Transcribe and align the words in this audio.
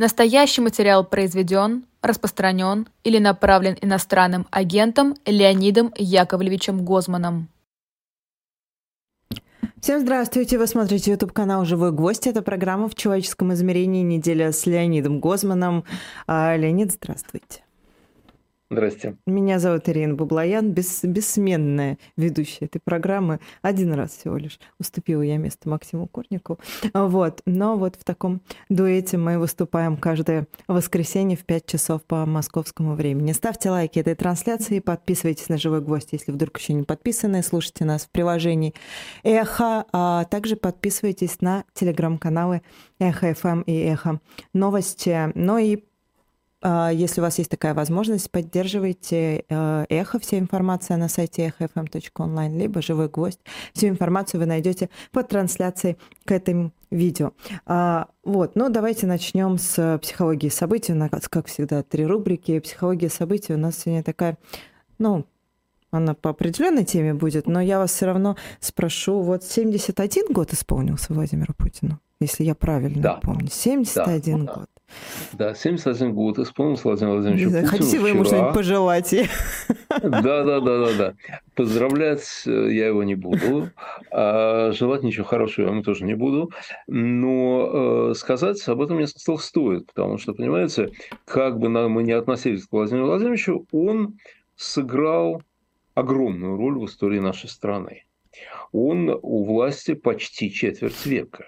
Настоящий 0.00 0.62
материал 0.62 1.04
произведен, 1.04 1.84
распространен 2.00 2.88
или 3.04 3.18
направлен 3.18 3.76
иностранным 3.82 4.46
агентом 4.50 5.14
Леонидом 5.26 5.92
Яковлевичем 5.94 6.86
Гозманом. 6.86 7.50
Всем 9.78 10.00
здравствуйте! 10.00 10.56
Вы 10.56 10.68
смотрите 10.68 11.10
YouTube 11.10 11.34
канал 11.34 11.66
«Живой 11.66 11.92
гвоздь». 11.92 12.26
Это 12.26 12.40
программа 12.40 12.88
«В 12.88 12.94
человеческом 12.94 13.52
измерении. 13.52 14.02
Неделя 14.02 14.52
с 14.52 14.64
Леонидом 14.64 15.20
Гозманом». 15.20 15.84
А, 16.26 16.56
Леонид, 16.56 16.92
здравствуйте. 16.92 17.62
Здрасте. 18.72 19.16
Меня 19.26 19.58
зовут 19.58 19.88
Ирина 19.88 20.14
Баблоян, 20.14 20.70
бес, 20.70 21.00
бессменная 21.02 21.98
ведущая 22.16 22.66
этой 22.66 22.78
программы. 22.78 23.40
Один 23.62 23.92
раз 23.94 24.12
всего 24.12 24.36
лишь 24.36 24.60
уступила 24.78 25.22
я 25.22 25.38
место 25.38 25.68
Максиму 25.68 26.06
Курнику. 26.06 26.60
Вот. 26.94 27.42
Но 27.46 27.76
вот 27.76 27.96
в 27.96 28.04
таком 28.04 28.42
дуэте 28.68 29.16
мы 29.16 29.40
выступаем 29.40 29.96
каждое 29.96 30.46
воскресенье 30.68 31.36
в 31.36 31.44
5 31.46 31.66
часов 31.66 32.04
по 32.04 32.24
московскому 32.26 32.94
времени. 32.94 33.32
Ставьте 33.32 33.70
лайки 33.70 33.98
этой 33.98 34.14
трансляции, 34.14 34.78
подписывайтесь 34.78 35.48
на 35.48 35.58
«Живой 35.58 35.80
гвоздь», 35.80 36.10
если 36.12 36.30
вдруг 36.30 36.56
еще 36.60 36.72
не 36.72 36.84
подписаны, 36.84 37.42
слушайте 37.42 37.84
нас 37.84 38.04
в 38.04 38.10
приложении 38.10 38.74
«Эхо», 39.24 39.84
а 39.92 40.26
также 40.26 40.54
подписывайтесь 40.54 41.40
на 41.40 41.64
телеграм-каналы 41.74 42.62
«Эхо 43.00 43.34
ФМ» 43.34 43.62
и 43.62 43.72
«Эхо 43.72 44.20
Новости». 44.54 45.32
Ну 45.34 45.58
и 45.58 45.82
если 46.62 47.20
у 47.20 47.24
вас 47.24 47.38
есть 47.38 47.50
такая 47.50 47.74
возможность, 47.74 48.30
поддерживайте 48.30 49.44
э, 49.48 49.86
Эхо, 49.88 50.18
вся 50.18 50.38
информация 50.38 50.96
на 50.96 51.08
сайте 51.08 51.46
эхофм.онлайн, 51.46 52.58
либо 52.58 52.82
Живой 52.82 53.08
Гвоздь. 53.08 53.40
Всю 53.72 53.88
информацию 53.88 54.40
вы 54.40 54.46
найдете 54.46 54.90
под 55.10 55.28
трансляцией 55.28 55.96
к 56.24 56.32
этому 56.32 56.72
видео. 56.90 57.32
А, 57.66 58.08
вот, 58.24 58.56
ну 58.56 58.68
давайте 58.68 59.06
начнем 59.06 59.58
с 59.58 59.98
психологии 60.02 60.48
событий. 60.48 60.92
У 60.92 60.96
нас, 60.96 61.10
как 61.28 61.46
всегда, 61.46 61.82
три 61.82 62.04
рубрики. 62.04 62.58
Психология 62.60 63.08
событий 63.08 63.54
у 63.54 63.58
нас 63.58 63.78
сегодня 63.78 64.02
такая, 64.02 64.36
ну, 64.98 65.26
она 65.90 66.14
по 66.14 66.30
определенной 66.30 66.84
теме 66.84 67.14
будет, 67.14 67.46
но 67.46 67.60
я 67.60 67.78
вас 67.78 67.92
все 67.92 68.06
равно 68.06 68.36
спрошу. 68.60 69.22
Вот 69.22 69.44
71 69.44 70.26
год 70.30 70.52
исполнился 70.52 71.12
Владимиру 71.12 71.52
Путину, 71.54 72.00
если 72.20 72.44
я 72.44 72.54
правильно 72.54 73.02
да. 73.02 73.14
помню. 73.14 73.48
71 73.50 74.46
да. 74.46 74.54
год. 74.54 74.70
Да, 75.32 75.54
71 75.54 76.14
год 76.14 76.38
исполнился 76.38 76.88
Владимир 76.88 77.12
Владимирович 77.14 77.44
Путину 77.44 77.66
Хотите 77.66 77.98
вы 77.98 78.08
ему 78.10 78.24
что-нибудь 78.24 78.54
пожелать? 78.54 79.14
Да, 80.02 80.20
да, 80.44 80.60
да, 80.60 80.60
да, 80.60 80.92
да. 80.96 81.14
Поздравлять 81.54 82.44
э, 82.46 82.72
я 82.72 82.86
его 82.86 83.02
не 83.02 83.14
буду, 83.14 83.70
а 84.10 84.72
желать 84.72 85.02
ничего 85.02 85.24
хорошего 85.24 85.66
я 85.66 85.72
ему 85.72 85.82
тоже 85.82 86.04
не 86.04 86.14
буду, 86.14 86.50
но 86.86 88.10
э, 88.10 88.14
сказать 88.14 88.66
об 88.68 88.80
этом 88.82 88.96
мне 88.96 89.06
стоит, 89.06 89.86
потому 89.86 90.18
что, 90.18 90.32
понимаете, 90.32 90.92
как 91.24 91.58
бы 91.58 91.68
мы 91.68 92.02
не 92.02 92.12
относились 92.12 92.66
к 92.66 92.72
Владимиру 92.72 93.06
Владимировичу, 93.06 93.66
он 93.72 94.18
сыграл 94.56 95.42
огромную 95.94 96.56
роль 96.56 96.78
в 96.78 96.86
истории 96.86 97.18
нашей 97.18 97.48
страны 97.48 98.04
он 98.72 99.18
у 99.22 99.44
власти 99.44 99.94
почти 99.94 100.50
четверть 100.50 101.04
века. 101.06 101.44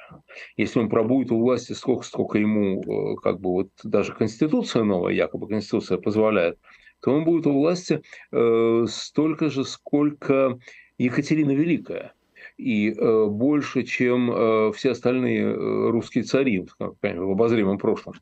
Если 0.57 0.79
он 0.81 0.89
пробудет 0.89 1.33
у 1.33 1.39
власти 1.39 1.73
сколько, 1.73 2.05
сколько 2.05 2.39
ему, 2.39 2.83
э, 2.83 3.17
как 3.23 3.41
бы 3.41 3.51
вот 3.51 3.69
даже 3.85 4.13
Конституция 4.13 4.83
новая, 4.83 5.13
якобы 5.15 5.49
Конституция 5.49 5.99
позволяет, 5.99 6.59
то 7.01 7.13
он 7.13 7.25
будет 7.25 7.47
у 7.47 7.53
власти 7.53 8.03
э, 8.31 8.87
столько 8.89 9.51
же, 9.51 9.65
сколько 9.65 10.59
Екатерина 10.99 11.51
Великая 11.51 12.15
и 12.57 12.93
э, 12.93 13.27
больше, 13.27 13.83
чем 13.83 14.31
э, 14.31 14.73
все 14.73 14.93
остальные 14.93 15.43
э, 15.43 15.91
русские 15.91 16.25
цари 16.25 16.67
в 16.79 17.31
обозримом 17.31 17.79
прошлом. 17.79 18.15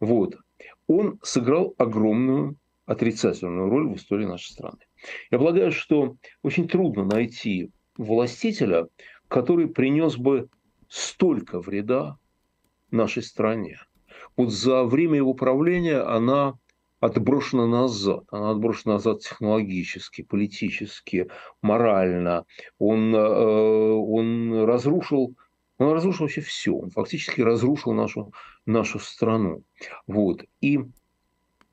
Вот. 0.00 0.36
Он 0.88 1.18
сыграл 1.22 1.74
огромную 1.78 2.56
отрицательную 2.86 3.68
роль 3.68 3.88
в 3.88 3.96
истории 3.96 4.26
нашей 4.26 4.52
страны. 4.52 4.78
Я 5.30 5.38
полагаю, 5.38 5.72
что 5.72 6.16
очень 6.42 6.68
трудно 6.68 7.04
найти 7.04 7.70
властителя, 7.96 8.88
который 9.28 9.68
принес 9.68 10.16
бы 10.16 10.48
столько 10.88 11.60
вреда 11.60 12.16
нашей 12.90 13.22
стране. 13.22 13.78
Вот 14.36 14.50
за 14.50 14.84
время 14.84 15.16
его 15.16 15.34
правления 15.34 16.00
она 16.00 16.54
отброшена 17.00 17.66
назад. 17.66 18.24
Она 18.30 18.50
отброшена 18.50 18.94
назад 18.94 19.20
технологически, 19.20 20.22
политически, 20.22 21.28
морально. 21.60 22.44
Он, 22.78 23.14
э, 23.14 23.18
он 23.18 24.64
разрушил 24.64 25.34
он 25.78 25.94
разрушил 25.94 26.26
вообще 26.26 26.40
все. 26.40 26.74
Он 26.74 26.90
фактически 26.90 27.40
разрушил 27.40 27.92
нашу, 27.92 28.32
нашу 28.66 28.98
страну. 28.98 29.64
Вот. 30.06 30.44
И, 30.60 30.78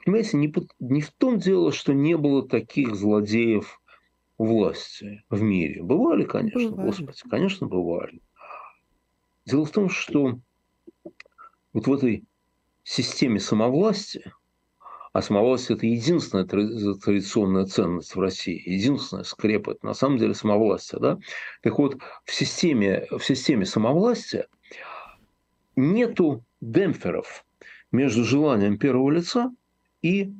понимаете, 0.04 0.38
не, 0.38 0.54
не 0.80 1.02
в 1.02 1.12
том 1.12 1.40
дело, 1.40 1.72
что 1.72 1.94
не 1.94 2.18
было 2.18 2.48
таких 2.48 2.96
злодеев 2.96 3.80
власти 4.38 5.24
в 5.30 5.42
мире. 5.42 5.84
Бывали, 5.84 6.24
конечно, 6.24 6.72
бывали. 6.72 6.88
Господи, 6.88 7.22
конечно, 7.30 7.68
бывали. 7.68 8.22
Дело 9.46 9.66
в 9.66 9.72
том, 9.72 9.90
что 9.90 10.40
вот 11.74 11.88
в 11.88 11.94
этой 11.94 12.26
системе 12.84 13.40
самовластия, 13.40 14.34
а 15.12 15.22
самовластие– 15.22 15.76
это 15.78 15.88
единственная 15.88 16.46
традиционная 16.46 17.66
ценность 17.66 18.16
в 18.16 18.20
России, 18.20 18.62
единственная 18.66 19.24
скрепа– 19.24 19.72
это 19.72 19.86
на 19.86 19.94
самом 19.94 20.18
деле 20.18 20.34
самовластие. 20.34 21.00
Да? 21.02 21.20
Так 21.62 21.78
вот, 21.78 21.98
в 22.24 22.34
системе, 22.34 23.08
в 23.12 23.22
системе 23.22 23.66
самовластия 23.66 24.48
нету 25.76 26.46
демпферов 26.62 27.46
между 27.92 28.24
желанием 28.24 28.78
первого 28.78 29.10
лица 29.10 29.52
и 30.02 30.32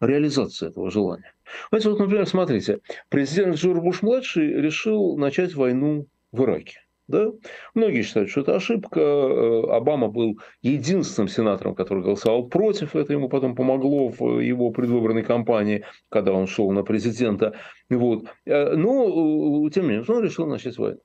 реализацией 0.00 0.70
этого 0.70 0.90
желания. 0.90 1.32
Знаете, 1.70 1.90
вот, 1.90 1.98
например, 1.98 2.26
смотрите, 2.26 2.80
президент 3.08 3.56
Джордж 3.56 3.80
Буш-младший 3.80 4.60
решил 4.60 5.16
начать 5.16 5.54
войну 5.54 6.06
в 6.32 6.42
Ираке. 6.42 6.80
Да? 7.06 7.32
Многие 7.74 8.02
считают, 8.02 8.30
что 8.30 8.40
это 8.40 8.56
ошибка. 8.56 9.00
Э, 9.00 9.62
Обама 9.76 10.08
был 10.08 10.40
единственным 10.62 11.28
сенатором, 11.28 11.74
который 11.74 12.02
голосовал 12.02 12.48
против. 12.48 12.96
Это 12.96 13.12
ему 13.12 13.28
потом 13.28 13.54
помогло 13.54 14.08
в 14.08 14.40
его 14.40 14.70
предвыборной 14.70 15.22
кампании, 15.22 15.84
когда 16.08 16.32
он 16.32 16.46
шел 16.46 16.70
на 16.72 16.82
президента. 16.82 17.54
Вот. 17.90 18.24
Э, 18.46 18.74
но, 18.74 19.66
э, 19.66 19.70
тем 19.70 19.84
не 19.84 19.90
менее, 19.90 20.04
он 20.08 20.24
решил 20.24 20.46
начать 20.46 20.78
войну. 20.78 21.00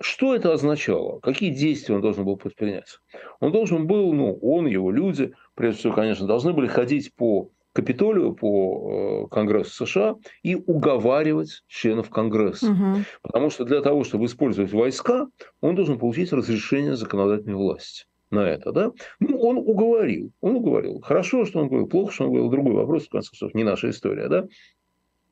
Что 0.00 0.34
это 0.34 0.52
означало? 0.52 1.20
Какие 1.20 1.50
действия 1.50 1.94
он 1.94 2.00
должен 2.00 2.24
был 2.24 2.36
предпринять? 2.36 2.98
Он 3.40 3.52
должен 3.52 3.86
был, 3.86 4.12
ну, 4.12 4.36
он, 4.42 4.66
его 4.66 4.90
люди, 4.90 5.32
прежде 5.54 5.80
всего, 5.80 5.92
конечно, 5.94 6.26
должны 6.26 6.52
были 6.52 6.66
ходить 6.66 7.14
по 7.14 7.50
Капитолию 7.74 8.34
по 8.34 9.26
э, 9.26 9.34
Конгрессу 9.34 9.84
США 9.84 10.14
и 10.44 10.54
уговаривать 10.54 11.64
членов 11.66 12.08
Конгресса. 12.08 12.70
Угу. 12.70 13.04
Потому 13.22 13.50
что 13.50 13.64
для 13.64 13.80
того, 13.80 14.04
чтобы 14.04 14.26
использовать 14.26 14.72
войска, 14.72 15.26
он 15.60 15.74
должен 15.74 15.98
получить 15.98 16.32
разрешение 16.32 16.94
законодательной 16.94 17.56
власти 17.56 18.06
на 18.30 18.48
это, 18.48 18.70
да? 18.70 18.92
Ну, 19.18 19.38
он 19.40 19.58
уговорил, 19.58 20.30
он 20.40 20.54
уговорил. 20.54 21.00
Хорошо, 21.00 21.44
что 21.46 21.58
он 21.58 21.66
говорил, 21.66 21.88
плохо, 21.88 22.12
что 22.12 22.24
он 22.24 22.30
говорил, 22.30 22.50
другой 22.50 22.74
вопрос, 22.74 23.06
в 23.06 23.10
конце 23.10 23.30
концов, 23.30 23.54
не 23.54 23.64
наша 23.64 23.90
история, 23.90 24.28
да? 24.28 24.46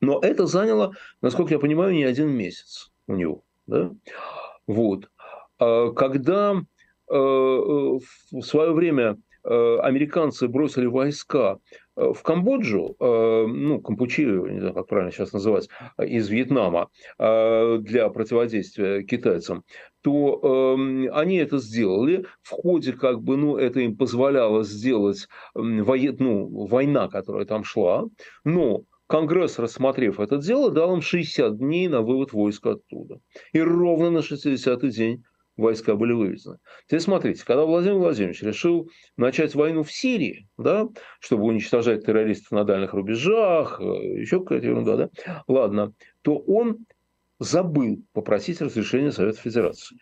Но 0.01 0.19
это 0.19 0.45
заняло, 0.45 0.91
насколько 1.21 1.53
я 1.53 1.59
понимаю, 1.59 1.93
не 1.93 2.03
один 2.03 2.29
месяц 2.29 2.91
у 3.07 3.13
него, 3.13 3.43
да? 3.67 3.91
Вот. 4.67 5.09
А 5.59 5.91
когда 5.91 6.53
э, 6.53 7.13
в 7.13 8.41
свое 8.41 8.71
время 8.71 9.17
Э, 9.45 9.79
американцы 9.81 10.47
бросили 10.47 10.85
войска 10.85 11.59
э, 11.97 12.13
в 12.13 12.23
Камбоджу, 12.23 12.95
э, 12.97 13.45
ну, 13.47 13.81
Кампучию, 13.81 14.45
не 14.47 14.59
знаю, 14.59 14.73
как 14.73 14.87
правильно 14.87 15.11
сейчас 15.11 15.33
называть, 15.33 15.67
из 15.99 16.29
Вьетнама 16.29 16.89
для 17.17 18.09
противодействия 18.09 19.03
китайцам, 19.03 19.63
то 20.01 20.75
они 21.11 21.37
это 21.37 21.57
сделали. 21.59 22.25
В 22.41 22.49
ходе, 22.49 22.93
как 22.93 23.21
бы, 23.21 23.37
ну, 23.37 23.57
это 23.57 23.79
им 23.81 23.95
позволяло 23.95 24.63
сделать 24.63 25.27
воен... 25.53 26.15
ну, 26.19 26.65
война, 26.67 27.07
которая 27.07 27.45
там 27.45 27.63
шла, 27.63 28.05
но 28.43 28.83
Конгресс, 29.07 29.59
рассмотрев 29.59 30.19
это 30.19 30.37
дело, 30.37 30.71
дал 30.71 30.95
им 30.95 31.01
60 31.01 31.57
дней 31.57 31.87
на 31.87 32.01
вывод 32.01 32.33
войск 32.33 32.65
оттуда. 32.65 33.19
И 33.51 33.59
ровно 33.59 34.09
на 34.09 34.17
60-й 34.19 34.89
день 34.89 35.23
войска 35.57 35.95
были 35.95 36.13
вывезены. 36.13 36.57
Теперь 36.85 37.01
смотрите, 37.01 37.43
когда 37.45 37.65
Владимир 37.65 37.97
Владимирович 37.97 38.41
решил 38.41 38.89
начать 39.17 39.55
войну 39.55 39.83
в 39.83 39.91
Сирии, 39.91 40.47
да, 40.57 40.87
чтобы 41.19 41.43
уничтожать 41.43 42.05
террористов 42.05 42.51
на 42.51 42.63
дальних 42.63 42.93
рубежах, 42.93 43.79
э, 43.79 43.83
еще 43.83 44.39
какая-то 44.39 44.65
ерунда, 44.65 44.95
да, 44.97 45.43
ладно, 45.47 45.93
то 46.21 46.37
он 46.37 46.85
забыл 47.39 48.01
попросить 48.13 48.61
разрешения 48.61 49.11
Совета 49.11 49.39
Федерации. 49.39 49.97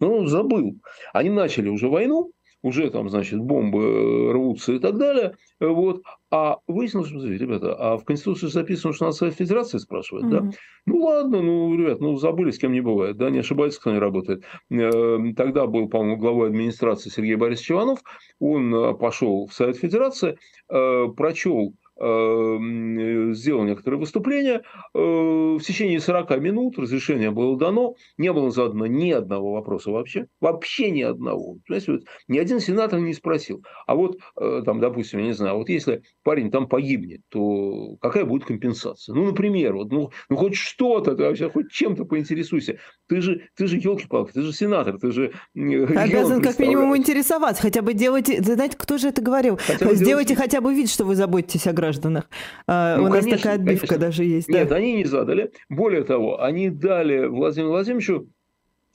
Ну, 0.00 0.26
забыл. 0.26 0.76
Они 1.12 1.30
начали 1.30 1.68
уже 1.68 1.88
войну, 1.88 2.32
уже 2.62 2.90
там, 2.90 3.08
значит, 3.08 3.38
бомбы 3.38 3.82
э, 3.82 4.32
рвутся 4.32 4.72
и 4.72 4.78
так 4.78 4.98
далее. 4.98 5.34
Вот. 5.60 6.02
А 6.30 6.58
выяснилось, 6.66 7.08
что, 7.08 7.18
ребята, 7.18 7.74
а 7.74 7.96
в 7.96 8.04
Конституции 8.04 8.48
записано, 8.48 8.92
что 8.92 9.06
нас 9.06 9.18
Федерация 9.18 9.78
спрашивает, 9.78 10.26
mm-hmm. 10.26 10.50
да? 10.50 10.50
Ну 10.86 11.04
ладно, 11.04 11.42
ну, 11.42 11.74
ребят, 11.76 12.00
ну 12.00 12.16
забыли, 12.16 12.50
с 12.50 12.58
кем 12.58 12.72
не 12.72 12.80
бывает, 12.80 13.16
да, 13.16 13.30
не 13.30 13.38
ошибается, 13.38 13.80
кто 13.80 13.92
не 13.92 13.98
работает. 13.98 14.44
Эм, 14.70 15.34
тогда 15.34 15.66
был, 15.66 15.88
по-моему, 15.88 16.16
главой 16.16 16.48
администрации 16.48 17.10
Сергей 17.10 17.36
Борисович 17.36 17.72
Иванов, 17.72 18.00
он 18.40 18.74
э, 18.74 18.94
пошел 18.94 19.46
в 19.46 19.54
Совет 19.54 19.76
Федерации, 19.76 20.38
э, 20.68 21.06
прочел 21.16 21.74
сделал 21.98 23.64
некоторые 23.64 23.98
выступления. 23.98 24.62
Э, 24.94 24.98
в 24.98 25.60
течение 25.60 26.00
40 26.00 26.38
минут 26.38 26.78
разрешение 26.78 27.30
было 27.30 27.56
дано, 27.58 27.96
не 28.16 28.32
было 28.32 28.50
задано 28.50 28.86
ни 28.86 29.10
одного 29.10 29.52
вопроса 29.52 29.90
вообще, 29.90 30.28
вообще 30.40 30.90
ни 30.90 31.02
одного. 31.02 31.58
Понимаете, 31.66 31.92
вот 31.92 32.02
ни 32.28 32.38
один 32.38 32.60
сенатор 32.60 33.00
не 33.00 33.14
спросил. 33.14 33.64
А 33.86 33.94
вот, 33.94 34.18
э, 34.40 34.62
там, 34.64 34.80
допустим, 34.80 35.18
я 35.20 35.26
не 35.26 35.32
знаю, 35.32 35.56
вот 35.58 35.68
если 35.68 36.02
парень 36.22 36.50
там 36.50 36.68
погибнет, 36.68 37.22
то 37.28 37.96
какая 38.00 38.24
будет 38.24 38.44
компенсация? 38.44 39.14
Ну, 39.14 39.24
например, 39.24 39.74
вот, 39.74 39.90
ну, 39.90 40.10
ну 40.28 40.36
хоть 40.36 40.54
что-то, 40.54 41.16
ты 41.16 41.24
вообще 41.24 41.50
хоть 41.50 41.70
чем-то 41.70 42.04
поинтересуйся. 42.04 42.78
Ты 43.08 43.20
же, 43.20 43.42
ты 43.56 43.66
же 43.66 43.76
елки-палки, 43.76 44.32
ты 44.32 44.42
же 44.42 44.52
сенатор, 44.52 44.98
ты 44.98 45.10
же... 45.10 45.32
Обязан 45.54 46.42
как 46.42 46.58
минимум 46.58 46.96
интересоваться, 46.96 47.62
хотя 47.62 47.82
бы 47.82 47.92
делайте, 47.94 48.40
знаете, 48.42 48.76
кто 48.78 48.98
же 48.98 49.08
это 49.08 49.20
говорил? 49.20 49.58
Хотя 49.58 49.94
Сделайте 49.94 50.34
делать... 50.34 50.50
хотя 50.50 50.60
бы 50.60 50.72
вид, 50.74 50.90
что 50.90 51.04
вы 51.04 51.16
заботитесь 51.16 51.66
о 51.66 51.72
гражданах 51.72 51.87
гражданах. 51.88 52.28
А, 52.66 52.96
ну, 52.96 53.04
У 53.04 53.08
нас 53.08 53.20
конечно, 53.20 53.36
такая 53.38 53.54
отбивка 53.54 53.86
конечно. 53.86 54.06
даже 54.06 54.24
есть. 54.24 54.48
Нет, 54.48 54.68
да? 54.68 54.76
они 54.76 54.92
не 54.94 55.04
задали. 55.04 55.52
Более 55.68 56.04
того, 56.04 56.42
они 56.42 56.70
дали 56.70 57.26
Владимиру 57.26 57.70
Владимировичу 57.70 58.28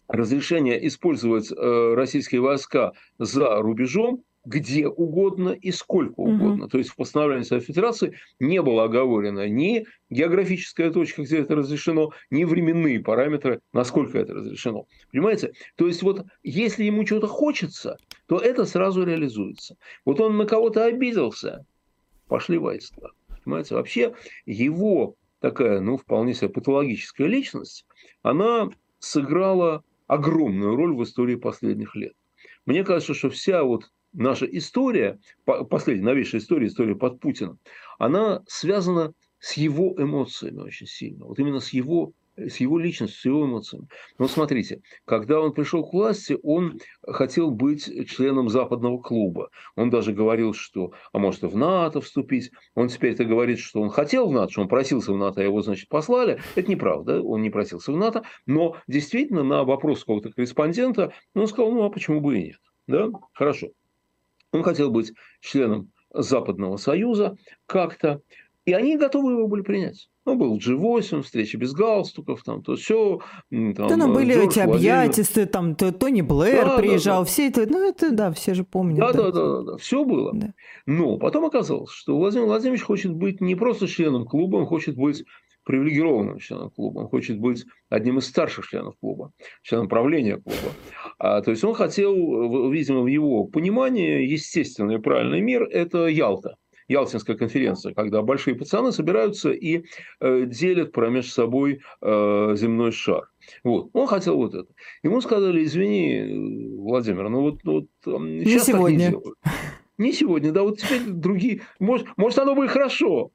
разрешение 0.07 0.85
использовать 0.87 1.51
э, 1.51 1.93
российские 1.95 2.41
войска 2.41 2.93
за 3.17 3.61
рубежом 3.61 4.23
где 4.45 4.87
угодно 4.87 5.49
и 5.49 5.71
сколько 5.71 6.19
угодно. 6.19 6.65
Угу. 6.65 6.67
То 6.69 6.77
есть 6.77 6.89
в 6.89 6.95
постановлении 6.95 7.43
Совета 7.43 7.65
Федерации 7.65 8.17
не 8.39 8.61
было 8.61 8.83
оговорено 8.83 9.47
ни 9.47 9.85
географическая 10.09 10.91
точка, 10.91 11.23
где 11.23 11.39
это 11.39 11.55
разрешено, 11.55 12.11
ни 12.29 12.43
временные 12.43 12.99
параметры, 12.99 13.61
насколько 13.71 14.19
это 14.19 14.33
разрешено. 14.33 14.85
Понимаете? 15.11 15.53
То 15.75 15.87
есть 15.87 16.03
вот 16.03 16.25
если 16.43 16.83
ему 16.83 17.05
чего-то 17.05 17.27
хочется, 17.27 17.97
то 18.27 18.37
это 18.37 18.65
сразу 18.65 19.05
реализуется. 19.05 19.77
Вот 20.05 20.19
он 20.19 20.37
на 20.37 20.45
кого-то 20.45 20.83
обиделся, 20.85 21.65
пошли 22.33 22.57
войска. 22.57 23.11
Понимаете, 23.43 23.75
вообще 23.75 24.15
его 24.47 25.17
такая, 25.39 25.81
ну, 25.81 25.97
вполне 25.97 26.33
себе 26.33 26.49
патологическая 26.49 27.27
личность, 27.27 27.85
она 28.23 28.71
сыграла 28.97 29.83
огромную 30.07 30.75
роль 30.75 30.95
в 30.95 31.03
истории 31.03 31.35
последних 31.35 31.95
лет. 31.95 32.13
Мне 32.65 32.83
кажется, 32.83 33.13
что 33.13 33.29
вся 33.29 33.63
вот 33.63 33.91
наша 34.13 34.47
история, 34.47 35.19
последняя 35.45 36.05
новейшая 36.05 36.41
история, 36.41 36.65
история 36.65 36.95
под 36.95 37.19
Путиным, 37.19 37.59
она 37.99 38.41
связана 38.47 39.13
с 39.37 39.53
его 39.53 39.93
эмоциями 39.99 40.61
очень 40.61 40.87
сильно. 40.87 41.25
Вот 41.25 41.37
именно 41.37 41.59
с 41.59 41.69
его 41.69 42.13
с 42.35 42.57
его 42.57 42.79
личностью, 42.79 43.19
с 43.21 43.25
его 43.25 43.45
эмоциями. 43.45 43.87
Но 44.17 44.27
смотрите, 44.27 44.81
когда 45.05 45.39
он 45.39 45.53
пришел 45.53 45.85
к 45.85 45.93
власти, 45.93 46.37
он 46.43 46.79
хотел 47.07 47.51
быть 47.51 47.85
членом 48.09 48.49
западного 48.49 48.99
клуба. 48.99 49.49
Он 49.75 49.89
даже 49.89 50.13
говорил, 50.13 50.53
что, 50.53 50.93
а 51.11 51.19
может, 51.19 51.43
и 51.43 51.47
в 51.47 51.55
НАТО 51.55 52.01
вступить. 52.01 52.51
Он 52.75 52.87
теперь-то 52.87 53.25
говорит, 53.25 53.59
что 53.59 53.81
он 53.81 53.89
хотел 53.89 54.27
в 54.27 54.33
НАТО, 54.33 54.51
что 54.51 54.61
он 54.61 54.67
просился 54.67 55.13
в 55.13 55.17
НАТО, 55.17 55.41
а 55.41 55.43
его, 55.43 55.61
значит, 55.61 55.89
послали. 55.89 56.41
Это 56.55 56.69
неправда, 56.69 57.21
он 57.21 57.41
не 57.41 57.49
просился 57.49 57.91
в 57.91 57.97
НАТО. 57.97 58.23
Но 58.45 58.77
действительно 58.87 59.43
на 59.43 59.63
вопрос 59.63 60.01
какого-то 60.01 60.31
корреспондента 60.31 61.13
он 61.35 61.47
сказал, 61.47 61.71
ну, 61.71 61.83
а 61.83 61.89
почему 61.89 62.21
бы 62.21 62.37
и 62.37 62.43
нет? 62.47 62.59
Да, 62.87 63.09
хорошо. 63.33 63.67
Он 64.51 64.63
хотел 64.63 64.91
быть 64.91 65.13
членом 65.41 65.91
Западного 66.13 66.77
Союза 66.77 67.35
как-то, 67.65 68.21
и 68.65 68.73
они 68.73 68.97
готовы 68.97 69.33
его 69.33 69.47
были 69.47 69.61
принять. 69.61 70.09
Ну, 70.25 70.35
был 70.35 70.57
G8, 70.57 71.21
встречи 71.21 71.57
без 71.57 71.73
галстуков, 71.73 72.43
там, 72.43 72.63
то 72.63 72.75
все. 72.75 73.19
Там, 73.49 73.73
да, 73.73 73.97
ну, 73.97 74.13
были 74.13 74.33
Джордж 74.33 74.51
эти 74.51 74.59
объятисты, 74.59 75.45
там, 75.45 75.75
Тони 75.75 76.21
Блэр 76.21 76.65
да, 76.65 76.77
приезжал, 76.77 77.19
да, 77.19 77.25
да. 77.25 77.25
все 77.25 77.47
это, 77.49 77.65
ну, 77.69 77.89
это, 77.89 78.11
да, 78.11 78.31
все 78.31 78.53
же 78.53 78.63
помнят. 78.63 78.99
Да, 78.99 79.11
да, 79.11 79.31
да, 79.31 79.47
да, 79.47 79.61
да, 79.63 79.77
все 79.77 80.05
было. 80.05 80.31
Да. 80.33 80.53
Но 80.85 81.17
потом 81.17 81.45
оказалось, 81.45 81.91
что 81.91 82.17
Владимир 82.17 82.45
Владимирович 82.45 82.83
хочет 82.83 83.13
быть 83.13 83.41
не 83.41 83.55
просто 83.55 83.87
членом 83.87 84.25
клуба, 84.25 84.57
он 84.57 84.65
хочет 84.65 84.95
быть 84.95 85.25
привилегированным 85.65 86.39
членом 86.39 86.69
клуба, 86.69 86.99
он 86.99 87.07
хочет 87.07 87.39
быть 87.39 87.65
одним 87.89 88.19
из 88.19 88.27
старших 88.27 88.67
членов 88.67 88.95
клуба, 88.99 89.31
членом 89.61 89.89
правления 89.89 90.37
клуба. 90.37 90.73
А, 91.19 91.41
то 91.41 91.51
есть 91.51 91.63
он 91.63 91.73
хотел, 91.73 92.71
видимо, 92.71 93.01
в 93.01 93.07
его 93.07 93.45
понимании, 93.45 94.25
естественный 94.25 94.95
и 94.95 94.99
правильный 94.99 95.41
мир– 95.41 95.63
это 95.71 96.07
Ялта. 96.07 96.55
Ялтинская 96.93 97.35
конференция, 97.35 97.93
когда 97.93 98.21
большие 98.21 98.55
пацаны 98.55 98.91
собираются 98.91 99.51
и 99.51 99.85
э, 100.19 100.45
делят 100.45 100.91
промеж 100.91 101.31
собой 101.31 101.81
э, 102.01 102.53
земной 102.55 102.91
шар. 102.91 103.29
Вот. 103.63 103.89
Он 103.93 104.07
хотел 104.07 104.37
вот 104.37 104.53
это. 104.53 104.71
Ему 105.01 105.19
сказали, 105.21 105.63
извини, 105.63 106.75
Владимир, 106.77 107.29
ну 107.29 107.41
вот, 107.41 107.59
вот 107.63 107.87
не 108.05 108.45
сейчас 108.45 108.67
сегодня. 108.67 109.11
так 109.11 109.15
не 109.15 109.21
делают. 109.21 109.37
Не 109.97 110.11
сегодня, 110.11 110.51
да, 110.51 110.63
вот 110.63 110.79
теперь 110.79 111.01
другие. 111.01 111.61
Может, 111.79 112.07
может 112.17 112.39
оно 112.39 112.55
бы 112.55 112.65
и 112.65 112.67
хорошо. 112.67 113.31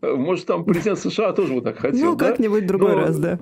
Может, 0.00 0.46
там 0.46 0.64
президент 0.64 0.98
США 0.98 1.32
тоже 1.32 1.52
вот 1.52 1.64
так 1.64 1.78
хотел. 1.78 2.12
Ну, 2.12 2.16
как-нибудь 2.16 2.62
да? 2.62 2.68
другой 2.68 2.92
Но, 2.92 2.98
раз, 2.98 3.18
да. 3.18 3.40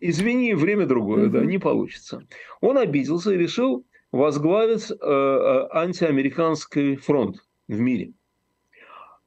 Извини, 0.00 0.54
время 0.54 0.86
другое, 0.86 1.28
да, 1.28 1.44
не 1.44 1.58
получится. 1.58 2.22
Он 2.60 2.78
обиделся 2.78 3.32
и 3.32 3.38
решил 3.38 3.84
возглавить 4.12 4.90
э, 4.90 4.94
э 4.94 5.68
антиамериканский 5.72 6.96
фронт 6.96 7.38
в 7.66 7.80
мире. 7.80 8.12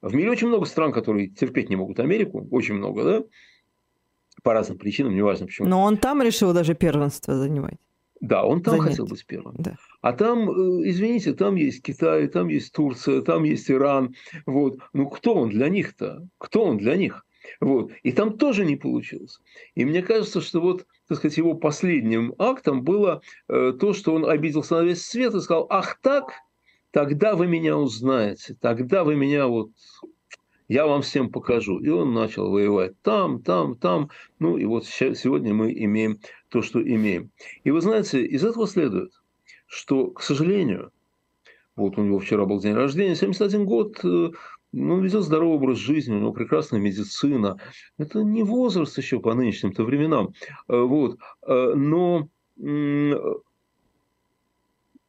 В 0.02 0.14
мире 0.14 0.30
очень 0.30 0.48
много 0.48 0.64
стран, 0.64 0.92
которые 0.92 1.28
терпеть 1.28 1.68
не 1.68 1.76
могут 1.76 2.00
Америку, 2.00 2.46
очень 2.50 2.74
много, 2.74 3.04
да, 3.04 3.24
по 4.42 4.54
разным 4.54 4.78
причинам, 4.78 5.14
неважно 5.14 5.46
почему. 5.46 5.68
Но 5.68 5.82
он 5.82 5.96
там 5.96 6.22
решил 6.22 6.52
даже 6.52 6.74
первенство 6.74 7.34
занимать. 7.34 7.78
Да, 8.20 8.44
он 8.44 8.62
там 8.62 8.76
Занять. 8.76 8.90
хотел 8.90 9.06
быть 9.06 9.24
первым. 9.26 9.54
Да. 9.58 9.76
А 10.02 10.12
там, 10.12 10.50
э, 10.50 10.88
извините, 10.90 11.32
там 11.32 11.54
есть 11.54 11.82
Китай, 11.82 12.28
там 12.28 12.48
есть 12.48 12.72
Турция, 12.72 13.22
там 13.22 13.44
есть 13.44 13.70
Иран. 13.70 14.14
Вот. 14.44 14.78
Ну, 14.92 15.08
кто 15.08 15.34
он 15.34 15.48
для 15.48 15.70
них-то? 15.70 16.28
Кто 16.36 16.64
он 16.64 16.76
для 16.76 16.96
них? 16.96 17.24
Вот. 17.60 17.92
И 18.02 18.12
там 18.12 18.36
тоже 18.36 18.66
не 18.66 18.76
получилось. 18.76 19.40
И 19.74 19.86
мне 19.86 20.02
кажется, 20.02 20.42
что 20.42 20.60
вот, 20.60 20.86
так 21.08 21.16
сказать, 21.16 21.38
его 21.38 21.54
последним 21.54 22.34
актом 22.38 22.82
было 22.82 23.22
э, 23.48 23.72
то, 23.80 23.94
что 23.94 24.14
он 24.14 24.28
обиделся 24.28 24.76
на 24.76 24.82
весь 24.82 25.04
свет 25.04 25.34
и 25.34 25.40
сказал, 25.40 25.66
ах 25.70 25.98
так, 26.02 26.34
тогда 26.90 27.34
вы 27.34 27.46
меня 27.46 27.76
узнаете, 27.76 28.56
тогда 28.60 29.04
вы 29.04 29.16
меня 29.16 29.46
вот 29.46 29.70
я 30.70 30.86
вам 30.86 31.02
всем 31.02 31.30
покажу. 31.30 31.80
И 31.80 31.88
он 31.88 32.14
начал 32.14 32.48
воевать 32.48 32.92
там, 33.02 33.42
там, 33.42 33.74
там. 33.74 34.08
Ну 34.38 34.56
и 34.56 34.64
вот 34.66 34.86
сегодня 34.86 35.52
мы 35.52 35.72
имеем 35.72 36.20
то, 36.48 36.62
что 36.62 36.80
имеем. 36.80 37.32
И 37.64 37.72
вы 37.72 37.80
знаете, 37.80 38.24
из 38.24 38.44
этого 38.44 38.68
следует, 38.68 39.10
что, 39.66 40.12
к 40.12 40.22
сожалению, 40.22 40.92
вот 41.74 41.98
у 41.98 42.04
него 42.04 42.20
вчера 42.20 42.44
был 42.44 42.60
день 42.60 42.74
рождения, 42.74 43.16
71 43.16 43.64
год, 43.64 43.98
э, 44.04 44.30
ну, 44.72 44.94
он 44.94 45.02
ведет 45.02 45.24
здоровый 45.24 45.56
образ 45.56 45.78
жизни, 45.78 46.14
у 46.14 46.20
него 46.20 46.32
прекрасная 46.32 46.78
медицина. 46.78 47.56
Это 47.98 48.22
не 48.22 48.44
возраст 48.44 48.96
еще 48.96 49.18
по 49.18 49.34
нынешним-то 49.34 49.82
временам. 49.82 50.34
Э, 50.68 50.80
вот. 50.80 51.18
Э, 51.48 51.72
но 51.74 52.28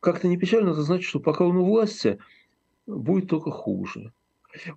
как-то 0.02 0.28
не 0.28 0.38
печально, 0.38 0.72
это 0.72 0.82
значит, 0.82 1.06
что 1.06 1.22
пока 1.22 1.46
он 1.46 1.56
у 1.56 1.66
власти, 1.66 2.20
будет 2.86 3.30
только 3.30 3.52
хуже. 3.52 4.12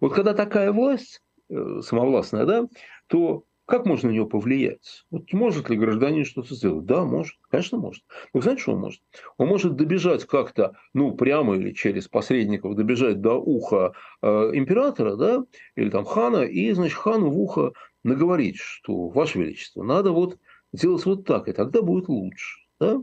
Вот 0.01 0.15
когда 0.15 0.35
такая 0.35 0.71
власть, 0.73 1.21
э, 1.51 1.81
самовластная, 1.83 2.47
да, 2.47 2.69
то 3.09 3.45
как 3.67 3.87
можно 3.87 4.11
на 4.11 4.13
нее 4.13 4.27
повлиять? 4.27 5.05
Вот 5.11 5.33
может 5.33 5.71
ли 5.71 5.79
гражданин 5.79 6.27
что-то 6.27 6.55
сделать? 6.55 6.85
Да, 6.85 7.05
может. 7.05 7.37
Конечно, 7.51 7.79
может. 7.79 8.05
Но 8.35 8.43
знаете, 8.43 8.61
что 8.63 8.73
он 8.73 8.81
может? 8.81 9.01
Он 9.39 9.49
может 9.49 9.77
добежать 9.77 10.27
как-то, 10.27 10.77
ну, 10.93 11.13
прямо 11.13 11.57
или 11.57 11.73
через 11.73 12.07
посредников, 12.07 12.77
добежать 12.77 13.23
до 13.23 13.35
уха 13.35 13.95
э, 14.21 14.51
императора, 14.53 15.17
да, 15.17 15.45
или 15.77 15.89
там 15.89 16.05
хана, 16.05 16.43
и, 16.43 16.73
значит, 16.73 16.99
хану 16.99 17.31
в 17.31 17.41
ухо 17.41 17.73
наговорить, 18.03 18.57
что, 18.59 19.09
Ваше 19.09 19.39
Величество, 19.39 19.83
надо 19.83 20.13
вот 20.13 20.37
делать 20.75 21.07
вот 21.07 21.25
так, 21.25 21.49
и 21.49 21.53
тогда 21.53 21.81
будет 21.81 22.09
лучше. 22.09 22.61
Да? 22.79 23.03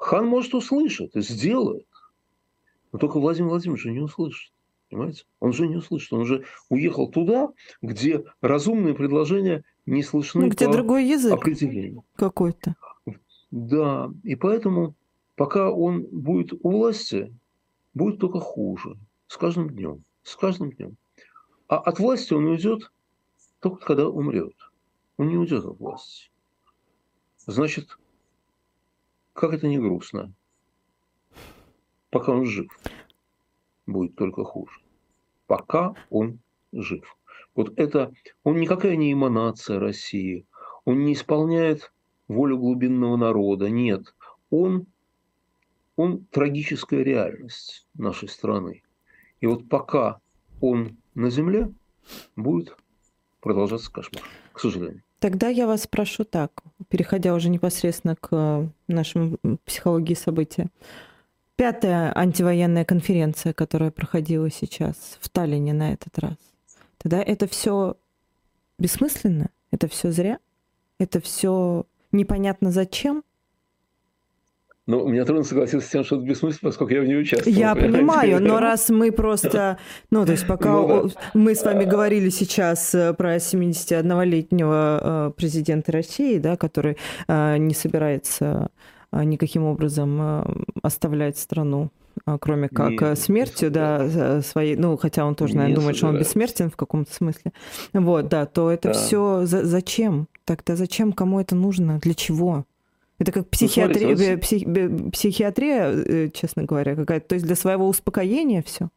Хан 0.00 0.26
может 0.26 0.54
услышать 0.54 1.14
и 1.14 1.20
сделает. 1.20 1.86
Но 2.90 2.98
только 2.98 3.20
Владимир 3.20 3.50
Владимирович 3.50 3.84
не 3.84 4.00
услышит. 4.00 4.52
Понимаете? 4.88 5.24
Он 5.38 5.52
же 5.52 5.68
не 5.68 5.76
услышит. 5.76 6.12
Он 6.14 6.20
уже 6.20 6.44
уехал 6.70 7.08
туда, 7.10 7.50
где 7.82 8.24
разумные 8.40 8.94
предложения 8.94 9.62
не 9.84 10.02
слышны. 10.02 10.40
Ну, 10.40 10.48
где 10.48 10.66
по 10.66 10.72
другой 10.72 11.04
язык 11.04 11.34
определению. 11.34 12.04
какой-то. 12.16 12.74
Да. 13.50 14.10
И 14.24 14.36
поэтому, 14.36 14.94
пока 15.36 15.70
он 15.70 16.06
будет 16.10 16.54
у 16.62 16.70
власти, 16.70 17.32
будет 17.92 18.18
только 18.18 18.40
хуже. 18.40 18.96
С 19.28 19.36
каждым 19.36 19.68
днем. 19.68 20.02
С 20.22 20.34
каждым 20.34 20.72
днем. 20.72 20.96
А 21.68 21.76
от 21.76 21.98
власти 21.98 22.32
он 22.32 22.46
уйдет 22.46 22.90
только 23.60 23.84
когда 23.84 24.08
умрет. 24.08 24.56
Он 25.18 25.28
не 25.28 25.36
уйдет 25.36 25.64
от 25.64 25.78
власти. 25.78 26.30
Значит, 27.46 27.98
как 29.40 29.54
это 29.54 29.66
не 29.68 29.78
грустно. 29.78 30.34
пока 32.10 32.32
он 32.32 32.44
жив, 32.44 32.68
будет 33.86 34.14
только 34.14 34.44
хуже. 34.44 34.80
Пока 35.46 35.94
он 36.10 36.40
жив. 36.72 37.16
Вот 37.54 37.72
это, 37.78 38.12
он 38.44 38.60
никакая 38.60 38.96
не 38.96 39.14
эманация 39.14 39.78
России, 39.78 40.46
он 40.84 41.06
не 41.06 41.14
исполняет 41.14 41.90
волю 42.28 42.58
глубинного 42.58 43.16
народа, 43.16 43.70
нет. 43.70 44.14
Он, 44.50 44.86
он 45.96 46.26
трагическая 46.26 47.02
реальность 47.02 47.88
нашей 47.94 48.28
страны. 48.28 48.82
И 49.40 49.46
вот 49.46 49.70
пока 49.70 50.20
он 50.60 50.98
на 51.14 51.30
земле, 51.30 51.72
будет 52.36 52.76
продолжаться 53.40 53.90
кошмар, 53.90 54.22
к 54.52 54.60
сожалению. 54.60 55.02
Тогда 55.20 55.48
я 55.48 55.66
вас 55.66 55.82
спрошу 55.82 56.24
так, 56.24 56.62
переходя 56.88 57.34
уже 57.34 57.50
непосредственно 57.50 58.16
к 58.16 58.68
нашему 58.88 59.36
психологии 59.66 60.14
события. 60.14 60.68
Пятая 61.56 62.10
антивоенная 62.16 62.86
конференция, 62.86 63.52
которая 63.52 63.90
проходила 63.90 64.50
сейчас 64.50 65.18
в 65.20 65.28
Таллине 65.28 65.74
на 65.74 65.92
этот 65.92 66.18
раз. 66.18 66.36
Тогда 66.96 67.22
это 67.22 67.46
все 67.46 67.96
бессмысленно? 68.78 69.50
Это 69.70 69.88
все 69.88 70.10
зря? 70.10 70.38
Это 70.98 71.20
все 71.20 71.84
непонятно 72.12 72.70
зачем? 72.70 73.22
Но 74.90 75.06
мне 75.06 75.24
трудно 75.24 75.44
согласиться 75.44 75.86
с 75.86 75.90
тем, 75.90 76.02
что 76.02 76.16
это 76.16 76.24
бессмысленно, 76.24 76.70
поскольку 76.70 76.92
я 76.92 77.02
в 77.02 77.04
ней 77.04 77.20
участвовал. 77.20 77.56
Я 77.56 77.76
понимаю, 77.76 78.42
но 78.42 78.58
раз 78.60 78.90
мы 78.90 79.12
просто... 79.12 79.78
Ну, 80.10 80.26
то 80.26 80.32
есть 80.32 80.44
пока 80.48 80.72
ну, 80.72 81.04
да. 81.04 81.10
мы 81.32 81.54
с 81.54 81.62
вами 81.62 81.84
говорили 81.84 82.28
сейчас 82.28 82.92
э, 82.92 83.14
про 83.14 83.36
71-летнего 83.36 85.28
э, 85.28 85.30
президента 85.36 85.92
России, 85.92 86.38
да, 86.38 86.56
который 86.56 86.96
э, 87.28 87.56
не 87.58 87.72
собирается 87.72 88.70
никаким 89.12 89.64
образом 89.64 90.72
оставлять 90.82 91.36
страну 91.36 91.90
кроме 92.40 92.68
как 92.68 92.90
Нет, 93.00 93.18
смертью, 93.18 93.70
да, 93.70 94.40
своей, 94.42 94.76
ну, 94.76 94.96
хотя 94.96 95.24
он 95.24 95.34
тоже, 95.34 95.56
наверное, 95.56 95.76
думает, 95.76 95.96
что 95.96 96.08
он 96.08 96.18
бессмертен 96.18 96.70
в 96.70 96.76
каком-то 96.76 97.12
смысле, 97.12 97.52
вот, 97.92 98.28
да, 98.28 98.46
то 98.46 98.70
это 98.70 98.88
да. 98.88 98.94
все 98.94 99.46
за, 99.46 99.64
зачем? 99.64 100.28
Тогда 100.44 100.76
зачем, 100.76 101.12
кому 101.12 101.40
это 101.40 101.56
нужно, 101.56 101.98
для 101.98 102.14
чего? 102.14 102.66
Это 103.20 103.32
как 103.32 103.48
психиатрия, 103.50 104.16
смотрите, 104.16 104.38
псих, 104.38 105.12
психиатрия, 105.12 105.92
э, 105.92 106.30
честно 106.32 106.64
говоря, 106.64 106.96
какая-то. 106.96 107.28
То 107.28 107.34
есть 107.34 107.46
для 107.46 107.54
своего 107.54 107.86
успокоения 107.86 108.62
все. 108.62 108.88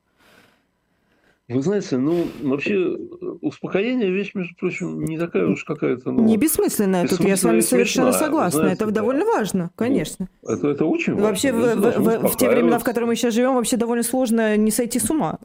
Вы 1.49 1.61
знаете, 1.61 1.97
ну, 1.97 2.25
вообще, 2.41 2.97
успокоение 3.41 4.09
вещь, 4.09 4.31
между 4.33 4.55
прочим, 4.55 5.03
не 5.03 5.19
такая 5.19 5.45
уж 5.45 5.65
какая-то... 5.65 6.13
Ну, 6.13 6.23
не 6.23 6.37
бессмысленная, 6.37 7.05
тут 7.05 7.19
я 7.19 7.35
с 7.35 7.43
вами 7.43 7.59
совершенно 7.59 8.13
смешная, 8.13 8.27
согласна. 8.27 8.59
Знаете, 8.61 8.75
это 8.75 8.85
да. 8.85 9.01
довольно 9.01 9.25
важно, 9.25 9.69
конечно. 9.75 10.29
Ну, 10.41 10.49
это, 10.49 10.69
это 10.69 10.85
очень 10.85 11.13
важно. 11.13 11.27
Вообще, 11.27 11.51
в, 11.51 11.75
в, 11.75 12.27
в 12.29 12.37
те 12.37 12.49
времена, 12.49 12.79
в 12.79 12.85
которые 12.85 13.09
мы 13.09 13.17
сейчас 13.17 13.33
живем, 13.33 13.55
вообще 13.55 13.75
довольно 13.75 14.03
сложно 14.03 14.55
не 14.55 14.71
сойти 14.71 14.99
с 14.99 15.09
ума. 15.09 15.37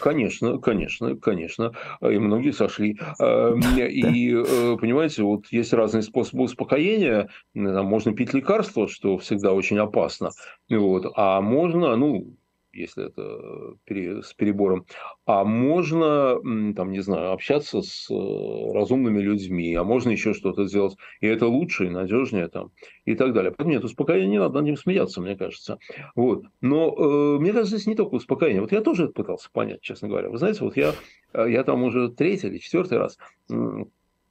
Конечно, 0.00 0.58
конечно, 0.58 1.16
конечно. 1.16 1.72
И 2.00 2.18
многие 2.18 2.52
сошли. 2.52 2.98
Эм, 3.20 3.60
и, 3.78 4.34
э, 4.34 4.76
понимаете, 4.80 5.22
вот 5.22 5.46
есть 5.50 5.72
разные 5.72 6.02
способы 6.02 6.44
успокоения. 6.44 7.28
Там 7.54 7.86
можно 7.86 8.12
пить 8.12 8.34
лекарства, 8.34 8.88
что 8.88 9.18
всегда 9.18 9.52
очень 9.52 9.78
опасно. 9.78 10.30
Вот. 10.68 11.12
А 11.16 11.40
можно, 11.40 11.96
ну, 11.96 12.36
если 12.76 13.06
это 13.06 14.22
с 14.22 14.34
перебором. 14.34 14.86
А 15.24 15.44
можно, 15.44 16.36
там, 16.74 16.90
не 16.90 17.00
знаю, 17.00 17.32
общаться 17.32 17.82
с 17.82 18.10
э, 18.10 18.72
разумными 18.72 19.20
людьми, 19.20 19.74
а 19.74 19.84
можно 19.84 20.10
еще 20.10 20.34
что-то 20.34 20.66
сделать. 20.66 20.96
И 21.20 21.26
это 21.26 21.46
лучше 21.46 21.86
и 21.86 21.90
надежнее 21.90 22.48
там, 22.48 22.70
и 23.04 23.14
так 23.14 23.32
далее. 23.32 23.50
Поэтому 23.50 23.70
нет, 23.70 23.84
успокоение 23.84 24.28
не 24.28 24.38
надо, 24.38 24.54
над 24.54 24.64
ним 24.64 24.76
смеяться, 24.76 25.20
мне 25.20 25.36
кажется. 25.36 25.78
Вот. 26.14 26.44
Но 26.60 26.94
э, 26.96 27.40
мне 27.40 27.52
кажется, 27.52 27.76
здесь 27.76 27.86
не 27.86 27.94
только 27.94 28.14
успокоение. 28.14 28.60
Вот 28.60 28.72
я 28.72 28.80
тоже 28.80 29.04
это 29.04 29.12
пытался 29.12 29.50
понять, 29.50 29.80
честно 29.80 30.08
говоря. 30.08 30.28
Вы 30.28 30.38
знаете, 30.38 30.62
вот 30.62 30.76
я, 30.76 30.92
э, 31.32 31.46
я 31.50 31.64
там 31.64 31.82
уже 31.82 32.10
третий 32.10 32.48
или 32.48 32.58
четвертый 32.58 32.98
раз 32.98 33.18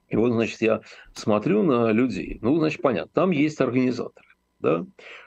и 0.10 0.16
вот, 0.16 0.32
значит, 0.32 0.62
я 0.62 0.82
смотрю 1.14 1.64
на 1.64 1.92
людей. 1.92 2.40
Ну, 2.42 2.58
значит, 2.58 2.82
понятно, 2.82 3.12
там 3.14 3.32
есть 3.32 3.60
организаторы. 3.62 4.28
Да? 4.60 4.86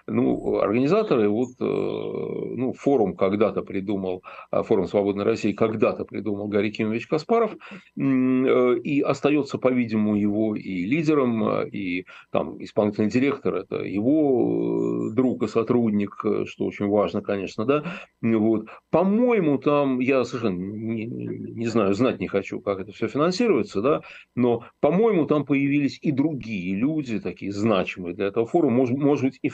Ну, 0.09 0.59
организаторы, 0.59 1.29
вот, 1.29 1.51
э, 1.61 1.65
ну, 1.65 2.73
форум 2.73 3.17
когда-то 3.17 3.63
придумал, 3.63 4.23
а, 4.51 4.63
форум 4.63 4.87
Свободной 4.87 5.25
России 5.25 5.53
когда-то 5.53 6.05
придумал 6.05 6.49
Гарри 6.49 6.71
Кимович 6.71 7.07
Каспаров, 7.07 7.53
э, 7.53 7.59
и 7.97 9.01
остается, 9.01 9.59
по-видимому, 9.59 10.17
его 10.17 10.57
и 10.57 10.85
лидером, 10.85 11.45
э, 11.49 11.69
и 11.71 12.07
там 12.31 12.63
исполнительный 12.63 13.11
директор– 13.11 13.55
это 13.57 13.77
его 13.77 15.11
друг 15.13 15.43
и 15.43 15.49
сотрудник, 15.49 16.17
что 16.47 16.65
очень 16.65 16.89
важно, 16.89 17.21
конечно, 17.23 17.65
да, 17.65 17.85
вот. 18.23 18.67
По-моему, 18.91 19.59
там, 19.59 20.01
я 20.01 20.25
совершенно 20.25 20.59
не, 20.59 21.07
не 21.07 21.67
знаю, 21.67 21.95
знать 21.95 22.21
не 22.21 22.29
хочу, 22.29 22.61
как 22.61 22.81
это 22.81 22.93
все 22.93 23.09
финансируется, 23.09 23.83
да, 23.83 24.01
но, 24.35 24.65
по-моему, 24.81 25.27
там 25.27 25.45
появились 25.45 25.99
и 26.01 26.13
другие 26.13 26.75
люди, 26.75 27.21
такие 27.21 27.53
значимые 27.53 28.15
для 28.15 28.27
этого 28.27 28.47
форума, 28.47 28.77
может, 28.77 28.97
может 28.97 29.25
быть, 29.25 29.39
и 29.43 29.49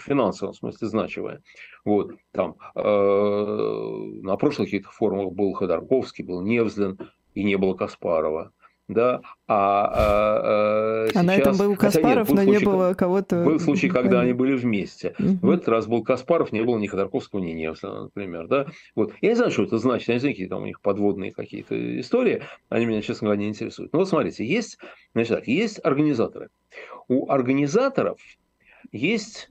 финансовом 0.45 0.73
смысле 0.73 0.89
значимое. 0.89 1.43
Вот, 1.85 2.13
там, 2.33 2.57
э, 2.75 4.21
на 4.23 4.37
прошлых 4.37 4.69
каких-то 4.69 4.91
форумах 4.91 5.33
был 5.33 5.53
Ходорковский, 5.53 6.25
был 6.25 6.43
Невзлин, 6.43 6.99
и 7.35 7.45
не 7.45 7.57
было 7.57 7.75
Каспарова. 7.75 8.53
Да, 8.87 9.23
а, 9.49 9.87
а, 9.87 11.05
а, 11.05 11.07
сейчас... 11.09 11.17
а 11.17 11.23
на 11.23 11.35
этом 11.35 11.57
был 11.57 11.75
Каспаров, 11.75 12.29
нет, 12.29 12.37
был 12.37 12.37
но 12.37 12.43
случай, 12.43 12.59
не 12.59 12.65
было 12.67 12.93
кого-то. 12.93 13.43
Был 13.43 13.59
случай, 13.59 13.89
когда 13.89 14.21
они 14.21 14.35
были 14.35 14.55
вместе. 14.55 15.15
Угу. 15.19 15.39
В 15.41 15.51
этот 15.53 15.69
раз 15.69 15.87
был 15.87 16.05
Каспаров, 16.05 16.53
не 16.53 16.63
было 16.63 16.77
ни 16.77 16.87
Ходорковского, 16.87 17.41
ни 17.41 17.53
Невзлина, 17.53 18.03
например. 18.05 18.47
Да? 18.47 18.67
Вот. 18.95 19.15
Я 19.23 19.31
не 19.31 19.37
знаю, 19.37 19.53
что 19.53 19.63
это 19.63 19.79
значит, 19.79 20.09
я 20.09 20.15
не 20.15 20.21
знаю, 20.21 20.35
какие 20.35 20.49
там 20.49 20.63
у 20.65 20.67
них 20.67 20.83
подводные 20.83 21.33
какие-то 21.33 21.99
истории, 21.99 22.43
они 22.69 22.85
меня, 22.85 23.01
честно 23.01 23.29
говоря, 23.29 23.41
не 23.41 23.49
интересуют. 23.49 23.91
Но 23.95 24.01
вот 24.01 24.09
смотрите, 24.09 24.45
есть, 24.45 24.77
значит 25.15 25.35
так, 25.35 25.49
есть 25.49 25.81
организаторы. 25.83 26.51
У 27.09 27.31
организаторов 27.31 28.21
есть 28.93 29.51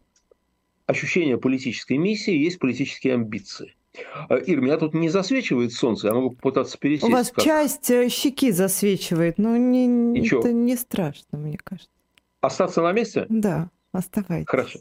ощущение 0.93 1.37
политической 1.37 1.97
миссии, 1.97 2.33
есть 2.33 2.59
политические 2.59 3.15
амбиции. 3.15 3.75
А, 4.29 4.37
Ир, 4.37 4.61
меня 4.61 4.77
тут 4.77 4.93
не 4.93 5.09
засвечивает 5.09 5.73
солнце, 5.73 6.07
я 6.07 6.13
могу 6.13 6.31
попытаться 6.31 6.77
пересесть. 6.77 7.07
У 7.07 7.11
вас 7.11 7.31
как... 7.31 7.43
часть 7.43 7.91
э, 7.91 8.09
щеки 8.09 8.51
засвечивает, 8.51 9.37
но 9.37 9.55
не, 9.57 10.25
это 10.27 10.51
не 10.51 10.75
страшно, 10.75 11.37
мне 11.37 11.57
кажется. 11.63 11.89
Остаться 12.41 12.81
на 12.81 12.91
месте? 12.91 13.25
Да, 13.29 13.69
оставайтесь. 13.91 14.47
Хорошо. 14.47 14.79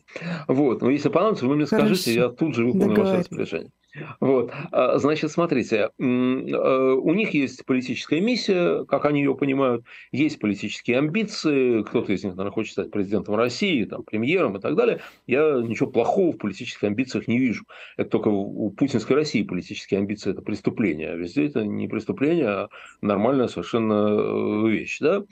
Вот, 0.48 0.80
но 0.80 0.90
если 0.90 1.10
понадобится, 1.10 1.46
вы 1.46 1.56
мне 1.56 1.66
Хорошо. 1.66 1.86
скажите, 1.86 2.14
я 2.14 2.28
тут 2.28 2.54
же 2.54 2.64
выполню 2.64 2.96
ваше 2.96 3.16
распоряжение. 3.18 3.70
Вот. 4.20 4.52
А, 4.70 4.98
значит, 4.98 5.30
смотрите, 5.30 5.90
э, 5.98 6.02
у 6.02 7.14
них 7.14 7.34
есть 7.34 7.64
политическая 7.66 8.20
миссия, 8.20 8.84
как 8.84 9.04
они 9.04 9.20
ее 9.20 9.34
понимают, 9.34 9.84
есть 10.12 10.38
политические 10.38 10.98
амбиции, 10.98 11.82
кто-то 11.82 12.12
из 12.12 12.24
них, 12.24 12.34
наверное, 12.34 12.54
хочет 12.54 12.72
стать 12.72 12.90
президентом 12.90 13.34
России, 13.34 13.84
там, 13.84 14.02
премьером 14.02 14.56
и 14.56 14.60
так 14.60 14.76
далее. 14.76 15.00
Я 15.26 15.60
ничего 15.60 15.90
плохого 15.90 16.32
в 16.32 16.38
политических 16.38 16.84
амбициях 16.84 17.28
не 17.28 17.38
вижу. 17.38 17.64
Это 17.96 18.10
только 18.10 18.28
у 18.28 18.70
путинской 18.70 19.16
России 19.16 19.42
политические 19.42 19.98
амбиции– 19.98 20.30
это 20.32 20.40
преступление, 20.40 21.10
а 21.10 21.16
везде 21.16 21.46
это 21.46 21.64
не 21.64 21.86
преступление, 21.86 22.48
а 22.48 22.68
нормальная 23.02 23.48
совершенно 23.48 24.08
э, 24.08 24.70
вещь. 24.70 25.00
Да? 25.00 25.22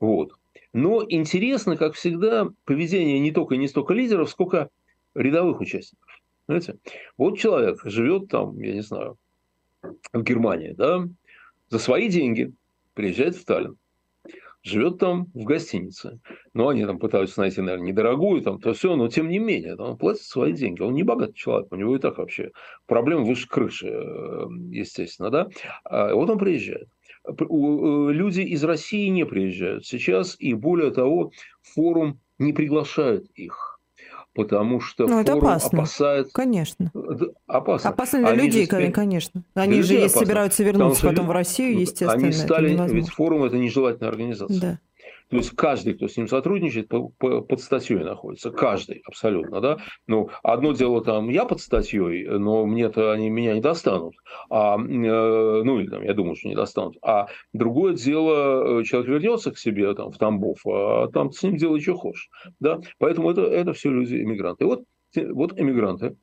Вот. 0.00 0.32
Но 0.74 1.02
интересно, 1.08 1.78
как 1.78 1.94
всегда, 1.94 2.48
поведение 2.64 3.18
не 3.20 3.32
только 3.32 3.56
не 3.56 3.68
столько 3.68 3.94
лидеров, 3.94 4.28
сколько 4.28 4.68
рядовых 5.14 5.60
участников. 5.60 6.05
Знаете, 6.46 6.76
вот 7.16 7.38
человек 7.38 7.80
живет 7.84 8.28
там, 8.28 8.58
я 8.60 8.74
не 8.74 8.82
знаю, 8.82 9.18
в 10.12 10.22
Германии, 10.22 10.74
да, 10.76 11.08
за 11.68 11.78
свои 11.78 12.08
деньги 12.08 12.52
приезжает 12.94 13.36
в 13.36 13.44
Таллин, 13.44 13.76
живет 14.62 14.98
там 14.98 15.26
в 15.34 15.44
гостинице. 15.44 16.20
Ну, 16.54 16.68
они 16.68 16.84
там 16.84 16.98
пытаются 16.98 17.40
найти, 17.40 17.60
наверное, 17.60 17.86
недорогую, 17.86 18.42
там, 18.42 18.60
то 18.60 18.72
все, 18.74 18.96
но 18.96 19.08
тем 19.08 19.28
не 19.28 19.38
менее, 19.38 19.76
он 19.76 19.96
платит 19.96 20.22
свои 20.22 20.52
деньги. 20.52 20.82
Он 20.82 20.94
не 20.94 21.02
богатый 21.02 21.34
человек, 21.34 21.72
у 21.72 21.76
него 21.76 21.96
и 21.96 21.98
так 21.98 22.18
вообще 22.18 22.50
проблем 22.86 23.24
выше 23.24 23.48
крыши, 23.48 23.88
э, 23.88 24.46
естественно, 24.70 25.30
да. 25.30 25.48
А 25.84 26.14
вот 26.14 26.30
он 26.30 26.38
приезжает. 26.38 26.88
Э, 27.24 27.32
люди 27.38 28.40
из 28.40 28.64
России 28.64 29.08
не 29.08 29.24
приезжают 29.24 29.86
сейчас, 29.86 30.36
и 30.38 30.54
более 30.54 30.90
того, 30.90 31.30
форум 31.62 32.20
не 32.38 32.52
приглашает 32.52 33.26
их 33.34 33.75
потому 34.36 34.80
что 34.80 35.06
ну, 35.06 35.24
форум 35.24 35.38
опасно. 35.38 35.78
опасает... 35.78 36.28
Конечно. 36.32 36.92
Опасно. 37.46 37.90
Опасно 37.90 38.18
для 38.20 38.28
Они 38.28 38.42
людей, 38.42 38.68
же, 38.70 38.90
конечно. 38.92 39.42
Они 39.54 39.82
же, 39.82 39.94
если 39.94 40.18
собираются 40.18 40.62
вернуться 40.62 41.08
потом 41.08 41.26
в 41.26 41.30
Россию, 41.30 41.80
естественно, 41.80 42.12
Они 42.12 42.32
стали... 42.32 42.76
Ведь 42.92 43.08
форум– 43.08 43.44
это 43.44 43.56
нежелательная 43.56 44.10
организация. 44.10 44.60
Да. 44.60 44.78
То 45.28 45.36
есть 45.38 45.50
каждый, 45.50 45.94
кто 45.94 46.06
с 46.06 46.16
ним 46.16 46.28
сотрудничает, 46.28 46.88
под 46.88 47.60
статьей 47.60 48.04
находится. 48.04 48.50
Каждый, 48.52 49.02
абсолютно, 49.06 49.60
да. 49.60 49.78
Ну, 50.06 50.30
одно 50.42 50.72
дело 50.72 51.02
там 51.02 51.28
я 51.30 51.44
под 51.44 51.60
статьей, 51.60 52.28
но 52.28 52.64
мне-то 52.64 53.12
они 53.12 53.28
меня 53.28 53.54
не 53.54 53.60
достанут. 53.60 54.14
А, 54.50 54.76
э, 54.76 54.78
ну, 54.78 55.80
или 55.80 55.88
там, 55.88 56.02
я 56.02 56.14
думаю, 56.14 56.36
что 56.36 56.48
не 56.48 56.54
достанут. 56.54 56.96
А 57.02 57.26
другое 57.52 57.94
дело, 57.94 58.80
э, 58.80 58.84
человек 58.84 59.10
вернется 59.10 59.50
к 59.50 59.58
себе 59.58 59.92
там, 59.94 60.12
в 60.12 60.18
Тамбов, 60.18 60.58
а 60.64 61.08
там 61.08 61.32
с 61.32 61.42
ним 61.42 61.56
делай, 61.56 61.80
что 61.80 61.96
хочешь. 61.96 62.30
Да? 62.60 62.80
Поэтому 62.98 63.30
это, 63.30 63.42
это 63.42 63.72
все 63.72 63.90
люди 63.90 64.14
иммигранты. 64.14 64.64
И 64.64 64.66
вот, 64.66 64.84
вот 65.16 65.58
иммигранты 65.58 66.16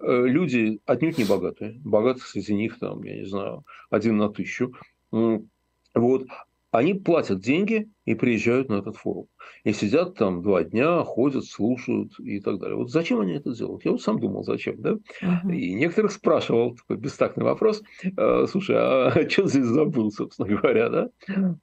э, 0.00 0.26
люди 0.26 0.80
отнюдь 0.84 1.16
не 1.16 1.24
богатые. 1.24 1.80
Богатых 1.82 2.26
среди 2.26 2.54
них, 2.54 2.78
там, 2.78 3.02
я 3.04 3.16
не 3.16 3.24
знаю, 3.24 3.64
один 3.88 4.18
на 4.18 4.28
тысячу. 4.28 4.74
Вот. 5.10 6.26
Они 6.72 6.94
платят 6.94 7.40
деньги 7.40 7.88
и 8.04 8.14
приезжают 8.14 8.68
на 8.68 8.74
этот 8.74 8.96
форум. 8.96 9.26
И 9.64 9.72
сидят 9.72 10.14
там 10.14 10.42
два 10.42 10.62
дня, 10.62 11.02
ходят, 11.02 11.44
слушают 11.44 12.18
и 12.20 12.40
так 12.40 12.58
далее. 12.58 12.76
Вот 12.76 12.90
зачем 12.90 13.20
они 13.20 13.32
это 13.32 13.52
делают? 13.52 13.84
Я 13.84 13.90
вот 13.90 14.02
сам 14.02 14.20
думал, 14.20 14.44
зачем, 14.44 14.80
да? 14.80 14.92
Uh-huh. 15.22 15.52
И 15.52 15.74
некоторых 15.74 16.12
спрашивал, 16.12 16.76
такой 16.76 16.96
бестактный 16.96 17.44
вопрос, 17.44 17.82
«Э, 18.16 18.46
слушай, 18.48 18.76
а 18.78 19.10
что 19.28 19.48
здесь 19.48 19.66
забыл, 19.66 20.12
собственно 20.12 20.48
говоря, 20.48 20.88
да? 20.88 21.10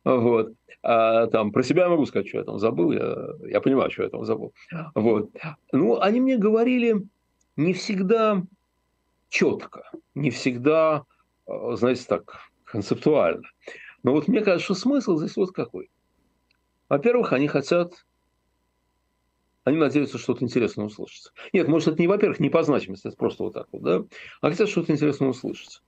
Вот. 0.03 0.53
А 0.83 1.27
там 1.27 1.51
про 1.51 1.63
себя 1.63 1.83
я 1.83 1.89
могу 1.89 2.05
сказать, 2.05 2.27
что 2.27 2.39
я 2.39 2.43
там 2.43 2.59
забыл, 2.59 2.91
я, 2.91 3.15
я 3.49 3.61
понимаю, 3.61 3.89
что 3.89 4.03
я 4.03 4.09
там 4.09 4.25
забыл. 4.25 4.53
Вот. 4.93 5.31
Ну, 5.71 5.99
они 5.99 6.19
мне 6.19 6.37
говорили 6.37 7.07
не 7.55 7.73
всегда 7.73 8.43
четко, 9.29 9.89
не 10.15 10.31
всегда, 10.31 11.03
э, 11.47 11.51
знаете, 11.75 12.03
так, 12.07 12.39
концептуально. 12.65 13.43
Но 14.07 14.13
вот 14.13 14.29
мне 14.29 14.39
кажется, 14.39 14.63
что 14.63 14.73
смысл 14.73 15.17
здесь 15.17 15.35
вот 15.35 15.51
какой. 15.51 15.89
Во-первых, 16.87 17.33
они 17.33 17.49
хотят, 17.49 18.05
они 19.65 19.75
надеются 19.75 20.17
что-то 20.17 20.45
интересное 20.45 20.85
услышать. 20.85 21.33
Нет, 21.51 21.67
может, 21.67 21.89
это 21.89 22.01
не, 22.01 22.07
во-первых, 22.07 22.39
не 22.39 22.49
по 22.49 22.63
значимости, 22.63 23.07
это 23.07 23.17
просто 23.17 23.43
вот 23.43 23.53
так 23.53 23.67
вот, 23.73 23.81
да, 23.81 24.05
а 24.39 24.49
хотят 24.49 24.69
что-то 24.69 24.93
интересное 24.93 25.27
услышать. 25.27 25.81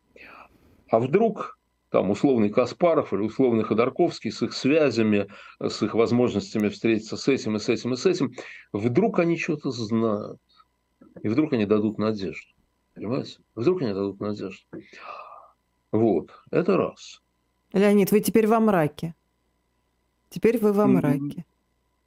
А 0.90 1.00
вдруг 1.00 1.58
там 1.92 2.10
условный 2.10 2.50
Каспаров 2.50 3.14
или 3.14 3.22
условный 3.22 3.64
Ходорковский 3.64 4.34
с 4.34 4.42
их 4.42 4.52
связями, 4.52 5.30
с 5.62 5.82
их 5.82 5.94
возможностями 5.94 6.68
встретиться 6.68 7.16
с 7.16 7.26
этим 7.30 7.56
и 7.56 7.60
с 7.60 7.70
этим 7.70 7.94
и 7.94 7.96
с 7.96 8.06
этим, 8.06 8.34
вдруг 8.74 9.20
они 9.20 9.38
что-то 9.38 9.72
знают. 9.72 10.42
И 11.24 11.30
вдруг 11.30 11.54
они 11.54 11.66
дадут 11.66 12.00
надежду. 12.00 12.54
Понимаете? 12.96 13.38
Вдруг 13.56 13.82
они 13.82 13.94
дадут 13.94 14.20
надежду. 14.20 14.66
Вот, 15.94 16.32
это 16.52 16.76
раз. 16.76 17.22
Леонид, 17.74 18.12
вы 18.12 18.20
теперь 18.20 18.48
во 18.48 18.60
мраке. 18.60 19.16
Теперь 20.30 20.58
вы 20.58 20.74
во 20.74 20.88
мраке. 20.88 21.46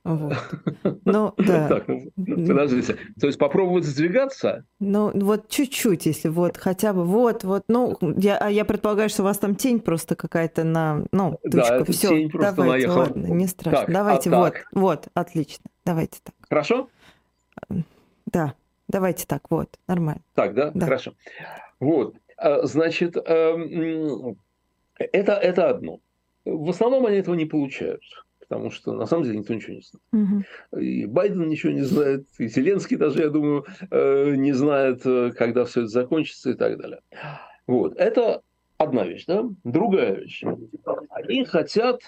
Вот. 0.04 0.34
Ну, 1.04 1.34
да. 1.36 1.68
Так, 1.68 1.88
ну, 1.88 2.10
подождите. 2.16 2.96
То 3.20 3.26
есть 3.26 3.38
попробовать 3.38 3.84
сдвигаться? 3.84 4.64
Ну, 4.80 5.10
вот 5.14 5.48
чуть-чуть, 5.48 6.06
если 6.06 6.28
вот 6.28 6.56
хотя 6.56 6.92
бы 6.92 7.04
вот, 7.04 7.44
вот, 7.44 7.64
ну, 7.68 7.96
я, 8.16 8.36
а 8.38 8.48
я 8.50 8.64
предполагаю, 8.64 9.08
что 9.08 9.22
у 9.22 9.24
вас 9.24 9.38
там 9.38 9.54
тень 9.54 9.80
просто 9.80 10.16
какая-то 10.16 10.64
на, 10.64 11.04
ну, 11.12 11.38
тучка. 11.42 11.84
Да, 11.84 11.92
Все, 11.92 12.08
тень 12.08 12.30
просто 12.30 12.56
давайте, 12.56 12.88
наехала. 12.88 13.04
ладно, 13.04 13.26
не 13.26 13.46
страшно. 13.46 13.80
Так, 13.80 13.92
давайте, 13.92 14.30
а 14.30 14.38
вот, 14.38 14.52
так. 14.52 14.66
вот, 14.72 15.08
отлично. 15.14 15.64
Давайте 15.84 16.18
так. 16.22 16.34
Хорошо? 16.48 16.88
Да, 18.26 18.54
давайте 18.88 19.26
так, 19.26 19.42
вот, 19.50 19.78
нормально. 19.86 20.22
Так, 20.34 20.54
да? 20.54 20.70
да. 20.74 20.86
Хорошо. 20.86 21.14
Вот, 21.78 22.16
а, 22.36 22.66
значит, 22.66 23.16
эм, 23.16 24.36
это, 24.98 25.32
это 25.32 25.68
одно. 25.68 26.00
В 26.44 26.70
основном 26.70 27.06
они 27.06 27.18
этого 27.18 27.34
не 27.34 27.46
получают 27.46 28.02
потому 28.52 28.70
что 28.70 28.92
на 28.92 29.06
самом 29.06 29.24
деле 29.24 29.38
никто 29.38 29.54
ничего 29.54 29.76
не 29.76 29.80
знает. 29.80 30.44
Угу. 30.74 30.80
И 30.82 31.06
Байден 31.06 31.48
ничего 31.48 31.72
не 31.72 31.80
знает, 31.80 32.26
и 32.36 32.48
Зеленский 32.48 32.98
даже, 32.98 33.22
я 33.22 33.30
думаю, 33.30 33.64
э, 33.90 34.34
не 34.36 34.52
знает, 34.52 35.00
э, 35.06 35.32
когда 35.34 35.64
все 35.64 35.80
это 35.80 35.88
закончится 35.88 36.50
и 36.50 36.54
так 36.54 36.76
далее. 36.76 37.00
Вот. 37.66 37.96
Это 37.96 38.42
одна 38.76 39.06
вещь. 39.06 39.24
Да? 39.26 39.44
Другая 39.64 40.16
вещь. 40.16 40.44
Они 41.08 41.46
хотят 41.46 42.02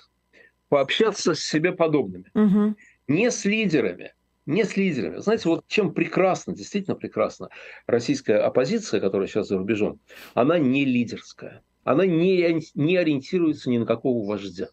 пообщаться 0.69 1.35
с 1.35 1.41
себе 1.41 1.73
подобными. 1.73 2.27
Угу. 2.35 2.77
Не 3.09 3.31
с 3.31 3.47
лидерами, 3.47 4.13
не 4.45 4.65
с 4.65 4.77
лидерами. 4.77 5.19
Знаете, 5.19 5.49
вот 5.49 5.65
чем 5.67 5.95
прекрасно, 5.95 6.55
действительно 6.55 6.95
прекрасно, 6.95 7.49
российская 7.87 8.37
оппозиция, 8.37 9.01
которая 9.01 9.29
сейчас 9.29 9.49
за 9.49 9.57
рубежом, 9.57 9.99
она 10.35 10.59
не 10.59 10.85
лидерская. 10.85 11.63
Она 11.85 12.07
не, 12.07 12.61
не 12.75 12.97
ориентируется 12.97 13.71
ни 13.71 13.79
на 13.79 13.87
какого 13.87 14.27
вождя 14.27 14.69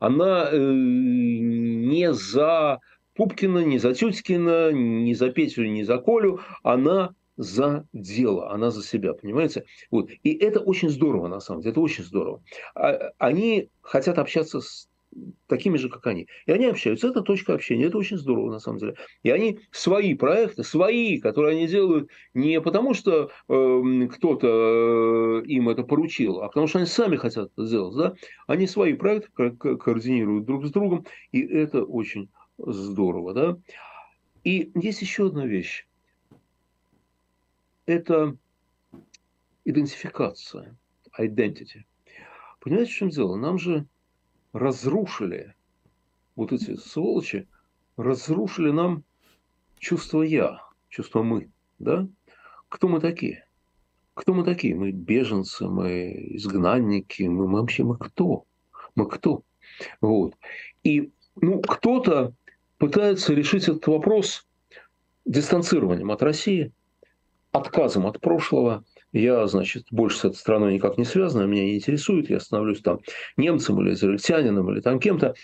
она 0.00 0.48
э, 0.50 0.58
не 0.58 2.12
за 2.12 2.80
Пупкина, 3.14 3.64
не 3.64 3.78
за 3.78 3.94
Тюткина, 3.94 4.72
не 4.72 5.14
за 5.14 5.30
Петю, 5.30 5.64
не 5.64 5.84
за 5.84 5.98
Колю, 5.98 6.40
она 6.62 7.14
за 7.36 7.86
дело, 7.92 8.52
она 8.52 8.70
за 8.70 8.82
себя, 8.82 9.14
понимаете? 9.14 9.64
Вот. 9.90 10.10
И 10.22 10.32
это 10.34 10.60
очень 10.60 10.88
здорово, 10.88 11.28
на 11.28 11.40
самом 11.40 11.62
деле, 11.62 11.72
это 11.72 11.80
очень 11.80 12.04
здорово. 12.04 12.42
А, 12.74 13.12
они 13.18 13.70
хотят 13.82 14.18
общаться 14.18 14.60
с 14.60 14.88
такими 15.46 15.76
же, 15.76 15.88
как 15.88 16.06
они. 16.06 16.26
И 16.46 16.52
они 16.52 16.66
общаются. 16.66 17.08
Это 17.08 17.22
точка 17.22 17.54
общения. 17.54 17.86
Это 17.86 17.98
очень 17.98 18.16
здорово, 18.16 18.50
на 18.50 18.58
самом 18.58 18.78
деле. 18.78 18.96
И 19.22 19.30
они 19.30 19.60
свои 19.70 20.14
проекты, 20.14 20.64
свои, 20.64 21.18
которые 21.18 21.56
они 21.56 21.66
делают 21.66 22.10
не 22.34 22.60
потому, 22.60 22.94
что 22.94 23.30
э, 23.48 24.08
кто-то 24.12 25.42
э, 25.42 25.46
им 25.46 25.68
это 25.68 25.82
поручил, 25.82 26.40
а 26.40 26.48
потому 26.48 26.66
что 26.66 26.78
они 26.78 26.86
сами 26.86 27.16
хотят 27.16 27.50
это 27.52 27.66
сделать. 27.66 27.96
Да? 27.96 28.14
Они 28.46 28.66
свои 28.66 28.94
проекты 28.94 29.30
ко- 29.32 29.76
координируют 29.76 30.44
друг 30.46 30.66
с 30.66 30.70
другом. 30.70 31.06
И 31.32 31.40
это 31.40 31.84
очень 31.84 32.28
здорово. 32.58 33.34
Да? 33.34 33.58
И 34.44 34.70
есть 34.74 35.02
еще 35.02 35.26
одна 35.26 35.46
вещь. 35.46 35.86
Это 37.86 38.36
идентификация, 39.64 40.76
identity. 41.18 41.82
Понимаете, 42.60 42.92
в 42.92 42.94
чем 42.94 43.10
дело? 43.10 43.36
Нам 43.36 43.58
же 43.58 43.86
разрушили, 44.54 45.54
вот 46.36 46.52
эти 46.52 46.76
сволочи, 46.76 47.46
разрушили 47.98 48.70
нам 48.70 49.02
чувство 49.78 50.22
«я», 50.22 50.62
чувство 50.88 51.22
«мы». 51.22 51.50
Да? 51.78 52.08
Кто 52.68 52.88
мы 52.88 53.00
такие? 53.00 53.46
Кто 54.14 54.32
мы 54.32 54.44
такие? 54.44 54.76
Мы 54.76 54.92
беженцы, 54.92 55.66
мы 55.66 56.12
изгнанники, 56.36 57.24
мы, 57.24 57.48
мы 57.48 57.60
вообще 57.60 57.82
мы 57.82 57.98
кто? 57.98 58.44
Мы 58.94 59.08
кто? 59.08 59.42
Вот. 60.00 60.34
И 60.84 61.10
ну, 61.34 61.60
кто-то 61.60 62.32
пытается 62.78 63.34
решить 63.34 63.64
этот 63.64 63.86
вопрос 63.88 64.46
дистанцированием 65.24 66.12
от 66.12 66.22
России, 66.22 66.70
отказом 67.50 68.06
от 68.06 68.20
прошлого, 68.20 68.84
я, 69.14 69.46
значит, 69.46 69.86
больше 69.90 70.18
с 70.18 70.24
этой 70.24 70.36
страной 70.36 70.74
никак 70.74 70.98
не 70.98 71.04
связан, 71.04 71.48
меня 71.48 71.64
не 71.64 71.76
интересует, 71.76 72.30
я 72.30 72.40
становлюсь 72.40 72.80
там 72.80 73.00
немцем 73.36 73.80
или 73.80 73.94
израильтянином 73.94 74.70
или 74.70 74.80
там 74.80 74.98
кем-то. 74.98 75.34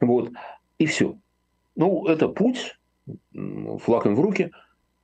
Вот, 0.00 0.30
и 0.78 0.86
все. 0.86 1.16
Ну, 1.76 2.06
это 2.06 2.28
путь, 2.28 2.78
флаг 3.32 4.06
им 4.06 4.16
в 4.16 4.20
руки, 4.20 4.50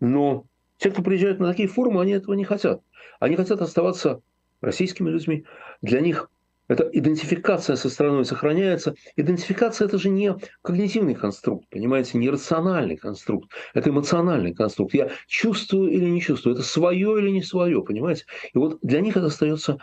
но 0.00 0.46
те, 0.78 0.90
кто 0.90 1.02
приезжают 1.02 1.38
на 1.38 1.48
такие 1.48 1.68
форумы, 1.68 2.02
они 2.02 2.12
этого 2.12 2.34
не 2.34 2.44
хотят. 2.44 2.82
Они 3.20 3.36
хотят 3.36 3.62
оставаться 3.62 4.20
российскими 4.60 5.08
людьми. 5.08 5.44
Для 5.80 6.00
них 6.00 6.30
эта 6.68 6.88
идентификация 6.92 7.76
со 7.76 7.88
страной 7.88 8.24
сохраняется. 8.24 8.94
Идентификация– 9.14 9.86
это 9.86 9.98
же 9.98 10.08
не 10.08 10.34
когнитивный 10.62 11.14
конструкт, 11.14 11.68
понимаете, 11.70 12.18
не 12.18 12.28
рациональный 12.28 12.96
конструкт. 12.96 13.50
Это 13.74 13.90
эмоциональный 13.90 14.52
конструкт. 14.52 14.94
Я 14.94 15.10
чувствую 15.26 15.90
или 15.90 16.06
не 16.06 16.20
чувствую, 16.20 16.54
это 16.54 16.64
свое 16.64 17.18
или 17.20 17.30
не 17.30 17.42
свое, 17.42 17.82
понимаете? 17.82 18.24
И 18.52 18.58
вот 18.58 18.78
для 18.82 19.00
них 19.00 19.16
это 19.16 19.26
остается 19.26 19.78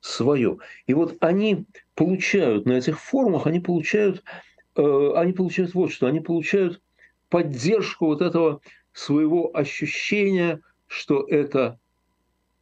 свое. 0.00 0.58
И 0.86 0.94
вот 0.94 1.16
они 1.20 1.66
получают 1.94 2.66
на 2.66 2.72
этих 2.72 3.00
форумах, 3.00 3.46
они 3.46 3.60
получают, 3.60 4.24
э, 4.76 5.12
они 5.14 5.32
получают 5.32 5.74
вот 5.74 5.92
что, 5.92 6.06
они 6.06 6.20
получают 6.20 6.82
поддержку 7.28 8.06
вот 8.06 8.22
этого 8.22 8.60
своего 8.92 9.56
ощущения, 9.56 10.60
что 10.88 11.26
это, 11.28 11.78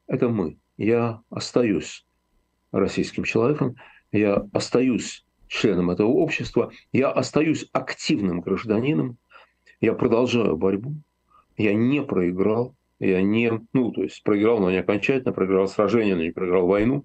это 0.06 0.28
мы. 0.28 0.58
Я 0.76 1.20
остаюсь 1.30 2.04
российским 2.72 3.24
человеком, 3.24 3.76
я 4.10 4.46
остаюсь 4.52 5.24
членом 5.46 5.90
этого 5.90 6.08
общества, 6.08 6.72
я 6.92 7.10
остаюсь 7.10 7.68
активным 7.72 8.40
гражданином, 8.40 9.18
я 9.80 9.92
продолжаю 9.92 10.56
борьбу, 10.56 10.94
я 11.56 11.74
не 11.74 12.02
проиграл, 12.02 12.74
я 12.98 13.20
не, 13.20 13.52
ну, 13.72 13.92
то 13.92 14.02
есть 14.02 14.22
проиграл, 14.22 14.60
но 14.60 14.70
не 14.70 14.78
окончательно, 14.78 15.32
проиграл 15.32 15.68
сражение, 15.68 16.14
но 16.14 16.22
не 16.22 16.30
проиграл 16.30 16.66
войну. 16.66 17.04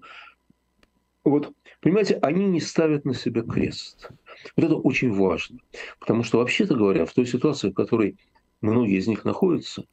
Вот, 1.24 1.52
понимаете, 1.80 2.16
они 2.22 2.46
не 2.46 2.60
ставят 2.60 3.04
на 3.04 3.14
себя 3.14 3.42
крест. 3.42 4.10
Вот 4.56 4.64
это 4.64 4.76
очень 4.76 5.12
важно. 5.12 5.58
Потому 5.98 6.22
что, 6.22 6.38
вообще-то 6.38 6.74
говоря, 6.74 7.04
в 7.04 7.12
той 7.12 7.26
ситуации, 7.26 7.70
в 7.70 7.74
которой 7.74 8.16
многие 8.60 8.96
из 8.96 9.08
них 9.08 9.24
находятся, 9.24 9.84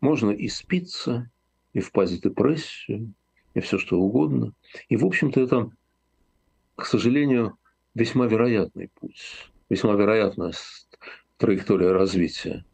можно 0.00 0.30
и 0.30 0.48
спиться, 0.48 1.30
и 1.72 1.80
впасть 1.80 2.18
в 2.18 2.22
депрессию, 2.22 3.14
и 3.54 3.60
все 3.60 3.78
что 3.78 3.98
угодно. 3.98 4.52
И, 4.88 4.96
в 4.96 5.04
общем-то, 5.04 5.40
это, 5.40 5.70
к 6.76 6.86
сожалению, 6.86 7.56
весьма 7.94 8.26
вероятный 8.26 8.90
путь, 9.00 9.50
весьма 9.70 9.94
вероятная 9.94 10.52
траектория 11.38 11.92
развития. 11.92 12.64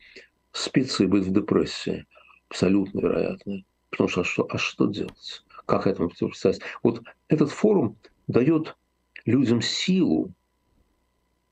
Спиться 0.52 1.06
быть 1.06 1.24
в 1.24 1.32
депрессии 1.32 2.06
абсолютно 2.48 3.00
вероятно. 3.00 3.62
Потому 3.90 4.08
что 4.08 4.20
а 4.22 4.24
что, 4.24 4.46
а 4.50 4.58
что 4.58 4.86
делать? 4.86 5.44
Как 5.66 5.86
этому 5.86 6.08
противостоять? 6.08 6.60
Вот 6.82 7.02
этот 7.28 7.50
форум 7.50 7.96
дает 8.26 8.76
людям 9.24 9.62
силу 9.62 10.32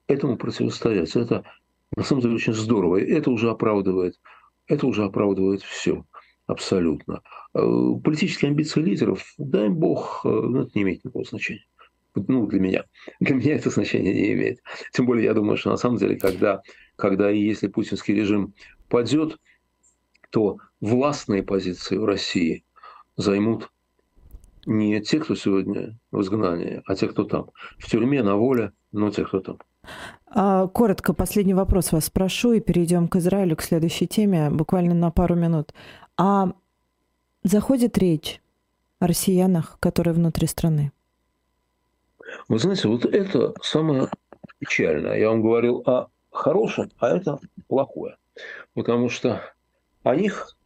этому 0.07 0.37
противостоять. 0.37 1.14
Это 1.14 1.45
на 1.95 2.03
самом 2.03 2.23
деле 2.23 2.35
очень 2.35 2.55
здорово. 2.55 2.97
И 2.97 3.11
это 3.11 3.31
уже 3.31 3.51
оправдывает, 3.51 4.19
это 4.67 4.87
уже 4.87 5.05
оправдывает 5.05 5.62
все. 5.62 6.05
Абсолютно. 6.49 7.23
Э, 7.55 7.61
политические 8.03 8.49
амбиции 8.51 8.81
лидеров, 8.81 9.35
дай 9.39 9.69
бог, 9.69 10.23
э, 10.25 10.29
ну, 10.29 10.63
это 10.63 10.71
не 10.75 10.83
имеет 10.83 11.05
никакого 11.05 11.25
значения. 11.25 11.67
Ну, 12.15 12.47
для 12.47 12.59
меня. 12.59 12.85
Для 13.21 13.37
меня 13.37 13.55
это 13.55 13.71
значение 13.71 14.13
не 14.13 14.33
имеет. 14.33 14.59
Тем 14.93 15.07
более, 15.07 15.27
я 15.27 15.35
думаю, 15.35 15.57
что 15.57 15.71
на 15.71 15.77
самом 15.77 15.99
деле, 15.99 16.17
когда, 16.17 16.63
когда 16.97 17.31
и 17.31 17.39
если 17.39 17.69
путинский 17.69 18.15
режим 18.15 18.55
падет, 18.89 19.37
то 20.31 20.59
властные 20.81 21.43
позиции 21.43 21.97
в 21.97 22.05
России 22.05 22.65
займут 23.17 23.71
не 24.67 25.01
те, 25.01 25.21
кто 25.21 25.35
сегодня 25.35 25.99
в 26.11 26.21
изгнании, 26.21 26.83
а 26.87 26.95
те, 26.95 27.09
кто 27.09 27.25
там. 27.25 27.51
В 27.79 27.89
тюрьме, 27.89 28.23
на 28.23 28.37
воле, 28.37 28.73
но 28.91 29.11
те, 29.11 29.25
кто 29.25 29.41
там. 29.41 29.59
А, 30.27 30.67
коротко, 30.67 31.15
последний 31.15 31.55
вопрос 31.55 31.93
вас 31.93 32.07
спрошу, 32.07 32.53
и 32.53 32.61
перейдем 32.61 33.09
к 33.09 33.17
Израилю, 33.17 33.57
к 33.57 33.63
следующей 33.63 34.07
теме, 34.07 34.51
буквально 34.51 34.95
на 34.95 35.11
пару 35.11 35.35
минут. 35.37 35.73
А 36.20 36.52
заходит 37.44 37.96
речь 37.96 38.42
о 38.98 39.07
россиянах, 39.07 39.78
которые 39.78 40.14
внутри 40.14 40.48
страны? 40.48 40.90
Вы 42.48 42.59
знаете, 42.59 42.88
вот 42.88 43.04
это 43.04 43.54
самое 43.62 44.09
печальное. 44.59 45.16
Я 45.16 45.31
вам 45.31 45.42
говорил 45.42 45.85
о 45.87 46.09
хорошем, 46.33 46.90
а 46.98 47.16
это 47.16 47.38
плохое. 47.68 48.16
Потому 48.74 49.09
что 49.09 49.40
о 50.02 50.16
них 50.16 50.57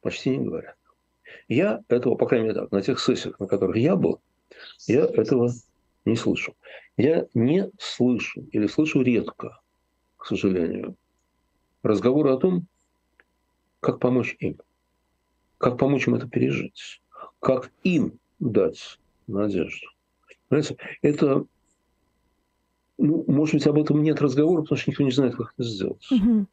почти 0.00 0.34
не 0.34 0.46
говорят. 0.46 0.76
Я 1.48 1.82
этого, 1.88 2.14
по 2.14 2.26
крайней 2.26 2.48
мере, 2.48 2.60
так, 2.60 2.72
на 2.72 2.80
тех 2.80 2.98
сессиях, 2.98 3.38
на 3.38 3.46
которых 3.46 3.76
я 3.76 3.94
был, 3.94 4.20
я 4.86 5.04
этого 5.04 5.50
не 6.06 6.16
слышу. 6.16 6.54
Я 6.96 7.26
не 7.34 7.70
слышу 7.78 8.40
или 8.52 8.66
слышу 8.66 9.02
редко, 9.02 9.60
к 10.16 10.24
сожалению, 10.24 10.96
разговоры 11.82 12.32
о 12.32 12.38
том, 12.38 12.66
как 13.80 14.00
помочь 14.00 14.34
им, 14.40 14.58
как 15.58 15.76
помочь 15.76 16.06
им 16.06 16.14
это 16.14 16.28
пережить, 16.28 17.02
как 17.40 17.70
им 17.82 18.14
дать 18.38 18.98
надежду. 19.26 19.88
Понимаете, 20.48 20.76
это, 21.02 21.44
ну, 22.96 23.24
может 23.26 23.54
быть, 23.54 23.66
об 23.66 23.78
этом 23.78 24.02
нет 24.02 24.22
разговора, 24.22 24.62
потому 24.62 24.78
что 24.78 24.90
никто 24.90 25.04
не 25.04 25.10
знает, 25.10 25.36
как 25.36 25.52
это 25.56 25.68
сделать. 25.68 26.06
Угу. 26.10 26.46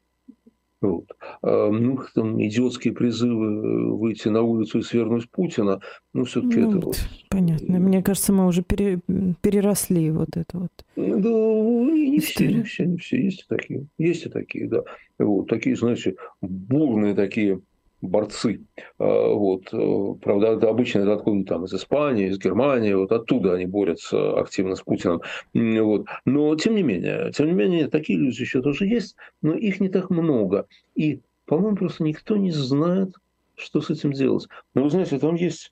Вот. 0.81 1.05
А, 1.41 1.69
ну, 1.69 1.99
там 2.13 2.41
идиотские 2.43 2.93
призывы 2.93 3.45
э, 3.45 3.89
выйти 3.91 4.27
на 4.27 4.41
улицу 4.41 4.79
и 4.79 4.83
свергнуть 4.83 5.29
Путина, 5.29 5.79
ну, 6.13 6.25
все-таки 6.25 6.59
ну, 6.59 6.69
это 6.69 6.85
вот... 6.85 6.97
Понятно. 7.29 7.79
Мне 7.79 8.03
кажется, 8.03 8.33
мы 8.33 8.45
уже 8.45 8.61
пере, 8.61 8.99
переросли 9.41 10.11
вот 10.11 10.35
это 10.35 10.57
вот. 10.57 10.71
Да, 10.95 11.29
не 11.29 12.19
все, 12.19 12.47
не 12.47 12.63
все, 12.63 12.85
не 12.85 12.97
все. 12.97 13.23
Есть 13.23 13.41
и 13.41 13.45
такие. 13.47 13.87
Есть 13.97 14.25
и 14.25 14.29
такие, 14.29 14.67
да. 14.67 14.83
Вот, 15.17 15.47
такие, 15.47 15.75
знаете, 15.75 16.17
бурные 16.41 17.15
такие 17.15 17.61
борцы. 18.07 18.65
А, 18.97 19.33
вот. 19.33 19.73
Э, 19.73 20.15
правда, 20.21 20.47
это 20.47 20.69
обычно 20.69 20.99
это 20.99 21.13
откуда 21.13 21.45
там 21.45 21.65
из 21.65 21.73
Испании, 21.73 22.29
из 22.29 22.39
Германии, 22.39 22.93
вот 22.93 23.11
оттуда 23.11 23.53
они 23.53 23.65
борются 23.65 24.39
активно 24.39 24.75
с 24.75 24.81
Путиным. 24.81 25.21
Вот. 25.53 26.07
Но 26.25 26.55
тем 26.55 26.75
не 26.75 26.83
менее, 26.83 27.31
тем 27.31 27.47
не 27.47 27.53
менее, 27.53 27.87
такие 27.87 28.19
люди 28.19 28.41
еще 28.41 28.61
тоже 28.61 28.85
есть, 28.85 29.15
но 29.41 29.53
их 29.53 29.79
не 29.79 29.89
так 29.89 30.09
много. 30.09 30.67
И, 30.95 31.21
по-моему, 31.45 31.77
просто 31.77 32.03
никто 32.03 32.37
не 32.37 32.51
знает, 32.51 33.15
что 33.55 33.81
с 33.81 33.89
этим 33.89 34.11
делать. 34.11 34.47
Но 34.73 34.83
вы 34.83 34.89
знаете, 34.89 35.19
там 35.19 35.35
есть 35.35 35.71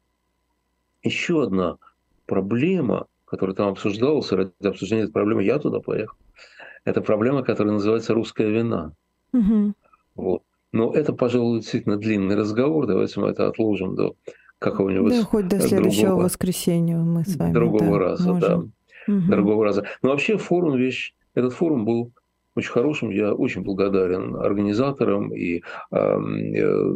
еще 1.04 1.44
одна 1.44 1.78
проблема, 2.26 3.08
которая 3.26 3.56
там 3.56 3.70
обсуждалась, 3.70 4.32
ради 4.32 4.52
обсуждения 4.64 5.04
этой 5.04 5.14
проблемы 5.14 5.44
я 5.44 5.60
туда 5.60 5.80
поехал. 5.80 6.18
Это 6.86 7.02
проблема, 7.02 7.44
которая 7.44 7.74
называется 7.74 8.14
русская 8.14 8.50
вина. 8.50 8.94
Угу. 9.34 9.74
Вот. 10.16 10.44
Но 10.74 10.92
это, 10.92 11.14
пожалуй, 11.14 11.60
действительно 11.60 11.98
длинный 11.98 12.36
разговор. 12.36 12.88
Давайте 12.88 13.20
мы 13.20 13.30
это 13.30 13.48
отложим 13.48 13.96
до 13.96 14.16
какого-нибудь 14.60 15.14
Да, 15.14 15.24
хоть 15.24 15.48
до 15.48 15.60
следующего 15.60 16.08
другого, 16.08 16.24
воскресенья 16.26 16.98
мы 16.98 17.24
с 17.24 17.36
вами. 17.38 17.54
Другого 17.54 17.86
да, 17.86 17.98
раза, 18.00 18.34
можем. 18.34 18.74
да. 19.08 19.14
Угу. 19.14 19.22
Другого 19.28 19.66
раза. 19.66 19.86
Но 20.02 20.10
вообще 20.10 20.38
форум 20.38 20.76
вещь, 20.76 21.14
этот 21.36 21.54
форум 21.54 21.86
был 21.86 22.12
очень 22.56 22.72
хорошим. 22.72 23.10
Я 23.10 23.34
очень 23.34 23.64
благодарен 23.64 24.36
организаторам 24.36 25.34
и 25.34 25.62
э, 25.92 26.18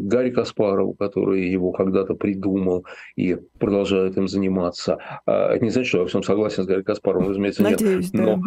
Гарри 0.01 0.31
Каспарову, 0.31 0.93
который 0.93 1.49
его 1.49 1.71
когда-то 1.71 2.15
придумал 2.15 2.85
и 3.15 3.37
продолжает 3.59 4.17
им 4.17 4.27
заниматься. 4.27 4.99
А, 5.25 5.53
это 5.53 5.63
не 5.63 5.71
значит, 5.71 5.89
что 5.89 5.97
я 5.97 6.03
во 6.03 6.09
всем 6.09 6.23
согласен 6.23 6.63
с 6.63 6.67
Гарри 6.67 6.83
Каспаровым, 6.83 7.29
разумеется, 7.29 7.63
Надеюсь, 7.63 8.13
нет. 8.13 8.23
Но, 8.23 8.41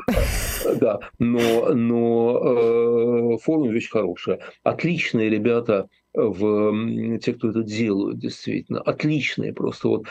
да. 0.81 1.01
но, 1.18 1.75
но 1.75 3.35
э, 3.35 3.38
форум 3.42 3.70
вещь 3.70 3.90
хорошая. 3.90 4.40
Отличные 4.62 5.31
ребята 5.31 5.88
в 6.14 7.18
те, 7.18 7.35
кто 7.35 7.51
это 7.51 7.62
делают, 7.62 8.18
действительно, 8.18 8.81
отличные 8.81 9.53
просто. 9.53 9.88
Вот, 9.88 10.07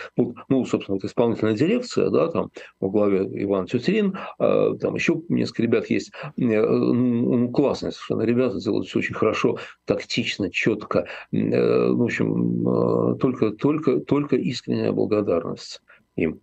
ну, 0.47 0.65
собственно, 0.65 0.95
вот 0.95 1.03
исполнительная 1.03 1.55
дирекция, 1.55 2.09
да, 2.09 2.29
там 2.29 2.51
во 2.79 2.89
главе 2.89 3.29
Иван 3.43 3.67
Тютерин, 3.67 4.17
а, 4.37 4.75
там 4.75 4.95
еще 4.95 5.21
несколько 5.29 5.63
ребят 5.63 5.89
есть, 5.89 6.11
э, 6.11 6.31
ну, 6.37 6.93
ну, 6.93 7.49
классные 7.49 7.91
совершенно 7.91 8.21
ребята, 8.21 8.59
делают 8.59 8.87
все 8.87 8.99
очень 8.99 9.15
хорошо, 9.15 9.57
тактично, 9.85 10.49
четко. 10.49 11.07
Э, 11.31 11.91
в 11.91 12.01
общем, 12.01 12.67
а, 12.67 13.15
только, 13.15 13.51
только, 13.51 13.99
только 13.99 14.35
искренняя 14.35 14.91
благодарность 14.91 15.81
им. 16.15 16.39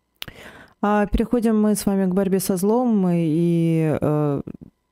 А 0.82 1.06
переходим 1.06 1.60
мы 1.60 1.74
с 1.74 1.86
вами 1.86 2.10
к 2.10 2.14
борьбе 2.14 2.38
со 2.38 2.56
злом, 2.56 3.08
и 3.10 3.96
э, 3.98 4.42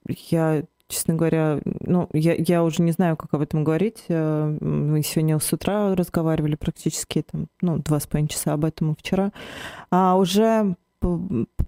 я 0.08 0.64
честно 0.88 1.14
говоря, 1.14 1.60
ну, 1.64 2.08
я, 2.12 2.34
я 2.34 2.62
уже 2.64 2.82
не 2.82 2.92
знаю, 2.92 3.16
как 3.16 3.34
об 3.34 3.40
этом 3.40 3.64
говорить. 3.64 4.04
Э, 4.08 4.56
мы 4.60 5.02
сегодня 5.02 5.38
с 5.38 5.52
утра 5.52 5.94
разговаривали 5.94 6.56
практически, 6.56 7.22
там, 7.22 7.46
ну, 7.60 7.78
два 7.78 8.00
с 8.00 8.06
половиной 8.06 8.28
часа 8.28 8.52
об 8.52 8.64
этом 8.64 8.94
вчера. 8.96 9.32
А 9.90 10.16
уже 10.16 10.76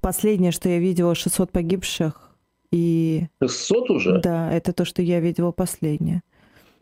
последнее, 0.00 0.52
что 0.52 0.68
я 0.68 0.79
видела, 0.79 1.14
600 1.14 1.50
погибших. 1.50 2.31
И... 2.70 3.26
600 3.42 3.90
уже? 3.90 4.20
Да, 4.20 4.52
это 4.52 4.72
то, 4.72 4.85
что 4.85 5.02
я 5.02 5.20
видела 5.20 5.52
последнее. 5.52 6.22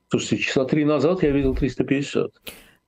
Слушайте, 0.09 0.45
часа 0.45 0.65
три 0.65 0.85
назад 0.85 1.23
я 1.23 1.31
видел 1.31 1.55
350. 1.55 2.31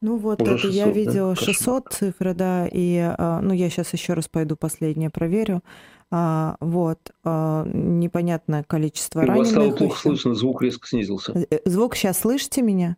Ну 0.02 0.18
вот, 0.18 0.42
Уже 0.42 0.52
это 0.52 0.60
600, 0.60 0.74
я 0.74 0.90
видела 0.90 1.34
да? 1.34 1.40
600 1.40 1.88
цифры, 1.90 2.34
да, 2.34 2.68
и, 2.70 2.98
а, 2.98 3.40
ну, 3.40 3.54
я 3.54 3.70
сейчас 3.70 3.92
еще 3.94 4.12
раз 4.12 4.28
пойду 4.28 4.54
последнее 4.54 5.10
проверю. 5.10 5.62
А, 6.10 6.56
вот, 6.60 7.12
а, 7.24 7.64
непонятное 7.64 8.62
количество 8.62 9.22
и 9.22 9.26
раненых. 9.26 9.36
У 9.36 9.40
вас 9.40 9.50
стало 9.50 9.76
плохо 9.76 9.98
слышно, 9.98 10.34
звук 10.34 10.62
резко 10.62 10.86
снизился. 10.86 11.32
Э, 11.32 11.46
э, 11.50 11.58
звук 11.64 11.96
сейчас 11.96 12.20
слышите 12.20 12.62
меня? 12.62 12.96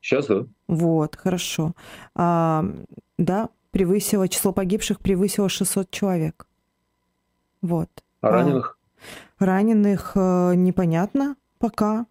Сейчас, 0.00 0.26
да. 0.26 0.46
Вот, 0.68 1.16
хорошо. 1.16 1.72
А, 2.14 2.64
да, 3.18 3.48
превысило, 3.72 4.28
число 4.28 4.52
погибших 4.52 5.00
превысило 5.00 5.48
600 5.48 5.90
человек. 5.90 6.46
Вот. 7.60 7.88
А 8.20 8.30
раненых? 8.30 8.78
А, 9.38 9.44
раненых 9.44 10.12
э, 10.14 10.54
непонятно 10.54 11.36
пока. 11.58 12.06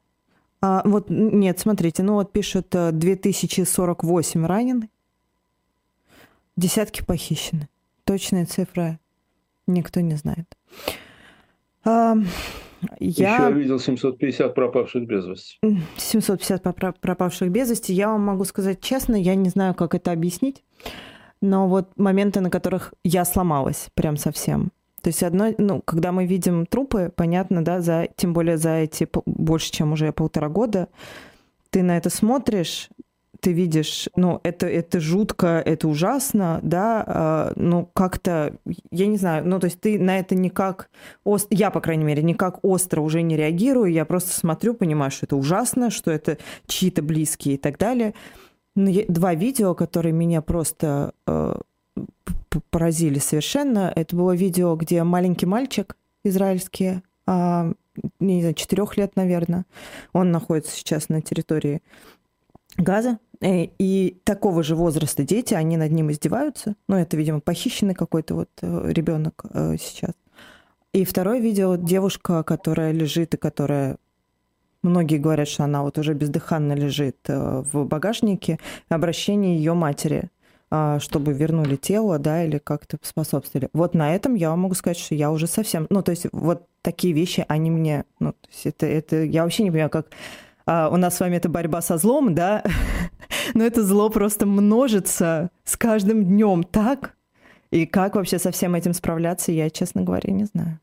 А, 0.59 0.81
вот, 0.83 1.05
нет, 1.09 1.57
смотрите, 1.59 2.03
ну 2.03 2.15
вот 2.15 2.33
пишут 2.33 2.67
2048 2.71 4.45
ранены, 4.45 4.89
десятки 6.57 7.01
похищены. 7.01 7.69
Точная 8.03 8.45
цифра 8.45 8.99
Никто 9.67 10.01
не 10.01 10.15
знает. 10.15 10.45
А, 11.85 12.15
я... 12.99 13.35
Еще 13.35 13.53
видел 13.53 13.79
750 13.79 14.53
пропавших 14.55 15.05
без 15.05 15.25
вести. 15.25 15.59
750 15.97 16.99
пропавших 16.99 17.49
без 17.49 17.69
вести. 17.69 17.93
Я 17.93 18.09
вам 18.09 18.21
могу 18.21 18.45
сказать 18.45 18.81
честно, 18.81 19.15
я 19.15 19.35
не 19.35 19.49
знаю, 19.49 19.73
как 19.73 19.95
это 19.95 20.11
объяснить. 20.11 20.63
Но 21.41 21.67
вот 21.67 21.89
моменты, 21.97 22.39
на 22.39 22.49
которых 22.49 22.93
я 23.03 23.25
сломалась 23.25 23.89
прям 23.95 24.17
совсем. 24.17 24.71
То 25.01 25.09
есть 25.09 25.21
одно, 25.21 25.53
ну, 25.57 25.81
когда 25.81 26.13
мы 26.13 26.25
видим 26.25 26.65
трупы, 26.65 27.11
понятно, 27.13 27.63
да, 27.63 27.81
за, 27.81 28.07
тем 28.15 28.31
более 28.31 28.57
за 28.57 28.75
эти 28.75 29.07
больше, 29.25 29.69
чем 29.71 29.91
уже 29.91 30.13
полтора 30.13 30.47
года, 30.47 30.87
ты 31.69 31.83
на 31.83 31.97
это 31.97 32.09
смотришь, 32.09 32.87
ты 33.43 33.51
видишь, 33.51 34.07
ну, 34.15 34.39
это, 34.43 34.67
это 34.67 35.01
жутко, 35.01 35.61
это 35.65 35.89
ужасно, 35.89 36.61
да, 36.63 37.51
э, 37.55 37.59
ну, 37.59 37.89
как-то, 37.93 38.55
я 38.89 39.07
не 39.07 39.17
знаю, 39.17 39.45
ну, 39.45 39.59
то 39.59 39.65
есть 39.65 39.81
ты 39.81 39.99
на 39.99 40.17
это 40.17 40.33
никак, 40.33 40.89
ост... 41.25 41.47
я, 41.49 41.69
по 41.69 41.81
крайней 41.81 42.05
мере, 42.05 42.23
никак 42.23 42.63
остро 42.63 43.01
уже 43.01 43.21
не 43.21 43.35
реагирую, 43.35 43.91
я 43.91 44.05
просто 44.05 44.31
смотрю, 44.31 44.75
понимаю, 44.75 45.11
что 45.11 45.25
это 45.25 45.35
ужасно, 45.35 45.89
что 45.89 46.09
это 46.09 46.37
чьи-то 46.67 47.01
близкие 47.01 47.55
и 47.55 47.57
так 47.57 47.77
далее. 47.77 48.13
Но 48.77 48.89
я... 48.89 49.03
Два 49.09 49.35
видео, 49.35 49.75
которые 49.75 50.13
меня 50.13 50.41
просто 50.41 51.13
э, 51.27 51.55
поразили 52.69 53.19
совершенно, 53.19 53.91
это 53.93 54.15
было 54.15 54.33
видео, 54.33 54.77
где 54.77 55.03
маленький 55.03 55.47
мальчик 55.47 55.97
израильский, 56.23 57.01
э, 57.27 57.73
не 58.21 58.39
знаю, 58.39 58.53
четырех 58.53 58.95
лет, 58.95 59.17
наверное, 59.17 59.65
он 60.13 60.31
находится 60.31 60.71
сейчас 60.71 61.09
на 61.09 61.21
территории 61.21 61.81
Газа, 62.77 63.19
Э, 63.43 63.67
и 63.77 64.21
такого 64.23 64.63
же 64.63 64.75
возраста 64.75 65.23
дети, 65.23 65.53
они 65.53 65.75
над 65.75 65.91
ним 65.91 66.09
издеваются. 66.11 66.75
Ну, 66.87 66.95
это, 66.95 67.17
видимо, 67.17 67.41
похищенный 67.41 67.93
какой-то 67.93 68.35
вот 68.35 68.49
э, 68.61 68.91
ребенок 68.91 69.43
э, 69.53 69.75
сейчас. 69.77 70.13
И 70.93 71.03
второе 71.03 71.39
видео 71.39 71.75
девушка, 71.75 72.43
которая 72.43 72.93
лежит 72.93 73.33
и 73.33 73.37
которая 73.37 73.97
многие 74.81 75.17
говорят, 75.17 75.49
что 75.49 75.65
она 75.65 75.83
вот 75.83 75.97
уже 75.97 76.13
бездыханно 76.13 76.73
лежит 76.73 77.17
в 77.27 77.85
багажнике, 77.85 78.59
обращение 78.89 79.57
ее 79.57 79.73
матери 79.73 80.29
чтобы 80.97 81.33
вернули 81.33 81.75
тело, 81.75 82.17
да, 82.17 82.43
или 82.43 82.57
как-то 82.57 82.97
способствовали. 83.03 83.69
Вот 83.73 83.93
на 83.93 84.15
этом 84.15 84.33
я 84.33 84.55
могу 84.55 84.73
сказать, 84.73 84.97
что 84.97 85.13
я 85.13 85.29
уже 85.31 85.45
совсем, 85.45 85.85
ну, 85.91 86.01
то 86.01 86.09
есть 86.09 86.25
вот 86.31 86.65
такие 86.81 87.13
вещи, 87.13 87.45
они 87.47 87.69
мне, 87.69 88.05
ну, 88.19 88.31
то 88.31 88.49
есть 88.51 88.65
это, 88.65 88.87
это 88.87 89.23
я 89.23 89.43
вообще 89.43 89.61
не 89.61 89.69
понимаю, 89.69 89.91
как 89.91 90.07
а, 90.65 90.89
у 90.89 90.97
нас 90.97 91.17
с 91.17 91.19
вами 91.19 91.35
это 91.35 91.49
борьба 91.49 91.81
со 91.81 91.97
злом, 91.97 92.35
да, 92.35 92.63
но 93.53 93.63
это 93.63 93.83
зло 93.83 94.09
просто 94.09 94.45
множится 94.45 95.49
с 95.63 95.77
каждым 95.77 96.23
днем 96.23 96.63
так, 96.63 97.15
и 97.71 97.85
как 97.85 98.15
вообще 98.15 98.39
со 98.39 98.51
всем 98.51 98.75
этим 98.75 98.93
справляться, 98.93 99.51
я, 99.51 99.69
честно 99.69 100.03
говоря, 100.03 100.31
не 100.31 100.45
знаю. 100.45 100.79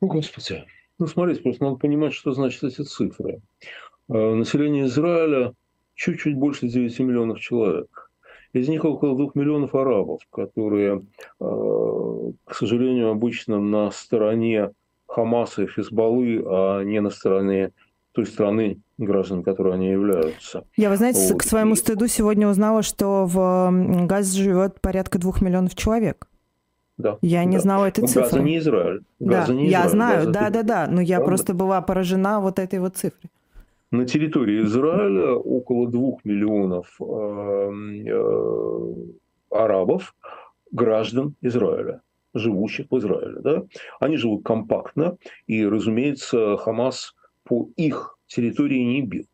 О, 0.00 0.06
Господи. 0.06 0.64
Ну, 0.98 1.06
смотрите, 1.06 1.42
просто 1.42 1.64
надо 1.64 1.76
понимать, 1.76 2.12
что 2.12 2.32
значат 2.32 2.64
эти 2.64 2.82
цифры. 2.82 3.40
А, 4.08 4.34
население 4.34 4.86
Израиля 4.86 5.54
чуть-чуть 5.94 6.36
больше 6.36 6.68
9 6.68 6.98
миллионов 7.00 7.40
человек. 7.40 8.10
Из 8.52 8.68
них 8.68 8.84
около 8.84 9.16
двух 9.16 9.34
миллионов 9.34 9.74
арабов, 9.74 10.22
которые, 10.30 11.06
э, 11.40 12.32
к 12.44 12.54
сожалению, 12.54 13.10
обычно 13.10 13.60
на 13.60 13.90
стороне 13.92 14.72
Хамаса 15.06 15.62
и 15.62 15.66
Хизбаллы, 15.68 16.42
а 16.46 16.82
не 16.82 17.00
на 17.00 17.10
стороне 17.10 17.72
той 18.12 18.26
страны, 18.26 18.80
граждан, 18.98 19.42
которые 19.42 19.74
они 19.74 19.90
являются. 19.90 20.64
Я, 20.76 20.90
вы 20.90 20.96
знаете, 20.96 21.32
вот. 21.32 21.40
к 21.40 21.44
своему 21.44 21.74
стыду 21.76 22.06
сегодня 22.06 22.48
узнала, 22.48 22.82
что 22.82 23.24
в 23.24 24.06
Газе 24.06 24.42
живет 24.42 24.80
порядка 24.80 25.18
двух 25.18 25.40
миллионов 25.42 25.74
человек. 25.74 26.26
Да. 26.98 27.18
Я 27.22 27.44
не 27.44 27.56
да. 27.56 27.62
знала 27.62 27.86
этой 27.86 28.06
цифры. 28.06 28.22
Газа 28.22 28.40
не 28.40 28.58
Израиль. 28.58 29.00
Газа 29.20 29.48
да, 29.48 29.54
не 29.54 29.68
Израиль. 29.68 29.84
я 29.84 29.88
знаю, 29.88 30.18
Газа 30.26 30.32
да, 30.32 30.50
да, 30.50 30.62
да, 30.62 30.86
но 30.90 31.00
я 31.00 31.16
Правда? 31.16 31.26
просто 31.26 31.54
была 31.54 31.80
поражена 31.80 32.40
вот 32.40 32.58
этой 32.58 32.78
вот 32.78 32.96
цифрой 32.96 33.30
на 33.90 34.04
территории 34.04 34.62
Израиля 34.62 35.34
около 35.34 35.88
двух 35.88 36.24
миллионов 36.24 36.96
э, 37.00 37.70
э, 38.06 38.94
арабов, 39.50 40.14
граждан 40.70 41.34
Израиля, 41.40 42.00
живущих 42.34 42.86
в 42.90 42.98
Израиле. 42.98 43.40
Да? 43.40 43.64
Они 43.98 44.16
живут 44.16 44.44
компактно, 44.44 45.16
и, 45.46 45.66
разумеется, 45.66 46.56
Хамас 46.56 47.14
по 47.44 47.70
их 47.76 48.16
территории 48.26 48.82
не 48.82 49.02
бил. 49.02 49.24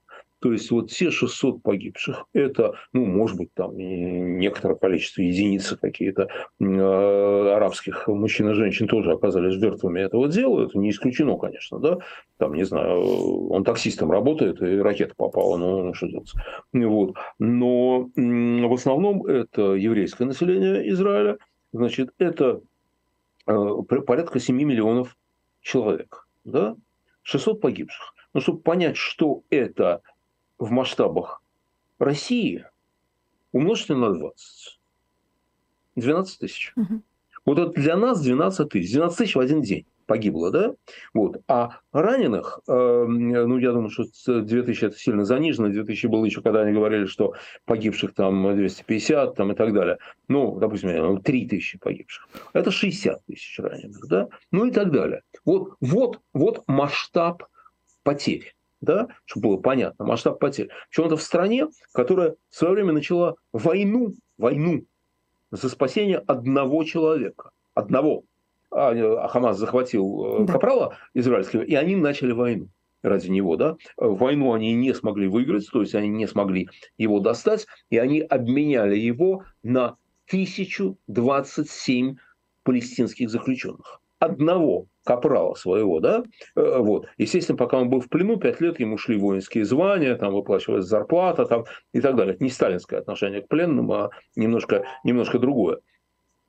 То 0.40 0.52
есть 0.52 0.70
вот 0.70 0.90
все 0.90 1.10
600 1.10 1.62
погибших, 1.62 2.26
это, 2.34 2.74
ну, 2.92 3.06
может 3.06 3.38
быть, 3.38 3.52
там 3.54 3.76
некоторое 3.76 4.76
количество 4.76 5.22
единиц 5.22 5.74
какие-то 5.80 6.28
э, 6.60 7.54
арабских 7.54 8.06
мужчин 8.06 8.50
и 8.50 8.54
женщин 8.54 8.86
тоже 8.86 9.12
оказались 9.12 9.54
жертвами 9.54 10.00
этого 10.00 10.28
дела. 10.28 10.64
Это 10.64 10.78
не 10.78 10.90
исключено, 10.90 11.38
конечно, 11.38 11.78
да. 11.78 11.98
Там, 12.36 12.52
не 12.52 12.64
знаю, 12.64 13.48
он 13.48 13.64
таксистом 13.64 14.10
работает, 14.12 14.60
и 14.60 14.76
ракета 14.76 15.14
попала, 15.16 15.56
ну, 15.56 15.84
ну 15.84 15.94
что 15.94 16.06
делать. 16.06 16.32
Вот. 16.72 17.14
Но 17.38 18.10
в 18.14 18.74
основном 18.74 19.24
это 19.24 19.74
еврейское 19.74 20.26
население 20.26 20.88
Израиля. 20.90 21.38
Значит, 21.72 22.10
это 22.18 22.60
э, 23.46 23.76
порядка 24.06 24.38
7 24.38 24.54
миллионов 24.54 25.16
человек. 25.62 26.28
Да? 26.44 26.76
600 27.26 27.60
погибших. 27.60 28.14
Но 28.32 28.40
чтобы 28.40 28.60
понять, 28.60 28.96
что 28.96 29.42
это 29.50 30.00
в 30.58 30.70
масштабах 30.70 31.42
России 31.98 32.64
умножьте 33.50 33.94
на 33.94 34.12
20. 34.12 34.78
12 35.96 36.38
тысяч. 36.38 36.72
Угу. 36.76 37.02
Вот 37.44 37.58
это 37.58 37.70
для 37.72 37.96
нас 37.96 38.22
12 38.22 38.68
тысяч. 38.68 38.92
12 38.92 39.18
тысяч 39.18 39.34
в 39.34 39.40
один 39.40 39.60
день 39.60 39.86
погибло, 40.06 40.50
да? 40.50 40.74
Вот. 41.12 41.42
А 41.48 41.80
раненых, 41.92 42.60
э, 42.66 43.04
ну, 43.06 43.58
я 43.58 43.72
думаю, 43.72 43.90
что 43.90 44.04
2000 44.26 44.84
это 44.84 44.96
сильно 44.96 45.24
занижено, 45.24 45.68
2000 45.68 46.06
было 46.06 46.24
еще, 46.24 46.42
когда 46.42 46.62
они 46.62 46.72
говорили, 46.72 47.06
что 47.06 47.34
погибших 47.64 48.14
там 48.14 48.54
250 48.54 49.34
там, 49.34 49.52
и 49.52 49.54
так 49.54 49.72
далее. 49.72 49.98
Ну, 50.28 50.58
допустим, 50.58 50.90
ну, 50.96 51.18
3000 51.18 51.78
погибших. 51.78 52.28
Это 52.52 52.70
60 52.70 53.24
тысяч 53.26 53.58
раненых, 53.58 54.06
да? 54.08 54.28
Ну 54.50 54.66
и 54.66 54.70
так 54.70 54.90
далее. 54.90 55.22
Вот, 55.44 55.74
вот, 55.80 56.20
вот 56.32 56.64
масштаб 56.66 57.44
потерь 58.02 58.56
да, 58.80 59.08
чтобы 59.24 59.48
было 59.48 59.56
понятно, 59.56 60.04
масштаб 60.04 60.38
потерь. 60.38 60.68
Причем 60.90 61.06
это 61.06 61.16
в 61.16 61.22
стране, 61.22 61.68
которая 61.92 62.36
в 62.50 62.54
свое 62.54 62.74
время 62.74 62.92
начала 62.92 63.36
войну, 63.52 64.14
войну 64.38 64.84
за 65.50 65.68
спасение 65.68 66.18
одного 66.18 66.84
человека. 66.84 67.50
Одного. 67.74 68.24
А, 68.76 68.90
а 68.90 69.28
Хамас 69.28 69.58
захватил 69.58 70.42
э, 70.42 70.44
да. 70.44 70.52
Капрала 70.52 70.96
израильского, 71.14 71.62
и 71.62 71.74
они 71.74 71.96
начали 71.96 72.32
войну 72.32 72.68
ради 73.02 73.28
него, 73.28 73.56
да. 73.56 73.76
Войну 73.96 74.52
они 74.52 74.74
не 74.74 74.92
смогли 74.92 75.28
выиграть, 75.28 75.66
то 75.72 75.80
есть 75.80 75.94
они 75.94 76.08
не 76.08 76.26
смогли 76.26 76.68
его 76.98 77.20
достать, 77.20 77.66
и 77.88 77.96
они 77.96 78.20
обменяли 78.20 78.96
его 78.96 79.44
на 79.62 79.96
1027 80.28 82.16
палестинских 82.64 83.30
заключенных. 83.30 84.02
Одного 84.18 84.88
капрала 85.04 85.54
своего, 85.54 86.00
да, 86.00 86.24
э, 86.56 86.78
вот. 86.78 87.06
Естественно, 87.16 87.56
пока 87.56 87.78
он 87.78 87.88
был 87.88 88.00
в 88.00 88.10
плену, 88.10 88.36
пять 88.36 88.60
лет 88.60 88.78
ему 88.78 88.98
шли 88.98 89.16
воинские 89.16 89.64
звания, 89.64 90.16
там 90.16 90.34
выплачивалась 90.34 90.84
зарплата, 90.84 91.46
там 91.46 91.64
и 91.94 92.00
так 92.02 92.14
далее. 92.16 92.34
Это 92.34 92.44
не 92.44 92.50
сталинское 92.50 93.00
отношение 93.00 93.40
к 93.40 93.48
пленным, 93.48 93.90
а 93.92 94.10
немножко, 94.34 94.84
немножко 95.02 95.38
другое. 95.38 95.78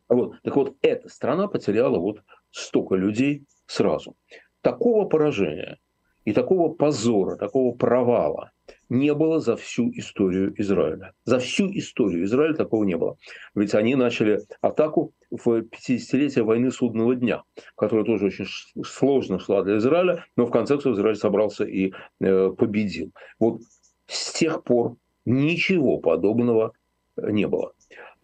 Вот. 0.10 0.42
Так 0.44 0.56
вот, 0.56 0.76
эта 0.82 1.10
страна 1.10 1.48
потеряла 1.48 2.00
вот 2.00 2.22
столько 2.52 2.96
людей 2.96 3.46
сразу. 3.66 4.16
Такого 4.62 5.06
поражения 5.06 5.80
и 6.26 6.34
такого 6.34 6.74
позора, 6.74 7.38
такого 7.38 7.74
провала 7.76 8.52
не 8.90 9.14
было 9.14 9.40
за 9.40 9.56
всю 9.56 9.90
историю 9.92 10.54
Израиля. 10.60 11.14
За 11.24 11.40
всю 11.40 11.70
историю 11.72 12.26
Израиля 12.26 12.54
такого 12.54 12.84
не 12.84 12.98
было. 12.98 13.18
Ведь 13.56 13.74
они 13.76 13.96
начали 13.96 14.42
атаку 14.62 15.14
в 15.30 15.48
50-летие 15.62 16.44
войны 16.44 16.72
Судного 16.72 17.16
дня, 17.16 17.44
которая 17.76 18.06
тоже 18.06 18.26
очень 18.26 18.46
сложно 18.86 19.40
шла 19.40 19.64
для 19.64 19.78
Израиля, 19.78 20.26
но 20.36 20.46
в 20.46 20.52
конце 20.52 20.76
концов 20.76 20.96
Израиль 20.96 21.16
собрался 21.16 21.64
и 21.64 21.94
э, 22.20 22.50
победил. 22.58 23.12
Вот 23.40 23.62
с 24.08 24.34
тех 24.34 24.64
пор 24.64 24.98
ничего 25.26 25.98
подобного 25.98 26.74
не 27.18 27.48
было. 27.48 27.74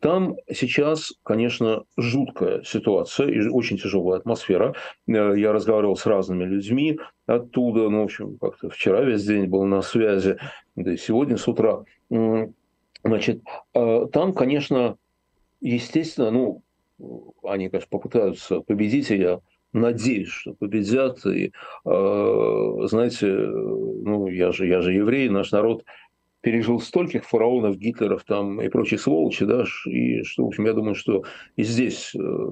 Там 0.03 0.35
сейчас, 0.51 1.13
конечно, 1.23 1.85
жуткая 1.95 2.61
ситуация 2.63 3.29
и 3.29 3.47
очень 3.47 3.77
тяжелая 3.77 4.19
атмосфера. 4.19 4.75
Э, 5.07 5.33
я 5.37 5.53
разговаривал 5.53 5.95
с 5.95 6.05
разными 6.05 6.43
людьми 6.43 6.99
оттуда. 7.25 7.87
Ну, 7.87 8.01
в 8.01 8.03
общем, 8.03 8.37
как-то 8.37 8.69
вчера 8.69 9.01
весь 9.01 9.23
день 9.23 9.45
был 9.45 9.63
на 9.63 9.81
связи, 9.81 10.37
да 10.75 10.91
и 10.91 10.97
сегодня 10.97 11.37
с 11.37 11.47
утра. 11.47 11.85
Значит, 13.05 13.43
э, 13.73 14.07
там, 14.11 14.33
конечно, 14.33 14.97
естественно, 15.61 16.31
ну, 16.31 16.63
они, 17.41 17.69
конечно, 17.69 17.87
попытаются 17.89 18.59
победить, 18.59 19.09
и 19.09 19.15
я 19.15 19.39
надеюсь, 19.71 20.27
что 20.27 20.53
победят. 20.53 21.25
И, 21.25 21.53
э, 21.85 22.87
знаете, 22.87 23.27
ну, 23.27 24.27
я 24.27 24.51
же, 24.51 24.67
я 24.67 24.81
же 24.81 24.91
еврей, 24.91 25.29
наш 25.29 25.53
народ 25.53 25.85
пережил 26.43 26.81
стольких 26.81 27.23
фараонов, 27.23 27.77
Гитлеров 27.77 28.25
там 28.25 28.61
и 28.61 28.67
прочие 28.67 28.99
сволочи, 28.99 29.45
да, 29.45 29.63
и 29.85 30.23
что, 30.23 30.43
в 30.43 30.47
общем, 30.47 30.65
я 30.65 30.73
думаю, 30.73 30.93
что 30.93 31.23
и 31.55 31.63
здесь 31.63 32.13
э, 32.13 32.47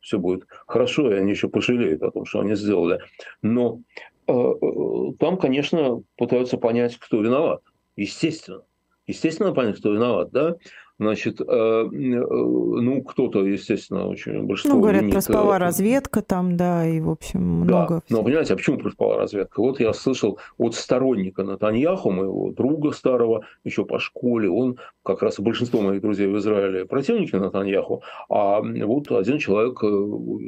все 0.00 0.18
будет 0.18 0.44
хорошо, 0.66 1.12
и 1.12 1.18
они 1.18 1.32
еще 1.32 1.48
пожалеют 1.48 2.02
о 2.02 2.10
том, 2.10 2.24
что 2.24 2.40
они 2.40 2.54
сделали. 2.54 3.00
Но 3.42 3.80
э, 4.26 4.32
э, 4.32 5.12
там, 5.18 5.36
конечно, 5.36 6.02
пытаются 6.16 6.56
понять, 6.56 6.96
кто 6.96 7.20
виноват. 7.20 7.60
Естественно. 7.96 8.62
Естественно, 9.06 9.52
понять, 9.52 9.78
кто 9.78 9.92
виноват, 9.92 10.30
да. 10.32 10.56
Значит, 11.00 11.40
э, 11.40 11.44
э, 11.44 11.86
ну, 11.86 13.02
кто-то, 13.02 13.46
естественно, 13.46 14.08
очень 14.08 14.42
большинство... 14.42 14.74
Ну, 14.74 14.82
говорят, 14.82 15.02
винит, 15.02 15.14
проспала 15.14 15.54
э, 15.54 15.58
разведка 15.58 16.22
там, 16.22 16.56
да, 16.56 16.88
и, 16.88 16.98
в 16.98 17.08
общем, 17.08 17.40
много... 17.40 17.96
Да, 17.96 18.02
но, 18.08 18.24
понимаете, 18.24 18.54
а 18.54 18.56
почему 18.56 18.78
проспала 18.78 19.16
разведка? 19.16 19.60
Вот 19.60 19.78
я 19.78 19.92
слышал 19.92 20.40
от 20.56 20.74
сторонника 20.74 21.44
Натаньяху, 21.44 22.10
моего 22.10 22.50
друга 22.50 22.90
старого, 22.90 23.44
еще 23.62 23.84
по 23.84 24.00
школе, 24.00 24.50
он, 24.50 24.78
как 25.04 25.22
раз 25.22 25.38
большинство 25.38 25.82
моих 25.82 26.00
друзей 26.00 26.26
в 26.26 26.36
Израиле 26.38 26.84
противники 26.84 27.36
Натаньяху, 27.36 28.02
а 28.28 28.60
вот 28.60 29.12
один 29.12 29.38
человек, 29.38 29.78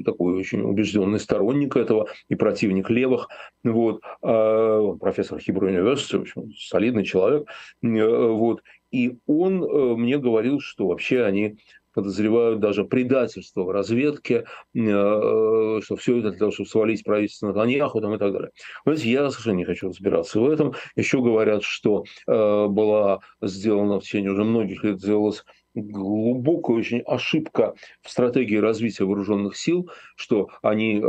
такой 0.04 0.34
очень 0.34 0.62
убежденный 0.62 1.20
сторонник 1.20 1.76
этого 1.76 2.08
и 2.28 2.34
противник 2.34 2.90
левых, 2.90 3.28
вот, 3.62 4.00
профессор 4.20 5.38
Хибру 5.38 5.68
Университета, 5.68 6.18
в 6.18 6.22
общем, 6.22 6.50
солидный 6.58 7.04
человек, 7.04 7.46
вот, 7.82 8.62
и 8.90 9.18
он 9.26 9.62
э, 9.62 9.96
мне 9.96 10.18
говорил, 10.18 10.60
что 10.60 10.88
вообще 10.88 11.24
они 11.24 11.58
подозревают 11.92 12.60
даже 12.60 12.84
предательство 12.84 13.64
в 13.64 13.70
разведке, 13.70 14.44
э, 14.74 14.78
э, 14.80 15.80
что 15.82 15.96
все 15.96 16.18
это 16.18 16.30
для 16.30 16.38
того, 16.38 16.52
чтобы 16.52 16.68
свалить 16.68 17.04
правительство 17.04 17.48
Натаньяху 17.48 18.00
там, 18.00 18.14
и 18.14 18.18
так 18.18 18.32
далее. 18.32 18.50
Знаете, 18.84 19.10
я 19.10 19.30
совершенно 19.30 19.56
не 19.56 19.64
хочу 19.64 19.88
разбираться 19.88 20.40
в 20.40 20.48
этом. 20.48 20.74
Еще 20.96 21.20
говорят, 21.20 21.62
что 21.62 22.04
была 22.26 23.20
сделана 23.42 23.98
в 23.98 24.04
течение 24.04 24.32
уже 24.32 24.44
многих 24.44 24.84
лет 24.84 25.00
сделалась 25.00 25.44
глубокая 25.74 26.76
очень 26.76 27.00
ошибка 27.00 27.74
в 28.02 28.10
стратегии 28.10 28.56
развития 28.56 29.04
вооруженных 29.04 29.56
сил, 29.56 29.90
что 30.16 30.48
они 30.62 30.96
э, 30.96 31.00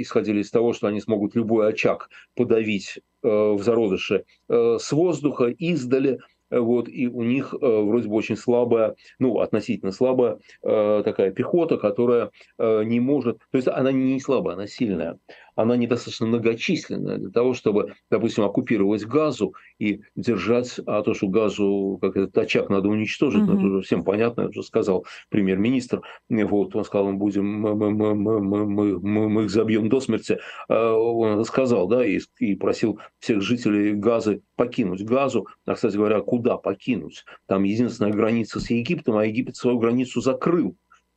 исходили 0.00 0.40
из 0.40 0.50
того, 0.50 0.72
что 0.72 0.88
они 0.88 1.00
смогут 1.00 1.34
любой 1.34 1.68
очаг 1.68 2.10
подавить 2.34 2.98
э, 2.98 3.28
в 3.28 3.62
зародыше 3.62 4.24
э, 4.48 4.78
с 4.80 4.92
воздуха, 4.92 5.46
издали, 5.46 6.18
вот, 6.60 6.88
и 6.88 7.08
у 7.08 7.22
них 7.22 7.54
э, 7.54 7.56
вроде 7.60 8.08
бы 8.08 8.14
очень 8.14 8.36
слабая, 8.36 8.96
ну, 9.18 9.40
относительно 9.40 9.92
слабая 9.92 10.38
э, 10.62 11.02
такая 11.04 11.30
пехота, 11.30 11.78
которая 11.78 12.30
э, 12.58 12.82
не 12.84 13.00
может, 13.00 13.38
то 13.50 13.56
есть 13.56 13.68
она 13.68 13.92
не 13.92 14.20
слабая, 14.20 14.54
она 14.54 14.66
сильная, 14.66 15.18
она 15.54 15.76
недостаточно 15.76 16.26
многочисленная 16.26 17.18
для 17.18 17.30
того, 17.30 17.54
чтобы, 17.54 17.94
допустим, 18.10 18.44
оккупировать 18.44 19.04
газу 19.04 19.54
и 19.78 20.02
держать, 20.16 20.80
а 20.86 21.02
то, 21.02 21.14
что 21.14 21.28
газу, 21.28 21.98
как 22.00 22.16
этот 22.16 22.36
очаг 22.38 22.70
надо 22.70 22.88
уничтожить, 22.88 23.42
mm-hmm. 23.42 23.56
это 23.56 23.66
уже 23.66 23.80
всем 23.82 24.04
понятно, 24.04 24.48
уже 24.48 24.62
сказал 24.62 25.06
премьер-министр, 25.28 26.02
вот, 26.28 26.74
он 26.74 26.84
сказал, 26.84 27.12
мы 27.12 27.18
будем, 27.18 27.46
мы, 27.46 27.74
мы, 27.74 27.90
мы, 27.90 28.14
мы, 28.14 28.40
мы, 28.40 29.00
мы, 29.00 29.28
мы 29.28 29.44
их 29.44 29.50
забьем 29.50 29.88
до 29.88 30.00
смерти, 30.00 30.38
он 30.68 31.34
это 31.34 31.44
сказал, 31.44 31.88
да, 31.88 32.04
и, 32.04 32.20
и 32.38 32.54
просил 32.54 32.98
всех 33.18 33.42
жителей 33.42 33.92
Газы 33.92 34.42
покинуть 34.56 35.04
Газу, 35.04 35.46
а, 35.66 35.74
кстати 35.74 35.96
говоря, 35.96 36.20
куда 36.20 36.56
покинуть? 36.56 37.24
Там 37.46 37.64
единственная 37.64 38.12
граница 38.12 38.60
с 38.60 38.70
Египтом, 38.70 39.16
а 39.16 39.26
Египет 39.26 39.56
свою 39.56 39.78
границу 39.78 40.20
закрыл 40.20 40.76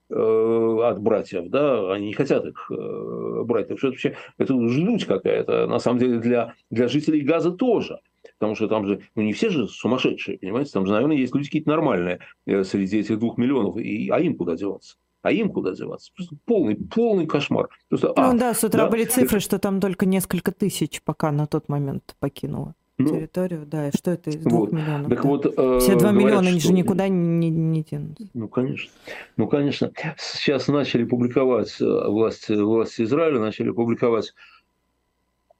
от 0.09 1.01
братьев, 1.01 1.49
да, 1.49 1.93
они 1.93 2.07
не 2.07 2.13
хотят 2.13 2.45
их 2.45 2.69
э, 2.69 3.43
брать. 3.43 3.69
Так 3.69 3.79
что 3.79 3.87
это 3.87 3.93
вообще 3.93 4.17
это 4.37 4.69
ждуть 4.69 5.05
какая-то, 5.05 5.67
на 5.67 5.79
самом 5.79 5.99
деле, 5.99 6.19
для, 6.19 6.53
для 6.69 6.87
жителей 6.87 7.21
Газа 7.21 7.51
тоже. 7.51 7.99
Потому 8.37 8.55
что 8.55 8.67
там 8.67 8.85
же, 8.85 9.01
ну 9.15 9.23
не 9.23 9.33
все 9.33 9.49
же 9.49 9.67
сумасшедшие, 9.67 10.37
понимаете, 10.37 10.71
там 10.71 10.85
же, 10.85 10.91
наверное, 10.91 11.15
есть 11.15 11.33
люди 11.33 11.47
какие-то 11.47 11.69
нормальные 11.69 12.19
э, 12.45 12.63
среди 12.63 12.99
этих 12.99 13.17
двух 13.19 13.37
миллионов, 13.37 13.77
и, 13.77 14.09
а 14.09 14.19
им 14.19 14.35
куда 14.35 14.55
деваться? 14.55 14.97
А 15.21 15.31
им 15.31 15.51
куда 15.51 15.73
деваться? 15.73 16.11
Просто 16.15 16.35
полный, 16.45 16.75
полный 16.75 17.25
кошмар. 17.25 17.69
Просто, 17.89 18.09
ну 18.09 18.13
а, 18.15 18.33
да, 18.33 18.53
с 18.53 18.63
утра 18.63 18.83
да, 18.83 18.89
были 18.89 19.05
цифры, 19.05 19.39
что 19.39 19.57
там 19.57 19.79
только 19.79 20.05
несколько 20.05 20.51
тысяч 20.51 21.01
пока 21.03 21.31
на 21.31 21.47
тот 21.47 21.67
момент 21.67 22.15
покинуло 22.19 22.75
ну, 22.97 23.09
территорию, 23.09 23.65
да, 23.65 23.89
и 23.89 23.91
что 23.95 24.11
это 24.11 24.29
из 24.29 24.37
двух 24.37 24.69
вот. 24.69 24.71
миллионов? 24.71 25.09
Так 25.09 25.21
да? 25.21 25.27
вот, 25.27 25.45
э, 25.45 25.79
Все 25.81 25.95
два 25.97 26.11
миллиона 26.11 26.49
что... 26.51 26.59
же 26.59 26.73
никуда 26.73 27.09
не, 27.09 27.49
не 27.49 27.83
тянутся. 27.83 28.29
Ну, 28.33 28.47
конечно. 28.47 28.91
Ну, 29.35 29.47
конечно. 29.47 29.91
Сейчас 30.17 30.67
начали 30.69 31.03
публиковать, 31.03 31.75
э, 31.81 31.85
власти, 31.85 32.53
власти 32.53 33.01
Израиля 33.01 33.39
начали 33.39 33.71
публиковать 33.71 34.33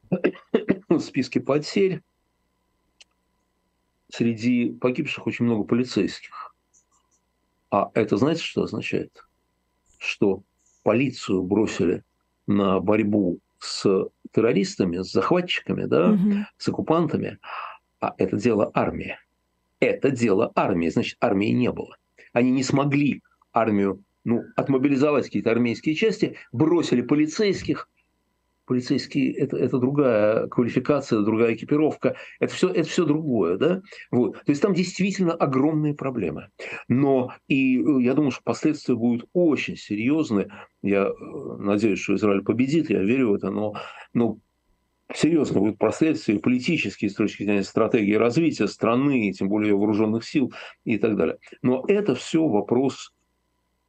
списки 1.00 1.40
потерь. 1.40 2.02
Среди 4.10 4.72
погибших 4.72 5.28
очень 5.28 5.44
много 5.44 5.66
полицейских. 5.66 6.56
А 7.70 7.92
это 7.96 8.16
знаете, 8.16 8.44
что 8.44 8.64
означает? 8.64 9.28
Что 9.98 10.44
полицию 10.84 11.44
бросили 11.44 12.04
на 12.48 12.80
борьбу 12.80 13.40
с 13.60 14.08
террористами, 14.36 15.02
с 15.02 15.12
захватчиками, 15.12 15.86
да, 15.86 16.12
угу. 16.12 16.46
с 16.58 16.68
оккупантами, 16.68 17.40
а 18.02 18.14
это 18.18 18.36
дело 18.36 18.70
армии. 18.74 19.18
Это 19.80 20.12
дело 20.12 20.52
армии, 20.56 20.90
значит, 20.90 21.18
армии 21.22 21.52
не 21.52 21.72
было. 21.72 21.96
Они 22.34 22.52
не 22.52 22.64
смогли 22.64 23.24
армию 23.54 24.04
ну, 24.26 24.44
отмобилизовать 24.58 25.26
какие-то 25.26 25.52
армейские 25.52 25.96
части, 25.96 26.36
бросили 26.52 27.02
полицейских, 27.02 27.88
полицейские 28.66 29.34
это, 29.34 29.58
это 29.58 29.78
другая 29.78 30.48
квалификация, 30.48 31.22
другая 31.22 31.54
экипировка, 31.54 32.16
это 32.40 32.54
все, 32.54 32.70
это 32.70 32.88
все 32.88 33.06
другое, 33.06 33.58
да? 33.58 33.82
Вот. 34.12 34.34
То 34.34 34.52
есть 34.52 34.62
там 34.62 34.74
действительно 34.74 35.34
огромные 35.34 35.94
проблемы. 35.94 36.50
Но 36.88 37.34
и 37.48 37.80
э, 37.80 38.02
я 38.02 38.14
думаю, 38.14 38.32
что 38.32 38.42
последствия 38.44 38.96
будут 38.96 39.28
очень 39.34 39.78
серьезны. 39.78 40.52
Я 40.82 41.06
э, 41.06 41.14
надеюсь, 41.60 42.00
что 42.00 42.16
Израиль 42.16 42.44
победит, 42.44 42.90
я 42.90 43.02
верю 43.02 43.32
в 43.32 43.34
это, 43.36 43.52
но, 43.52 43.76
но 44.14 44.40
серьезно 45.14 45.60
будут 45.60 45.78
последствия 45.78 46.40
политические 46.40 47.10
с 47.10 47.16
точки 47.16 47.44
зрения 47.44 47.64
стратегии 47.64 48.14
развития 48.14 48.68
страны, 48.68 49.32
тем 49.34 49.50
более 49.50 49.76
вооруженных 49.76 50.26
сил 50.26 50.54
и 50.84 50.98
так 50.98 51.16
далее. 51.16 51.38
Но 51.62 51.84
это 51.88 52.16
все 52.16 52.48
вопрос 52.48 53.14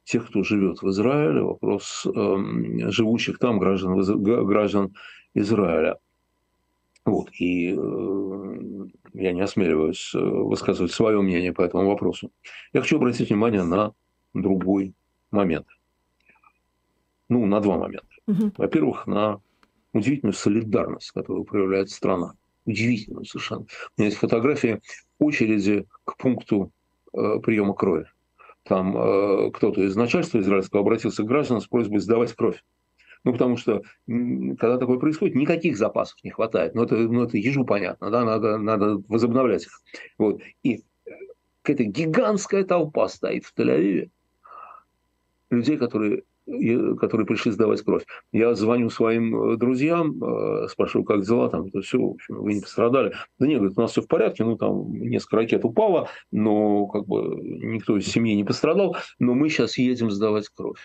тех, 0.07 0.27
кто 0.27 0.41
живет 0.41 0.81
в 0.81 0.89
Израиле, 0.89 1.41
вопрос 1.41 2.05
э, 2.05 2.89
живущих 2.89 3.39
там 3.39 3.59
граждан, 3.59 4.01
граждан 4.23 4.93
Израиля. 5.33 5.97
Вот. 7.03 7.29
И 7.33 7.75
э, 7.77 8.87
я 9.13 9.33
не 9.33 9.41
осмеливаюсь 9.41 10.15
э, 10.15 10.19
высказывать 10.19 10.93
свое 10.93 11.21
мнение 11.21 11.51
по 11.51 11.61
этому 11.61 11.87
вопросу. 11.87 12.31
Я 12.71 12.81
хочу 12.81 12.95
обратить 12.95 13.29
внимание 13.29 13.63
на 13.63 13.93
другой 14.33 14.93
момент. 15.29 15.67
Ну, 17.27 17.45
на 17.45 17.59
два 17.59 17.77
момента. 17.77 18.07
Угу. 18.27 18.53
Во-первых, 18.57 19.07
на 19.07 19.41
удивительную 19.91 20.33
солидарность, 20.33 21.11
которую 21.11 21.43
проявляет 21.43 21.89
страна. 21.89 22.33
Удивительную 22.65 23.25
совершенно. 23.25 23.63
У 23.97 24.01
меня 24.01 24.05
есть 24.07 24.19
фотографии 24.19 24.79
очереди 25.19 25.85
к 26.05 26.15
пункту 26.15 26.71
э, 27.13 27.39
приема 27.43 27.73
крови 27.73 28.05
там 28.67 28.97
э, 28.97 29.51
кто-то 29.51 29.81
из 29.81 29.95
начальства 29.95 30.39
израильского 30.39 30.81
обратился 30.81 31.23
к 31.23 31.27
гражданам 31.27 31.61
с 31.61 31.67
просьбой 31.67 31.99
сдавать 31.99 32.33
кровь. 32.33 32.63
Ну, 33.23 33.33
потому 33.33 33.57
что, 33.57 33.81
когда 34.05 34.77
такое 34.77 34.99
происходит, 34.99 35.35
никаких 35.35 35.77
запасов 35.77 36.23
не 36.23 36.29
хватает. 36.29 36.75
Ну, 36.75 36.83
это, 36.83 36.95
ну, 36.95 37.23
это 37.23 37.37
ежу 37.37 37.65
понятно, 37.65 38.09
да, 38.09 38.23
надо, 38.23 38.57
надо 38.57 39.01
возобновлять 39.07 39.65
их. 39.65 39.81
Вот. 40.17 40.41
И 40.63 40.83
какая-то 41.61 41.83
гигантская 41.85 42.63
толпа 42.63 43.09
стоит 43.09 43.45
в 43.45 43.53
Тель-Авиве 43.57 44.09
людей, 45.49 45.77
которые 45.77 46.23
которые 46.47 47.27
пришли 47.27 47.51
сдавать 47.51 47.81
кровь. 47.81 48.05
Я 48.31 48.55
звоню 48.55 48.89
своим 48.89 49.53
э, 49.53 49.57
друзьям, 49.57 50.23
э, 50.23 50.67
спрашиваю, 50.69 51.05
как 51.05 51.23
дела 51.23 51.49
там, 51.49 51.65
это 51.65 51.81
все, 51.81 51.99
в 51.99 52.11
общем, 52.11 52.35
вы 52.35 52.53
не 52.53 52.61
пострадали. 52.61 53.13
Да 53.37 53.47
нет, 53.47 53.59
говорит, 53.59 53.77
у 53.77 53.81
нас 53.81 53.91
все 53.91 54.01
в 54.01 54.07
порядке, 54.07 54.45
ну 54.45 54.57
там 54.57 54.93
несколько 54.93 55.37
ракет 55.37 55.65
упало, 55.65 56.07
но 56.31 56.87
как 56.87 57.05
бы 57.05 57.35
никто 57.41 57.97
из 57.97 58.07
семьи 58.07 58.35
не 58.35 58.45
пострадал, 58.45 58.95
но 59.19 59.33
мы 59.33 59.49
сейчас 59.49 59.77
едем 59.77 60.09
сдавать 60.09 60.47
кровь. 60.49 60.79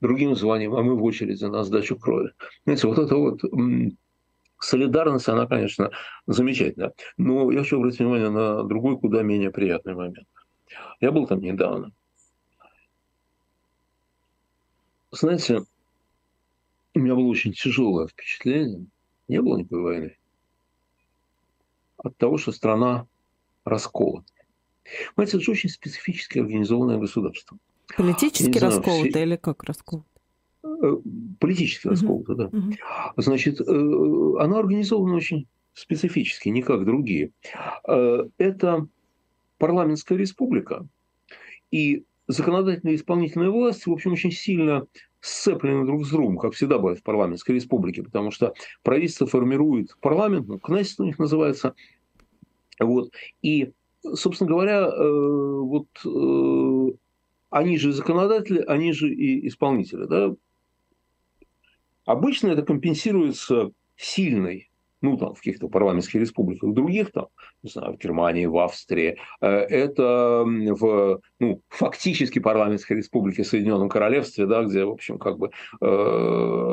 Другим 0.00 0.34
звоним, 0.34 0.74
а 0.74 0.82
мы 0.82 0.96
в 0.96 1.04
очереди 1.04 1.44
на 1.44 1.62
сдачу 1.64 1.96
крови. 1.96 2.30
Знаете, 2.64 2.86
вот 2.86 2.98
это 2.98 3.16
вот 3.16 3.40
солидарность, 4.58 5.28
она, 5.28 5.46
конечно, 5.46 5.90
замечательная. 6.26 6.92
Но 7.16 7.50
я 7.50 7.60
хочу 7.60 7.78
обратить 7.78 8.00
внимание 8.00 8.30
на 8.30 8.62
другой, 8.64 8.98
куда 8.98 9.22
менее 9.22 9.50
приятный 9.50 9.94
момент. 9.94 10.26
Я 11.00 11.10
был 11.10 11.26
там 11.26 11.40
недавно. 11.40 11.92
Знаете, 15.12 15.64
у 16.94 16.98
меня 16.98 17.14
было 17.14 17.26
очень 17.26 17.52
тяжелое 17.52 18.06
впечатление, 18.06 18.86
не 19.28 19.40
было 19.40 19.58
никакой 19.58 19.82
войны, 19.82 20.16
от 21.96 22.16
того, 22.16 22.38
что 22.38 22.52
страна 22.52 23.06
расколота. 23.64 24.32
Понимаете, 25.14 25.36
это 25.36 25.44
же 25.44 25.52
очень 25.52 25.68
специфически 25.68 26.38
организованное 26.38 26.98
государство. 26.98 27.58
Политически 27.96 28.58
расколото 28.58 29.10
все... 29.10 29.22
или 29.22 29.36
как 29.36 29.64
расколото? 29.64 30.08
Э, 30.62 30.96
политически 31.38 31.86
uh-huh. 31.86 31.90
расколото, 31.90 32.34
да. 32.34 32.44
Uh-huh. 32.46 32.76
Значит, 33.16 33.60
э, 33.60 33.64
оно 33.64 34.58
организовано 34.58 35.14
очень 35.16 35.46
специфически, 35.74 36.48
не 36.48 36.62
как 36.62 36.84
другие. 36.84 37.32
Э, 37.86 38.24
это 38.38 38.86
парламентская 39.58 40.16
республика, 40.18 40.86
и 41.70 42.04
законодательная 42.30 42.94
и 42.94 42.96
исполнительная 42.96 43.50
власть, 43.50 43.86
в 43.86 43.92
общем, 43.92 44.12
очень 44.12 44.30
сильно 44.30 44.86
сцеплены 45.20 45.84
друг 45.84 46.06
с 46.06 46.10
другом, 46.10 46.38
как 46.38 46.54
всегда 46.54 46.78
бывает 46.78 47.00
в 47.00 47.02
парламентской 47.02 47.52
республике, 47.52 48.02
потому 48.02 48.30
что 48.30 48.54
правительство 48.82 49.26
формирует 49.26 49.96
парламент, 50.00 50.48
ну, 50.48 50.58
Кнессет 50.58 51.00
у 51.00 51.04
них 51.04 51.18
называется, 51.18 51.74
вот, 52.78 53.12
и, 53.42 53.72
собственно 54.14 54.48
говоря, 54.48 54.86
э, 54.86 55.58
вот 55.60 55.88
э, 56.04 56.96
они 57.50 57.76
же 57.78 57.92
законодатели, 57.92 58.62
они 58.66 58.92
же 58.92 59.12
и 59.12 59.46
исполнители, 59.48 60.04
да. 60.04 60.34
Обычно 62.06 62.48
это 62.48 62.62
компенсируется 62.62 63.72
сильной 63.96 64.69
ну, 65.02 65.16
там, 65.16 65.34
в 65.34 65.38
каких-то 65.38 65.68
парламентских 65.68 66.20
республиках, 66.20 66.72
других, 66.72 67.12
там, 67.12 67.26
не 67.62 67.70
знаю, 67.70 67.94
в 67.94 67.98
Германии, 67.98 68.46
в 68.46 68.58
Австрии, 68.58 69.16
э, 69.40 69.46
это 69.46 70.44
в, 70.44 71.20
ну, 71.38 71.62
фактически 71.68 72.38
парламентской 72.38 72.94
республике 72.94 73.44
Соединенном 73.44 73.88
Королевстве, 73.88 74.46
да, 74.46 74.62
где, 74.62 74.84
в 74.84 74.90
общем, 74.90 75.18
как 75.18 75.38
бы, 75.38 75.50
э, 75.80 75.84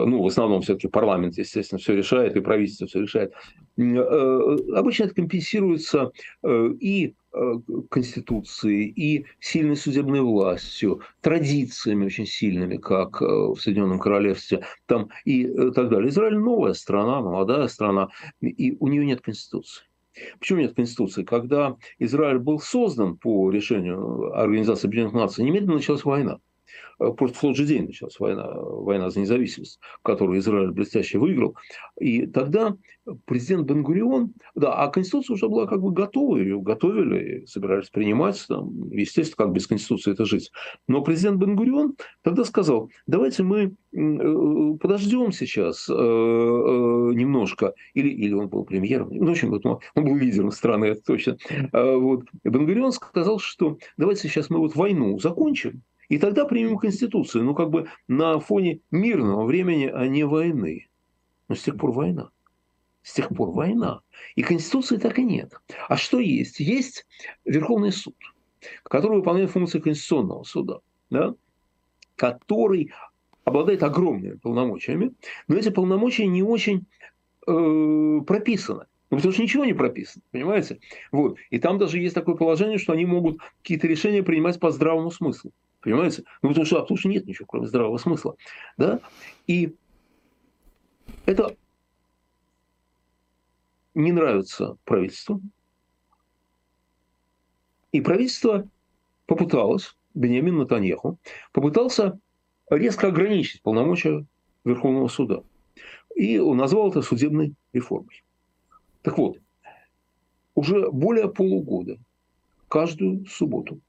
ну, 0.07 0.21
в 0.21 0.27
основном 0.27 0.61
все-таки 0.61 0.87
парламент, 0.87 1.37
естественно, 1.37 1.79
все 1.79 1.95
решает, 1.95 2.35
и 2.35 2.41
правительство 2.41 2.87
все 2.87 3.01
решает. 3.01 3.33
Э, 3.77 4.57
обычно 4.75 5.05
это 5.05 5.15
компенсируется 5.15 6.11
и 6.43 7.13
Э, 7.37 7.59
конституцией 7.89 8.85
и 8.85 9.25
сильной 9.39 9.75
судебной 9.75 10.21
властью, 10.21 11.01
традициями 11.21 12.05
очень 12.05 12.25
сильными, 12.25 12.77
как 12.77 13.21
э, 13.21 13.25
в 13.25 13.57
Соединенном 13.57 13.99
Королевстве, 13.99 14.65
там 14.87 15.09
и 15.25 15.45
э, 15.45 15.71
так 15.71 15.89
далее. 15.89 16.09
Израиль 16.09 16.37
новая 16.37 16.73
страна, 16.73 17.21
молодая 17.21 17.67
страна, 17.67 18.09
и 18.41 18.75
у 18.79 18.87
нее 18.87 19.05
нет 19.05 19.21
конституции. 19.21 19.83
Почему 20.39 20.61
нет 20.61 20.73
Конституции? 20.73 21.23
Когда 21.23 21.77
Израиль 21.99 22.39
был 22.39 22.59
создан 22.59 23.17
по 23.17 23.51
решению 23.51 24.33
Организации 24.35 24.87
Объединенных 24.87 25.13
Наций, 25.13 25.45
немедленно 25.45 25.75
началась 25.75 26.05
война. 26.05 26.39
Э, 26.99 27.11
просто 27.11 27.37
в 27.37 27.41
тот 27.41 27.55
же 27.55 27.65
день 27.65 27.87
началась 27.87 28.19
война, 28.19 28.51
война 28.53 29.09
за 29.09 29.19
независимость, 29.19 29.79
которую 30.03 30.39
Израиль 30.39 30.71
блестяще 30.71 31.19
выиграл. 31.19 31.55
И 31.99 32.25
тогда 32.25 32.75
президент 33.25 33.67
Бенгурион, 33.67 34.33
да, 34.55 34.73
а 34.73 34.89
Конституция 34.89 35.35
уже 35.35 35.47
была 35.47 35.65
как 35.67 35.81
бы 35.81 35.91
готова, 35.91 36.37
ее 36.37 36.59
готовили, 36.59 37.45
собирались 37.45 37.89
принимать, 37.89 38.43
там, 38.47 38.89
естественно, 38.89 39.45
как 39.45 39.53
без 39.53 39.67
Конституции 39.67 40.11
это 40.11 40.25
жить. 40.25 40.51
Но 40.87 41.01
президент 41.01 41.37
Бенгурион 41.37 41.95
тогда 42.21 42.43
сказал, 42.43 42.89
давайте 43.05 43.43
мы 43.43 43.75
э, 43.93 44.77
подождем 44.79 45.31
сейчас 45.31 45.87
э, 45.89 45.93
немножко, 45.93 47.73
или, 47.93 48.09
или 48.09 48.33
он 48.33 48.49
был 48.49 48.65
премьером, 48.65 49.09
ну, 49.11 49.27
в 49.27 49.31
общем, 49.31 49.53
он 49.53 50.03
был 50.03 50.15
лидером 50.15 50.51
страны, 50.51 50.85
это 50.85 51.01
точно. 51.03 51.37
Вот. 51.71 52.25
Бенгурион 52.43 52.91
сказал, 52.91 53.39
что 53.39 53.77
давайте 53.97 54.27
сейчас 54.27 54.49
мы 54.49 54.59
вот 54.59 54.75
войну 54.75 55.19
закончим, 55.19 55.83
и 56.09 56.17
тогда 56.19 56.45
примем 56.45 56.77
Конституцию, 56.77 57.43
ну, 57.43 57.53
как 57.53 57.69
бы 57.69 57.89
на 58.07 58.39
фоне 58.39 58.79
мирного 58.91 59.45
времени, 59.45 59.91
а 59.93 60.07
не 60.07 60.23
войны. 60.23 60.87
Но 61.47 61.55
с 61.55 61.63
тех 61.63 61.77
пор 61.77 61.91
война. 61.91 62.29
С 63.03 63.13
тех 63.13 63.29
пор 63.29 63.51
война. 63.51 64.01
И 64.35 64.41
Конституции 64.41 64.97
так 64.97 65.19
и 65.19 65.23
нет. 65.23 65.53
А 65.87 65.97
что 65.97 66.19
есть? 66.19 66.59
Есть 66.59 67.05
Верховный 67.45 67.91
суд, 67.91 68.15
который 68.83 69.17
выполняет 69.17 69.51
функции 69.51 69.79
Конституционного 69.79 70.43
суда, 70.43 70.79
да? 71.09 71.33
который 72.15 72.91
обладает 73.43 73.83
огромными 73.83 74.35
полномочиями, 74.35 75.13
но 75.47 75.55
эти 75.55 75.69
полномочия 75.69 76.27
не 76.27 76.43
очень 76.43 76.85
э, 77.47 78.21
прописаны. 78.25 78.85
Ну, 79.09 79.17
потому 79.17 79.31
что 79.31 79.41
ничего 79.41 79.63
не 79.63 79.73
прописано, 79.73 80.21
понимаете? 80.31 80.79
Вот. 81.13 81.37
И 81.49 81.59
там 81.59 81.77
даже 81.77 81.97
есть 81.97 82.13
такое 82.13 82.35
положение, 82.35 82.77
что 82.77 82.91
они 82.91 83.05
могут 83.05 83.39
какие-то 83.61 83.87
решения 83.87 84.21
принимать 84.21 84.59
по 84.59 84.69
здравому 84.69 85.11
смыслу. 85.11 85.53
Понимаете? 85.81 86.23
Ну, 86.41 86.49
потому 86.49 86.65
что, 86.65 86.77
а, 86.77 86.81
потому 86.81 86.97
что 86.97 87.09
нет 87.09 87.25
ничего, 87.25 87.45
кроме 87.45 87.67
здравого 87.67 87.97
смысла. 87.97 88.35
Да? 88.77 88.99
И 89.45 89.75
это 91.25 91.55
не 93.93 94.11
нравится 94.11 94.77
правительству. 94.85 95.41
И 97.91 98.01
правительство 98.01 98.67
попыталось, 99.25 99.95
Бениамин 100.13 100.57
Натаньяху, 100.57 101.17
попытался 101.51 102.19
резко 102.69 103.07
ограничить 103.07 103.61
полномочия 103.61 104.25
Верховного 104.63 105.07
суда. 105.07 105.41
И 106.15 106.37
он 106.37 106.57
назвал 106.57 106.89
это 106.89 107.01
судебной 107.01 107.53
реформой. 107.73 108.23
Так 109.03 109.17
вот, 109.17 109.37
уже 110.55 110.91
более 110.91 111.31
полугода, 111.31 111.97
каждую 112.67 113.25
субботу, 113.25 113.79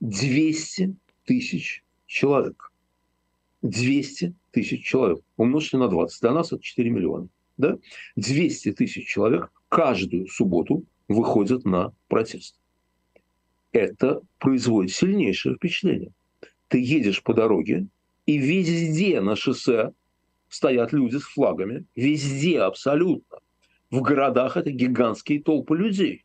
200 0.00 0.94
тысяч 1.24 1.84
человек. 2.06 2.72
200 3.62 4.34
тысяч 4.50 4.84
человек. 4.84 5.20
Умножьте 5.36 5.78
на 5.78 5.88
20. 5.88 6.20
До 6.20 6.32
нас 6.32 6.52
это 6.52 6.62
4 6.62 6.90
миллиона. 6.90 7.28
Да? 7.56 7.78
200 8.16 8.72
тысяч 8.72 9.06
человек 9.06 9.50
каждую 9.68 10.28
субботу 10.28 10.84
выходят 11.08 11.64
на 11.64 11.92
протест. 12.08 12.58
Это 13.72 14.22
производит 14.38 14.92
сильнейшее 14.92 15.56
впечатление. 15.56 16.12
Ты 16.68 16.80
едешь 16.80 17.22
по 17.22 17.34
дороге, 17.34 17.88
и 18.26 18.38
везде 18.38 19.20
на 19.20 19.36
шоссе 19.36 19.92
стоят 20.48 20.92
люди 20.92 21.16
с 21.16 21.22
флагами. 21.22 21.84
Везде 21.94 22.60
абсолютно. 22.60 23.38
В 23.90 24.00
городах 24.00 24.56
это 24.56 24.70
гигантские 24.70 25.42
толпы 25.42 25.76
людей. 25.76 26.24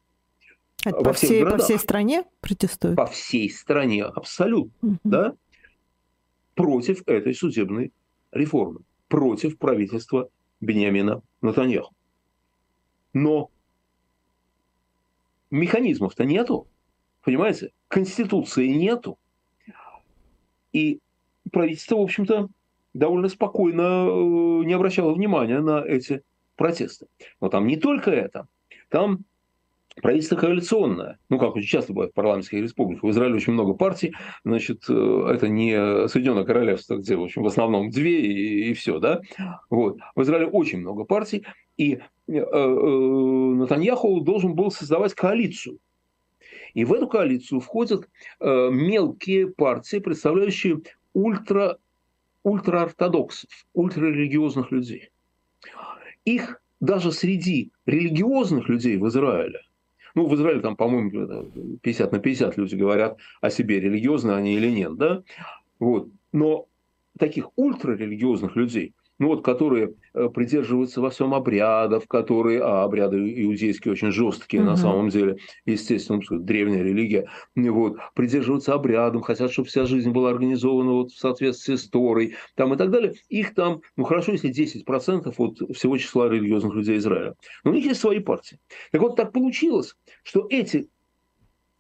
Это 0.86 0.98
во 0.98 1.04
по, 1.04 1.14
всей, 1.14 1.40
городах. 1.40 1.60
по 1.60 1.64
всей 1.66 1.78
стране 1.78 2.24
протестуют? 2.42 2.96
По 2.96 3.06
всей 3.08 3.50
стране, 3.50 4.06
абсолютно. 4.06 4.72
Угу. 4.82 4.98
Да? 5.04 5.34
Против 6.56 7.04
этой 7.08 7.34
судебной 7.34 7.92
реформы. 8.32 8.82
Против 9.08 9.58
правительства 9.58 10.30
Бениамина 10.62 11.22
Натаньяху. 11.42 11.94
Но 13.14 13.50
механизмов-то 15.52 16.24
нету. 16.24 16.68
Понимаете? 17.24 17.72
Конституции 17.88 18.68
нету. 18.68 19.18
И 20.72 21.00
правительство, 21.52 21.98
в 21.98 22.02
общем-то, 22.02 22.50
довольно 22.94 23.28
спокойно 23.28 24.08
э, 24.08 24.66
не 24.66 24.74
обращало 24.74 25.14
внимания 25.14 25.60
на 25.60 25.84
эти 25.84 26.24
протесты. 26.56 27.08
Но 27.42 27.50
там 27.50 27.68
не 27.68 27.78
только 27.78 28.12
это. 28.12 28.48
Там 28.90 29.26
правительство 30.02 30.36
коалиционное. 30.36 31.20
Ну, 31.30 31.40
как 31.40 31.56
очень 31.56 31.68
часто 31.68 31.94
бывает 31.94 32.12
в 32.12 32.16
парламентских 32.16 32.62
республиках. 32.62 33.04
В 33.04 33.10
Израиле 33.12 33.36
очень 33.36 33.54
много 33.54 33.74
партий. 33.74 34.14
Значит, 34.44 34.84
э, 34.90 35.28
это 35.34 35.48
не 35.48 36.08
Соединенное 36.08 36.44
Королевство, 36.44 36.98
где, 36.98 37.16
в 37.16 37.24
общем, 37.24 37.44
в 37.44 37.48
основном 37.48 37.90
две 37.90 38.22
и, 38.22 38.70
и 38.70 38.74
все, 38.74 39.00
да. 39.00 39.22
Вот. 39.70 39.98
В 40.16 40.22
Израиле 40.22 40.48
очень 40.48 40.80
много 40.80 41.04
партий. 41.04 41.46
И 41.78 41.94
э, 41.94 42.00
э, 42.28 42.68
Натаньяху 43.56 44.22
должен 44.22 44.56
был 44.56 44.72
создавать 44.72 45.14
коалицию. 45.14 45.80
И 46.74 46.86
в 46.86 46.94
эту 46.94 47.08
коалицию 47.08 47.62
входят 47.62 48.08
э, 48.40 48.70
мелкие 48.72 49.48
партии, 49.48 49.98
представляющие 49.98 50.82
ультра, 51.14 51.78
ультраортодоксов, 52.44 53.50
ультрарелигиозных 53.74 54.72
людей. 54.72 55.10
Их 56.26 56.62
даже 56.80 57.12
среди 57.12 57.72
религиозных 57.86 58.70
людей 58.70 58.98
в 58.98 59.08
Израиле 59.08 59.62
ну, 60.20 60.28
в 60.28 60.36
Израиле 60.36 60.60
там, 60.60 60.76
по-моему, 60.76 61.80
50 61.82 62.12
на 62.12 62.20
50 62.20 62.58
люди 62.58 62.76
говорят 62.76 63.18
о 63.40 63.50
себе, 63.50 63.80
религиозны 63.80 64.32
они 64.32 64.54
или 64.54 64.70
нет, 64.70 64.98
да? 64.98 65.24
Вот. 65.80 66.10
Но 66.34 66.68
таких 67.18 67.52
ультрарелигиозных 67.56 68.58
людей 68.58 68.94
ну 69.20 69.28
вот, 69.28 69.44
которые 69.44 69.96
э, 70.14 70.30
придерживаются 70.30 71.02
во 71.02 71.10
всем 71.10 71.34
обрядов, 71.34 72.08
которые, 72.08 72.62
а 72.64 72.84
обряды 72.84 73.18
иудейские 73.44 73.92
очень 73.92 74.12
жесткие 74.12 74.64
угу. 74.64 74.72
на 74.72 74.78
самом 74.78 75.10
деле, 75.10 75.38
естественно, 75.66 76.22
древняя 76.32 76.84
религия, 76.84 77.30
вот, 77.56 77.98
придерживаются 78.16 78.74
обрядам, 78.74 79.22
хотят, 79.22 79.52
чтобы 79.52 79.68
вся 79.68 79.86
жизнь 79.86 80.12
была 80.12 80.30
организована 80.30 80.92
вот 80.94 81.12
в 81.12 81.20
соответствии 81.20 81.76
с 81.76 81.90
Торой, 81.90 82.36
там 82.56 82.74
и 82.74 82.78
так 82.78 82.90
далее. 82.90 83.14
Их 83.28 83.54
там, 83.54 83.82
ну 83.98 84.06
хорошо, 84.06 84.32
если 84.32 84.50
10% 84.50 85.34
от 85.38 85.76
всего 85.76 85.98
числа 85.98 86.30
религиозных 86.30 86.74
людей 86.74 86.98
Израиля. 86.98 87.36
Но 87.64 87.72
у 87.72 87.74
них 87.74 87.86
есть 87.86 88.00
свои 88.00 88.20
партии. 88.20 88.60
Так 88.92 89.02
вот, 89.02 89.16
так 89.18 89.34
получилось, 89.34 89.96
что 90.24 90.48
эти 90.50 90.90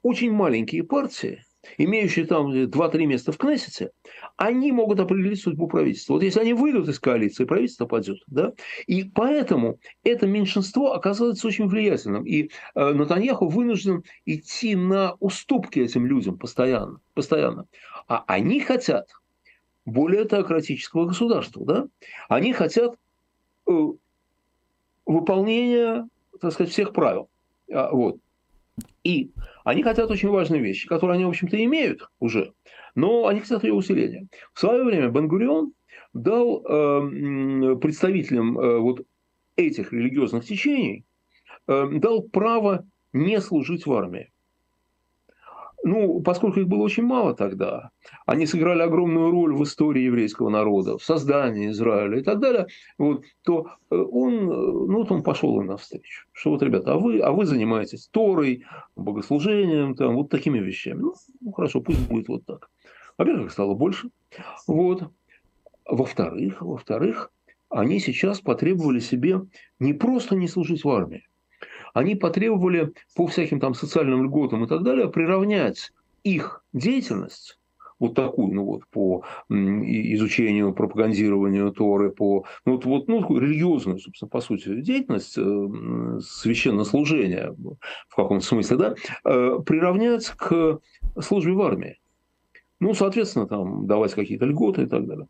очень 0.01 0.31
маленькие 0.31 0.83
партии– 0.83 1.43
имеющие 1.77 2.25
там 2.25 2.51
2-3 2.51 3.05
места 3.05 3.31
в 3.31 3.37
Кнессете, 3.37 3.91
они 4.37 4.71
могут 4.71 4.99
определить 4.99 5.41
судьбу 5.41 5.67
правительства. 5.67 6.13
Вот 6.13 6.23
если 6.23 6.39
они 6.39 6.53
выйдут 6.53 6.87
из 6.87 6.99
коалиции, 6.99 7.45
правительство 7.45 7.85
падет. 7.85 8.19
Да? 8.27 8.53
И 8.87 9.03
поэтому 9.03 9.79
это 10.03 10.27
меньшинство 10.27 10.93
оказывается 10.93 11.47
очень 11.47 11.67
влиятельным. 11.67 12.25
И 12.25 12.49
э, 12.75 12.93
Натаньяху 12.93 13.47
вынужден 13.47 14.03
идти 14.25 14.75
на 14.75 15.15
уступки 15.19 15.79
этим 15.79 16.05
людям 16.05 16.37
постоянно. 16.37 16.99
постоянно. 17.13 17.65
А 18.07 18.23
они 18.27 18.59
хотят 18.59 19.09
более 19.85 20.25
теократического 20.25 21.05
государства. 21.05 21.65
Да? 21.65 21.87
Они 22.27 22.53
хотят 22.53 22.95
э, 23.67 23.71
выполнения 25.05 26.07
так 26.39 26.53
сказать, 26.53 26.71
всех 26.71 26.93
правил. 26.93 27.29
А, 27.71 27.91
вот. 27.91 28.17
И 29.03 29.31
они 29.69 29.83
хотят 29.83 30.09
очень 30.09 30.29
важные 30.29 30.61
вещи, 30.61 30.87
которые 30.87 31.15
они, 31.15 31.25
в 31.25 31.29
общем-то, 31.29 31.63
имеют 31.63 32.09
уже, 32.19 32.53
но 32.95 33.27
они 33.27 33.39
хотят 33.39 33.63
ее 33.63 33.73
усиления. 33.73 34.27
В 34.53 34.59
свое 34.59 34.83
время 34.83 35.09
Бенгурион 35.09 35.73
дал 36.13 36.63
э, 36.65 37.75
представителям 37.75 38.59
э, 38.59 38.79
вот 38.79 39.05
этих 39.55 39.93
религиозных 39.93 40.45
течений 40.45 41.05
э, 41.67 41.87
дал 41.93 42.23
право 42.23 42.87
не 43.13 43.39
служить 43.41 43.85
в 43.85 43.93
армии 43.93 44.28
ну, 45.89 46.21
поскольку 46.21 46.59
их 46.59 46.67
было 46.67 46.83
очень 46.83 47.03
мало 47.03 47.33
тогда, 47.33 47.89
они 48.25 48.45
сыграли 48.45 48.81
огромную 48.81 49.31
роль 49.31 49.55
в 49.55 49.63
истории 49.63 50.03
еврейского 50.03 50.49
народа, 50.49 50.97
в 50.97 51.03
создании 51.03 51.69
Израиля 51.69 52.19
и 52.19 52.23
так 52.23 52.39
далее, 52.39 52.67
вот, 52.97 53.25
то 53.43 53.71
э, 53.89 53.95
он, 53.95 54.33
э, 54.33 54.55
ну, 54.55 54.97
вот 54.97 55.11
он 55.11 55.23
пошел 55.23 55.59
им 55.59 55.67
навстречу. 55.67 56.27
Что 56.31 56.51
вот, 56.51 56.63
ребята, 56.63 56.93
а 56.93 56.97
вы, 56.97 57.19
а 57.19 57.31
вы 57.31 57.45
занимаетесь 57.45 58.07
Торой, 58.11 58.65
богослужением, 58.95 59.95
там, 59.95 60.15
вот 60.15 60.29
такими 60.29 60.59
вещами. 60.59 60.99
Ну, 61.01 61.13
ну 61.41 61.51
хорошо, 61.51 61.81
пусть 61.81 62.07
будет 62.07 62.27
вот 62.27 62.45
так. 62.45 62.69
Во-первых, 63.17 63.51
стало 63.51 63.73
больше. 63.73 64.09
Вот. 64.67 65.09
Во-вторых, 65.85 66.61
во-вторых, 66.61 67.31
они 67.69 67.99
сейчас 67.99 68.41
потребовали 68.41 68.99
себе 68.99 69.41
не 69.79 69.93
просто 69.93 70.35
не 70.35 70.47
служить 70.47 70.83
в 70.83 70.89
армии, 70.89 71.27
они 71.93 72.15
потребовали 72.15 72.93
по 73.15 73.27
всяким 73.27 73.59
там 73.59 73.73
социальным 73.73 74.23
льготам 74.23 74.65
и 74.65 74.67
так 74.67 74.83
далее 74.83 75.09
приравнять 75.09 75.91
их 76.23 76.63
деятельность 76.73 77.59
вот 77.99 78.15
такую, 78.15 78.53
ну 78.53 78.63
вот 78.63 78.87
по 78.89 79.23
изучению, 79.49 80.73
пропагандированию 80.73 81.71
Торы, 81.71 82.11
по 82.11 82.45
ну, 82.65 82.73
вот, 82.73 82.85
вот 82.85 83.07
ну, 83.07 83.37
религиозную, 83.37 83.99
собственно, 83.99 84.29
по 84.29 84.39
сути, 84.39 84.81
деятельность, 84.81 85.37
э, 85.37 86.19
священнослужение 86.21 87.53
в 88.07 88.15
каком-то 88.15 88.45
смысле, 88.45 88.77
да, 88.77 88.95
э, 89.25 89.59
приравняется 89.65 90.35
к 90.37 90.79
службе 91.19 91.51
в 91.51 91.61
армии. 91.61 91.99
Ну, 92.79 92.93
соответственно, 92.93 93.47
там 93.47 93.87
давать 93.87 94.13
какие-то 94.13 94.45
льготы 94.45 94.83
и 94.83 94.85
так 94.85 95.05
далее. 95.05 95.27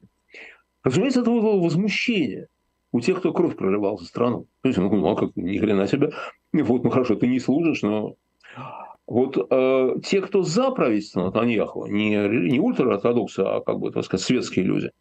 Разумеется, 0.84 1.22
это 1.22 1.32
вызвало 1.32 1.62
возмущение 1.62 2.48
у 2.92 3.02
тех, 3.02 3.20
кто 3.20 3.34
кровь 3.34 3.56
проливал 3.56 3.98
за 3.98 4.06
страну. 4.06 4.48
То 4.62 4.70
есть, 4.70 4.78
ну, 4.78 4.96
ну 4.96 5.08
а 5.10 5.16
как, 5.16 5.36
ни 5.36 5.58
хрена 5.58 5.88
себе. 5.88 6.12
Вот, 6.54 6.84
ну 6.84 6.90
хорошо, 6.90 7.16
ты 7.16 7.28
не 7.28 7.40
служишь, 7.40 7.82
но 7.82 8.16
вот 9.06 9.38
э, 9.38 9.96
те, 10.04 10.22
кто 10.22 10.44
за 10.44 10.72
правительство 10.72 11.24
Натаньяху, 11.24 11.86
не, 11.88 12.16
не 12.50 12.60
ультраортодоксы, 12.60 13.42
а 13.42 13.62
как 13.62 13.80
бы, 13.80 13.92
так 13.92 14.06
сказать, 14.06 14.26
светские 14.26 14.66
люди, 14.66 14.92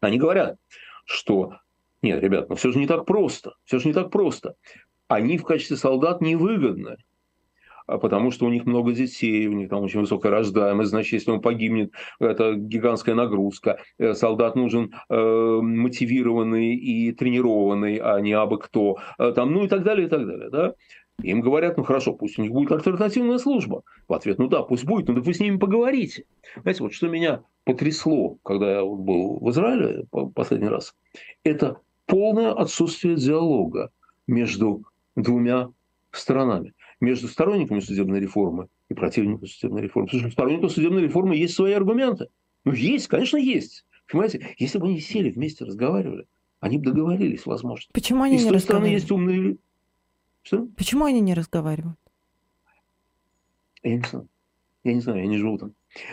они 0.00 0.18
говорят, 0.18 0.56
что 1.04 1.54
нет, 2.02 2.22
ребят, 2.22 2.48
ну 2.48 2.54
все 2.56 2.70
же 2.70 2.78
не 2.78 2.86
так 2.86 3.06
просто, 3.06 3.54
все 3.64 3.78
же 3.78 3.88
не 3.88 3.94
так 3.94 4.10
просто. 4.10 4.56
Они 5.08 5.38
в 5.38 5.44
качестве 5.44 5.76
солдат 5.76 6.20
невыгодны, 6.20 6.96
потому 7.86 8.30
что 8.30 8.46
у 8.46 8.50
них 8.50 8.64
много 8.66 8.92
детей, 8.92 9.46
у 9.46 9.52
них 9.52 9.68
там 9.68 9.82
очень 9.82 10.00
высокая 10.00 10.32
рождаемость, 10.32 10.90
значит, 10.90 11.12
если 11.12 11.30
он 11.30 11.40
погибнет, 11.40 11.92
это 12.20 12.54
гигантская 12.54 13.14
нагрузка. 13.14 13.78
Э, 13.98 14.14
солдат 14.14 14.56
нужен 14.56 14.94
э, 15.08 15.60
мотивированный 15.62 16.74
и 16.74 17.12
тренированный, 17.12 17.96
а 17.96 18.20
не 18.20 18.32
абы 18.32 18.58
кто. 18.58 18.98
Э, 19.18 19.32
там, 19.32 19.52
ну 19.52 19.64
и 19.64 19.68
так 19.68 19.82
далее, 19.82 20.06
и 20.06 20.10
так 20.10 20.26
далее. 20.26 20.50
Да? 20.50 20.74
Им 21.22 21.40
говорят, 21.42 21.76
ну 21.76 21.84
хорошо, 21.84 22.12
пусть 22.12 22.38
у 22.38 22.42
них 22.42 22.50
будет 22.50 22.72
альтернативная 22.72 23.38
служба. 23.38 23.82
В 24.08 24.14
ответ, 24.14 24.38
ну 24.38 24.48
да, 24.48 24.62
пусть 24.62 24.84
будет, 24.84 25.08
но 25.08 25.14
ну, 25.14 25.22
вы 25.22 25.32
с 25.32 25.40
ними 25.40 25.58
поговорите. 25.58 26.24
Знаете, 26.62 26.82
вот 26.82 26.92
что 26.92 27.08
меня 27.08 27.42
потрясло, 27.64 28.36
когда 28.42 28.78
я 28.78 28.84
был 28.84 29.38
в 29.38 29.50
Израиле 29.50 30.06
последний 30.34 30.68
раз, 30.68 30.94
это 31.44 31.78
полное 32.06 32.52
отсутствие 32.52 33.16
диалога 33.16 33.90
между 34.26 34.82
двумя 35.14 35.70
сторонами. 36.10 36.72
Между 37.04 37.28
сторонниками 37.28 37.80
судебной 37.80 38.20
реформы 38.20 38.68
и 38.88 38.94
противниками 38.94 39.46
судебной 39.46 39.82
реформы. 39.82 40.06
Потому 40.06 40.22
что 40.22 40.32
сторонникам 40.32 40.70
судебной 40.70 41.02
реформы 41.02 41.36
есть 41.36 41.54
свои 41.54 41.72
аргументы. 41.72 42.28
Ну, 42.64 42.72
есть, 42.72 43.08
конечно, 43.08 43.36
есть. 43.36 43.84
Понимаете, 44.10 44.54
если 44.58 44.78
бы 44.78 44.86
они 44.86 45.00
сели 45.00 45.30
вместе, 45.30 45.64
разговаривали, 45.64 46.26
они 46.60 46.78
бы 46.78 46.84
договорились, 46.84 47.46
возможно. 47.46 47.90
Почему 47.92 48.22
они 48.22 48.36
и 48.36 48.38
не 48.38 48.44
с 48.44 48.48
той 48.48 48.60
стороны 48.60 48.86
есть 48.86 49.10
умные 49.10 49.58
что? 50.44 50.66
Почему 50.76 51.06
они 51.06 51.20
не 51.20 51.34
разговаривают? 51.34 51.98
Я 53.82 53.96
не 53.96 54.02
знаю. 54.02 54.28
Я 54.84 54.94
не 54.94 55.00
знаю, 55.00 55.20
я 55.20 55.26
не 55.26 55.38
живу 55.38 55.56
там. 55.56 55.72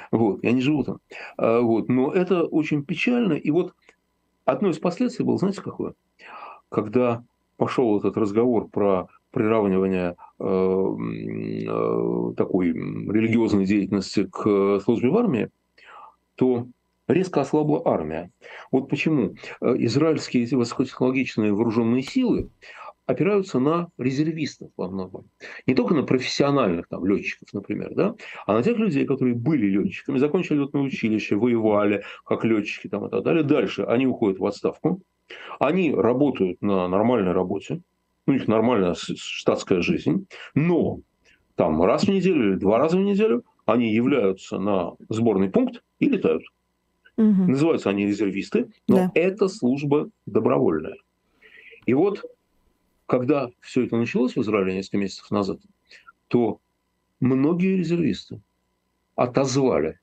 Вот, 0.09 0.41
я 0.43 0.53
не 0.53 0.61
живу 0.61 0.85
там. 0.85 0.99
А, 1.37 1.59
вот, 1.59 1.89
но 1.89 2.11
это 2.13 2.45
очень 2.45 2.85
печально. 2.85 3.33
И 3.33 3.51
вот 3.51 3.75
одно 4.45 4.69
из 4.69 4.79
последствий 4.79 5.25
было, 5.25 5.37
знаете, 5.37 5.61
какое? 5.61 5.95
Когда 6.69 7.25
пошел 7.57 7.99
этот 7.99 8.15
разговор 8.15 8.69
про 8.69 9.09
приравнивание 9.31 10.15
э, 10.39 10.43
э, 10.43 12.33
такой 12.35 12.67
религиозной 12.67 13.65
деятельности 13.65 14.27
к 14.31 14.79
службе 14.81 15.09
в 15.09 15.17
армии, 15.17 15.49
то 16.35 16.67
резко 17.07 17.41
ослабла 17.41 17.81
армия. 17.85 18.31
Вот 18.71 18.89
почему 18.89 19.35
э, 19.61 19.75
израильские 19.79 20.47
высокотехнологичные 20.55 21.53
вооруженные 21.53 22.03
силы 22.03 22.49
опираются 23.05 23.59
на 23.59 23.89
резервистов 23.97 24.71
во 24.77 24.89
многом. 24.89 25.25
Не 25.67 25.75
только 25.75 25.93
на 25.93 26.03
профессиональных 26.03 26.87
там, 26.87 27.05
летчиков, 27.05 27.49
например, 27.53 27.93
да, 27.93 28.15
а 28.45 28.53
на 28.53 28.63
тех 28.63 28.77
людей, 28.77 29.05
которые 29.05 29.35
были 29.35 29.67
летчиками, 29.67 30.17
закончили 30.17 30.59
летное 30.59 30.81
училище, 30.81 31.35
воевали 31.35 32.03
как 32.25 32.45
летчики 32.45 32.87
там, 32.87 33.07
и 33.07 33.09
так 33.09 33.23
далее. 33.23 33.43
Дальше 33.43 33.83
они 33.83 34.07
уходят 34.07 34.39
в 34.39 34.45
отставку, 34.45 35.01
они 35.59 35.93
работают 35.93 36.61
на 36.61 36.87
нормальной 36.87 37.33
работе, 37.33 37.81
у 38.27 38.31
них 38.31 38.47
нормальная 38.47 38.95
штатская 38.95 39.81
жизнь, 39.81 40.27
но 40.53 40.99
там 41.55 41.81
раз 41.83 42.03
в 42.03 42.09
неделю 42.09 42.51
или 42.51 42.59
два 42.59 42.77
раза 42.77 42.97
в 42.97 43.01
неделю 43.01 43.43
они 43.65 43.93
являются 43.93 44.57
на 44.57 44.93
сборный 45.09 45.49
пункт 45.49 45.83
и 45.99 46.09
летают. 46.09 46.43
Угу. 47.17 47.25
Называются 47.25 47.89
они 47.89 48.05
резервисты, 48.05 48.71
но 48.87 48.95
да. 48.95 49.11
это 49.15 49.47
служба 49.47 50.09
добровольная. 50.25 50.95
И 51.85 51.93
вот 51.93 52.23
когда 53.05 53.49
все 53.59 53.83
это 53.83 53.97
началось 53.97 54.35
в 54.35 54.41
Израиле 54.41 54.73
несколько 54.73 54.97
месяцев 54.97 55.29
назад, 55.31 55.59
то 56.29 56.61
многие 57.19 57.75
резервисты 57.75 58.41
отозвали 59.15 59.99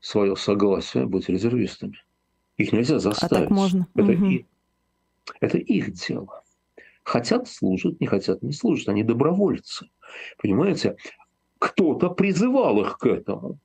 свое 0.00 0.34
согласие 0.34 1.06
быть 1.06 1.28
резервистами. 1.28 1.98
Их 2.56 2.72
нельзя 2.72 2.98
заставить. 2.98 3.32
А 3.32 3.36
так 3.36 3.50
можно. 3.50 3.86
Это, 3.94 4.12
угу. 4.12 4.24
их, 4.26 4.46
это 5.40 5.58
их 5.58 5.92
дело. 5.92 6.39
Хотят 7.02 7.48
служат, 7.48 8.00
не 8.00 8.06
хотят 8.06 8.42
не 8.42 8.52
служат. 8.52 8.88
Они 8.88 9.02
добровольцы. 9.02 9.88
Понимаете? 10.38 10.96
Кто-то 11.58 12.10
призывал 12.10 12.80
их 12.80 12.98
к 12.98 13.06
этому. 13.06 13.58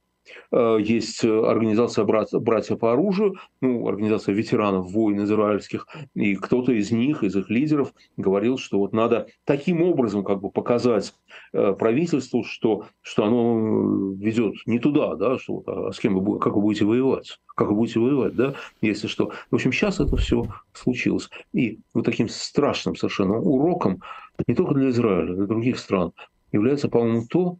Э, 0.52 0.78
есть 0.82 1.24
э, 1.24 1.46
организация 1.46 2.06
«Братья 2.06 2.76
по 2.76 2.94
оружию», 2.94 3.36
ну, 3.62 3.88
организация 3.88 4.34
ветеранов 4.34 4.92
войн 4.92 5.24
израильских, 5.24 5.88
и 6.14 6.36
кто-то 6.36 6.72
из 6.72 6.92
них, 6.92 7.24
из 7.24 7.36
их 7.36 7.50
лидеров, 7.50 7.94
говорил, 8.18 8.58
что 8.58 8.80
вот 8.80 8.94
надо 8.94 9.28
таким 9.44 9.82
образом 9.82 10.24
как 10.24 10.42
бы 10.42 10.50
показать 10.50 11.14
э, 11.54 11.74
правительству, 11.74 12.44
что, 12.44 12.86
что 13.02 13.26
оно 13.26 14.14
ведет 14.14 14.56
не 14.66 14.80
туда, 14.80 15.16
да, 15.16 15.38
что 15.38 15.56
вот, 15.56 15.68
а 15.68 15.92
с 15.92 16.00
кем 16.00 16.18
вы, 16.18 16.40
как 16.40 16.56
вы 16.56 16.62
будете 16.62 16.86
воевать, 16.86 17.40
как 17.56 17.70
вы 17.70 17.76
будете 17.76 18.00
воевать, 18.00 18.36
да, 18.36 18.56
если 18.82 19.08
что. 19.08 19.32
В 19.52 19.56
общем, 19.56 19.72
сейчас 19.72 20.00
это 20.00 20.16
все 20.18 20.46
случилось. 20.74 21.30
И 21.54 21.80
вот 21.94 22.06
таким 22.06 22.30
страшным 22.30 22.96
совершенно 22.96 23.38
уроком 23.40 24.02
не 24.48 24.56
только 24.56 24.74
для 24.74 24.90
Израиля, 24.90 25.34
для 25.34 25.46
других 25.46 25.80
стран 25.80 26.12
является, 26.52 26.90
по-моему, 26.90 27.26
то, 27.30 27.58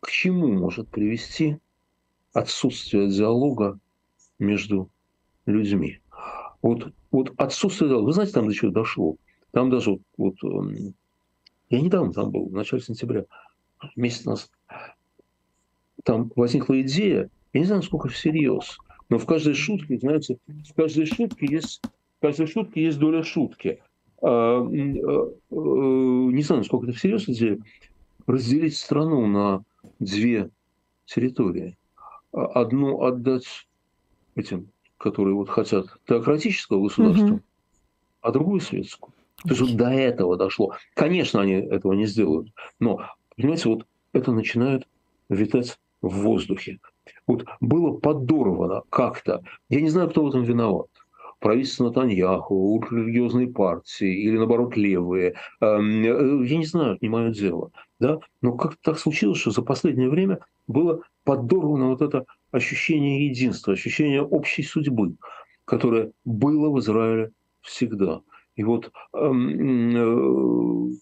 к 0.00 0.10
чему 0.10 0.52
может 0.52 0.88
привести 0.88 1.58
отсутствие 2.36 3.08
диалога 3.08 3.78
между 4.38 4.90
людьми. 5.46 6.00
Вот, 6.60 6.92
вот 7.10 7.32
отсутствие 7.38 7.88
диалога. 7.88 8.06
Вы 8.06 8.12
знаете, 8.12 8.34
там 8.34 8.46
до 8.46 8.54
чего 8.54 8.70
дошло? 8.70 9.16
Там 9.52 9.70
даже 9.70 9.92
вот, 9.92 10.00
вот 10.18 10.34
эм, 10.44 10.94
я 11.70 11.80
недавно 11.80 12.12
там 12.12 12.30
был, 12.30 12.46
в 12.46 12.52
начале 12.52 12.82
сентября, 12.82 13.24
месяц 13.96 14.26
назад. 14.26 14.50
Там 16.04 16.30
возникла 16.36 16.80
идея, 16.82 17.30
я 17.54 17.60
не 17.60 17.66
знаю, 17.66 17.80
насколько 17.80 18.08
всерьез, 18.08 18.76
но 19.08 19.18
в 19.18 19.24
каждой 19.24 19.54
шутке, 19.54 19.98
знаете, 19.98 20.38
в 20.46 20.74
каждой 20.74 21.06
шутке 21.06 21.46
есть, 21.46 21.80
в 22.18 22.20
каждой 22.20 22.46
шутке 22.48 22.84
есть 22.84 22.98
доля 22.98 23.22
шутки. 23.22 23.80
А, 24.20 24.28
а, 24.28 24.62
а, 24.62 25.54
не 25.54 26.42
знаю, 26.42 26.60
насколько 26.60 26.86
это 26.86 26.96
всерьез 26.96 27.28
идея, 27.28 27.58
разделить 28.26 28.76
страну 28.76 29.26
на 29.26 29.62
две 30.00 30.50
территории 31.06 31.76
одну 32.36 33.02
отдать 33.02 33.66
этим, 34.34 34.68
которые 34.98 35.34
вот 35.34 35.48
хотят 35.48 35.86
теократического 36.06 36.82
государства, 36.82 37.26
угу. 37.26 37.40
а 38.20 38.32
другую 38.32 38.60
светскую. 38.60 39.12
То 39.42 39.50
есть 39.50 39.60
вот 39.60 39.76
до 39.76 39.90
этого 39.90 40.36
дошло. 40.36 40.74
Конечно, 40.94 41.40
они 41.40 41.54
этого 41.54 41.92
не 41.92 42.06
сделают, 42.06 42.48
но, 42.80 43.06
понимаете, 43.36 43.68
вот 43.68 43.86
это 44.12 44.32
начинает 44.32 44.86
витать 45.28 45.78
в 46.02 46.08
воздухе. 46.22 46.78
Вот 47.26 47.44
было 47.60 47.92
подорвано 47.98 48.82
как-то. 48.90 49.42
Я 49.68 49.80
не 49.80 49.90
знаю, 49.90 50.10
кто 50.10 50.24
в 50.24 50.28
этом 50.28 50.42
виноват 50.42 50.88
правительство 51.40 51.84
Натаньяху, 51.84 52.54
ультрарелигиозные 52.54 53.48
партии 53.48 54.22
или, 54.22 54.36
наоборот, 54.36 54.76
левые. 54.76 55.34
Эм, 55.60 56.02
э, 56.02 56.46
я 56.46 56.56
не 56.56 56.64
знаю, 56.64 56.98
не 57.00 57.08
мое 57.08 57.30
дело. 57.30 57.70
Да? 58.00 58.18
Но 58.42 58.56
как 58.56 58.76
так 58.76 58.98
случилось, 58.98 59.38
что 59.38 59.50
за 59.50 59.62
последнее 59.62 60.08
время 60.08 60.40
было 60.66 61.02
подорвано 61.26 61.88
вот 61.88 62.00
это 62.00 62.24
ощущение 62.52 63.26
единства, 63.28 63.74
ощущение 63.74 64.22
общей 64.22 64.62
судьбы, 64.62 65.16
которое 65.66 66.12
было 66.24 66.70
в 66.70 66.78
Израиле 66.78 67.32
всегда. 67.60 68.22
И 68.54 68.62
вот 68.62 68.92
эм, 69.12 70.92
э, 70.92 70.94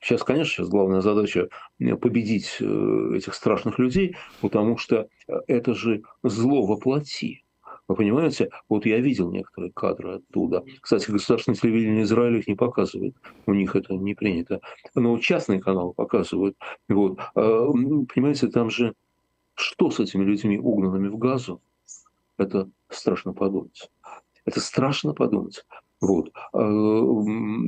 сейчас, 0.00 0.22
конечно, 0.22 0.52
сейчас 0.52 0.68
главная 0.68 1.00
задача 1.00 1.48
победить 1.78 2.58
э, 2.60 3.12
этих 3.16 3.34
страшных 3.34 3.78
людей, 3.78 4.16
потому 4.42 4.76
что 4.76 5.08
это 5.48 5.74
же 5.74 6.02
зло 6.22 6.66
воплоти. 6.66 7.44
Вы 7.88 7.96
понимаете, 7.96 8.50
вот 8.68 8.86
я 8.86 8.98
видел 8.98 9.30
некоторые 9.30 9.70
кадры 9.72 10.14
оттуда. 10.16 10.64
Кстати, 10.80 11.10
государственное 11.10 11.56
телевидение 11.56 12.04
Израиля 12.04 12.38
их 12.38 12.46
не 12.48 12.54
показывает. 12.54 13.14
У 13.46 13.52
них 13.52 13.76
это 13.76 13.94
не 13.94 14.14
принято. 14.14 14.60
Но 14.94 15.18
частные 15.18 15.60
каналы 15.60 15.92
показывают. 15.92 16.56
Вот. 16.88 17.18
Понимаете, 17.34 18.48
там 18.48 18.70
же 18.70 18.94
что 19.54 19.90
с 19.90 20.00
этими 20.00 20.24
людьми, 20.24 20.58
угнанными 20.58 21.08
в 21.08 21.18
газу? 21.18 21.60
Это 22.36 22.68
страшно 22.88 23.32
подумать. 23.32 23.90
Это 24.44 24.60
страшно 24.60 25.14
подумать. 25.14 25.64
Вот. 26.00 26.32
А, 26.52 26.60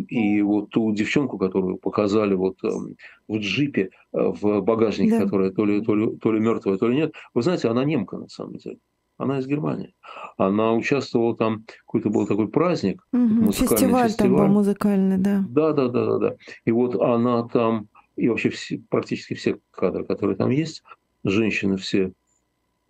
и 0.08 0.42
вот 0.42 0.70
ту 0.70 0.92
девчонку, 0.92 1.38
которую 1.38 1.78
показали 1.78 2.34
вот 2.34 2.62
эм, 2.64 2.96
в 3.28 3.38
джипе, 3.38 3.90
э, 4.12 4.32
в 4.40 4.60
багажнике, 4.60 5.18
да. 5.18 5.24
которая 5.24 5.50
то 5.50 5.64
ли, 5.64 5.80
то, 5.80 5.94
ли, 5.94 6.16
то 6.16 6.32
ли 6.32 6.40
мертвая, 6.40 6.76
то 6.76 6.88
ли 6.88 6.96
нет, 6.96 7.14
вы 7.32 7.42
знаете, 7.42 7.68
она 7.68 7.84
немка 7.84 8.18
на 8.18 8.28
самом 8.28 8.56
деле. 8.56 8.78
Она 9.18 9.38
из 9.38 9.46
Германии. 9.46 9.94
Она 10.36 10.74
участвовала 10.74 11.34
там, 11.34 11.64
какой-то 11.86 12.10
был 12.10 12.26
такой 12.26 12.48
праздник. 12.48 13.02
Угу, 13.12 13.52
фестиваль, 13.52 14.08
фестиваль 14.08 14.12
там 14.12 14.36
был 14.36 14.46
музыкальный, 14.48 15.16
да. 15.16 15.42
Да, 15.48 15.72
да, 15.72 15.88
да, 15.88 16.04
да, 16.04 16.18
да. 16.18 16.36
И 16.66 16.70
вот 16.70 16.96
она 16.96 17.48
там, 17.48 17.88
и 18.16 18.28
вообще 18.28 18.50
все, 18.50 18.82
практически 18.90 19.32
все 19.32 19.58
кадры, 19.70 20.04
которые 20.04 20.36
там 20.36 20.50
есть, 20.50 20.82
женщины 21.30 21.76
все 21.76 22.12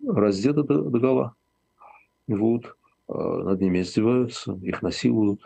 раздеты 0.05 0.63
до, 0.63 0.83
до 0.83 0.99
гола. 0.99 1.35
Вот. 2.27 2.75
А, 3.07 3.43
над 3.43 3.61
ними 3.61 3.81
издеваются, 3.81 4.59
их 4.61 4.81
насилуют. 4.81 5.41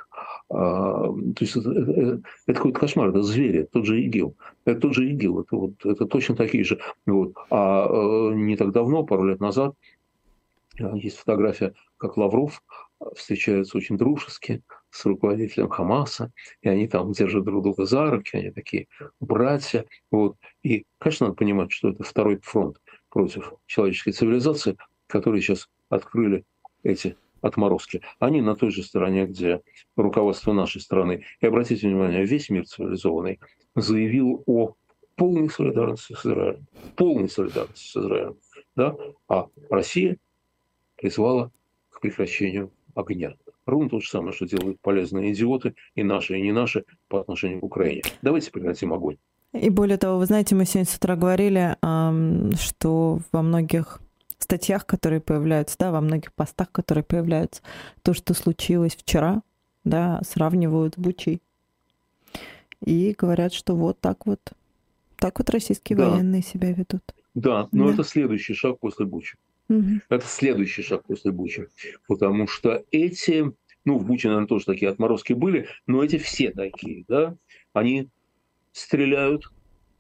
А, 0.50 1.08
то 1.08 1.36
есть 1.40 1.56
это, 1.56 1.72
это, 1.72 2.22
это 2.48 2.58
какой-то 2.58 2.80
кошмар, 2.80 3.10
это 3.10 3.22
звери, 3.22 3.68
тот 3.72 3.86
же 3.86 4.02
ИГИЛ. 4.02 4.36
Это 4.66 4.82
тот 4.82 4.94
же 4.94 5.10
ИГИЛ, 5.10 5.42
это, 5.42 5.56
вот, 5.56 5.86
это 5.86 6.06
точно 6.06 6.36
такие 6.36 6.64
же. 6.64 6.80
Вот. 7.06 7.34
А 7.50 7.88
э, 7.88 8.34
не 8.36 8.58
так 8.58 8.72
давно, 8.72 9.04
пару 9.04 9.26
лет 9.26 9.40
назад, 9.40 9.76
есть 10.96 11.18
фотография, 11.18 11.74
как 11.98 12.18
Лавров 12.18 12.62
встречается 13.16 13.78
очень 13.78 13.98
дружески 13.98 14.64
с 14.90 15.06
руководителем 15.06 15.70
Хамаса, 15.70 16.32
и 16.62 16.70
они 16.70 16.88
там 16.88 17.12
держат 17.14 17.44
друг 17.44 17.64
друга 17.64 17.86
за 17.86 18.10
руки, 18.10 18.38
они 18.38 18.52
такие 18.52 18.88
братья. 19.20 19.86
Вот. 20.12 20.38
И, 20.64 20.86
конечно, 21.00 21.28
надо 21.28 21.38
понимать, 21.38 21.72
что 21.72 21.90
это 21.90 22.04
второй 22.04 22.40
фронт 22.42 22.78
против 23.10 23.54
человеческой 23.66 24.12
цивилизации, 24.12 24.78
который 25.08 25.42
сейчас 25.42 25.70
открыли 25.90 26.46
эти 26.84 27.16
отморозки. 27.42 28.02
Они 28.20 28.42
на 28.42 28.56
той 28.56 28.72
же 28.72 28.84
стороне, 28.84 29.26
где 29.26 29.62
руководство 29.96 30.54
нашей 30.54 30.82
страны. 30.82 31.26
И 31.40 31.46
обратите 31.46 31.88
внимание, 31.88 32.26
весь 32.26 32.50
мир 32.50 32.66
цивилизованный 32.66 33.40
заявил 33.76 34.44
о 34.46 34.76
полной 35.16 35.50
солидарности 35.50 36.14
с 36.14 36.26
Израилем. 36.26 36.68
Полной 36.96 37.30
солидарности 37.30 37.88
с 37.88 37.98
Израилем. 37.98 38.38
Да? 38.76 38.96
А 39.28 39.48
Россия 39.70 40.18
призвала 41.02 41.52
к 41.90 42.00
прекращению 42.00 42.72
огня. 42.96 43.34
Ровно 43.66 43.90
то 43.90 44.00
же 44.00 44.08
самое, 44.08 44.34
что 44.34 44.46
делают 44.46 44.80
полезные 44.80 45.34
идиоты, 45.34 45.76
и 45.96 46.04
наши, 46.04 46.38
и 46.38 46.42
не 46.42 46.52
наши, 46.52 46.86
по 47.08 47.20
отношению 47.20 47.60
к 47.60 47.64
Украине. 47.64 48.04
Давайте 48.22 48.52
прекратим 48.52 48.94
огонь. 48.94 49.18
И 49.54 49.70
более 49.70 49.98
того, 49.98 50.18
вы 50.18 50.26
знаете, 50.26 50.56
мы 50.56 50.66
сегодня 50.66 50.86
с 50.86 50.96
утра 50.96 51.16
говорили, 51.16 51.76
что 52.56 53.20
во 53.32 53.42
многих 53.42 54.00
статьях, 54.38 54.86
которые 54.86 55.20
появляются, 55.20 55.76
да, 55.78 55.92
во 55.92 56.02
многих 56.02 56.34
постах, 56.34 56.72
которые 56.72 57.04
появляются, 57.04 57.62
то, 58.02 58.14
что 58.14 58.34
случилось 58.34 58.96
вчера, 58.96 59.42
да, 59.84 60.22
сравнивают 60.24 60.96
с 60.96 60.98
Бучей. 60.98 61.42
И 62.84 63.14
говорят, 63.18 63.54
что 63.54 63.76
вот 63.76 64.00
так 64.00 64.26
вот, 64.26 64.40
так 65.18 65.40
вот 65.40 65.50
российские 65.50 65.98
да. 65.98 66.10
военные 66.10 66.42
себя 66.42 66.72
ведут. 66.72 67.04
Да, 67.36 67.68
но 67.72 67.88
да. 67.88 67.94
это 67.94 68.04
следующий 68.04 68.54
шаг 68.54 68.80
после 68.80 69.06
Бучи. 69.06 69.38
Угу. 69.72 70.02
Это 70.10 70.26
следующий 70.26 70.84
шаг 70.84 71.06
после 71.06 71.32
Бучи. 71.32 71.68
Потому 72.08 72.46
что 72.46 72.84
эти, 72.92 73.52
ну, 73.86 73.98
в 73.98 74.06
Буче, 74.06 74.28
наверное, 74.28 74.48
тоже 74.48 74.66
такие 74.66 74.92
отморозки 74.92 75.32
были, 75.32 75.68
но 75.88 76.04
эти 76.04 76.18
все 76.18 76.52
такие, 76.52 77.06
да, 77.08 77.38
они 77.72 78.10
стреляют 78.74 79.50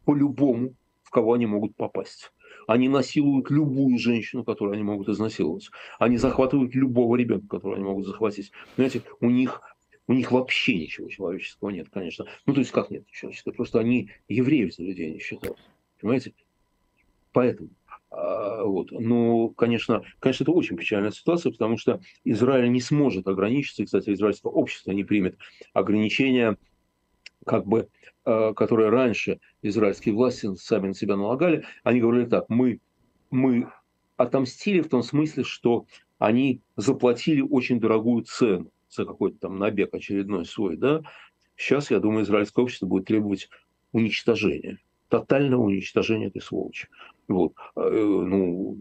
по 0.03 0.13
любому, 0.13 0.75
в 1.03 1.09
кого 1.09 1.33
они 1.33 1.45
могут 1.45 1.75
попасть. 1.75 2.31
Они 2.67 2.89
насилуют 2.89 3.49
любую 3.49 3.97
женщину, 3.97 4.43
которую 4.43 4.73
они 4.73 4.83
могут 4.83 5.07
изнасиловать. 5.07 5.69
Они 5.99 6.17
захватывают 6.17 6.75
любого 6.75 7.15
ребенка, 7.15 7.47
которого 7.47 7.77
они 7.77 7.85
могут 7.85 8.05
захватить. 8.05 8.51
Знаете, 8.75 9.03
у 9.21 9.29
них 9.29 9.61
у 10.07 10.13
них 10.13 10.31
вообще 10.31 10.75
ничего 10.75 11.07
человеческого 11.07 11.69
нет, 11.69 11.87
конечно. 11.89 12.25
Ну, 12.45 12.53
то 12.53 12.59
есть, 12.59 12.71
как 12.71 12.91
нет 12.91 13.07
человеческого? 13.11 13.53
Просто 13.53 13.79
они 13.79 14.11
евреев 14.27 14.73
за 14.73 14.83
людей 14.83 15.13
не 15.13 15.19
считают. 15.19 15.57
Понимаете? 16.01 16.33
Поэтому. 17.31 17.69
А, 18.11 18.63
вот. 18.65 18.91
Ну, 18.91 19.49
конечно, 19.51 20.03
конечно, 20.19 20.43
это 20.43 20.51
очень 20.51 20.75
печальная 20.75 21.11
ситуация, 21.11 21.51
потому 21.51 21.77
что 21.77 22.01
Израиль 22.25 22.71
не 22.71 22.81
сможет 22.81 23.27
ограничиться, 23.27 23.81
и, 23.81 23.85
кстати, 23.85 24.11
израильское 24.11 24.51
общество 24.51 24.91
не 24.91 25.03
примет 25.03 25.37
ограничения 25.73 26.57
как 27.45 27.65
бы, 27.65 27.87
э, 28.25 28.53
которые 28.53 28.89
раньше 28.89 29.39
израильские 29.61 30.13
власти 30.13 30.53
сами 30.55 30.87
на 30.87 30.93
себя 30.93 31.15
налагали, 31.15 31.65
они 31.83 32.01
говорили 32.01 32.25
так, 32.25 32.49
мы, 32.49 32.79
мы 33.31 33.71
отомстили 34.17 34.81
в 34.81 34.89
том 34.89 35.03
смысле, 35.03 35.43
что 35.43 35.85
они 36.19 36.61
заплатили 36.75 37.41
очень 37.41 37.79
дорогую 37.79 38.23
цену 38.23 38.71
за 38.89 39.05
какой-то 39.05 39.39
там 39.39 39.57
набег 39.57 39.93
очередной 39.93 40.45
свой, 40.45 40.75
да, 40.75 41.01
сейчас, 41.55 41.89
я 41.89 41.99
думаю, 41.99 42.25
израильское 42.25 42.61
общество 42.61 42.85
будет 42.85 43.05
требовать 43.05 43.49
уничтожения, 43.93 44.79
тотального 45.07 45.61
уничтожения 45.61 46.27
этой 46.27 46.41
сволочи. 46.41 46.89
Вот. 47.27 47.53
Э, 47.75 47.89
ну, 47.89 48.77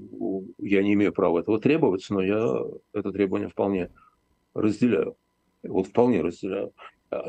я 0.59 0.83
не 0.83 0.95
имею 0.95 1.13
права 1.13 1.41
этого 1.41 1.61
требовать, 1.61 2.07
но 2.11 2.23
я 2.23 2.61
это 2.93 3.13
требование 3.13 3.49
вполне 3.49 3.91
разделяю. 4.55 5.17
Вот 5.63 5.89
вполне 5.89 6.23
разделяю. 6.23 6.73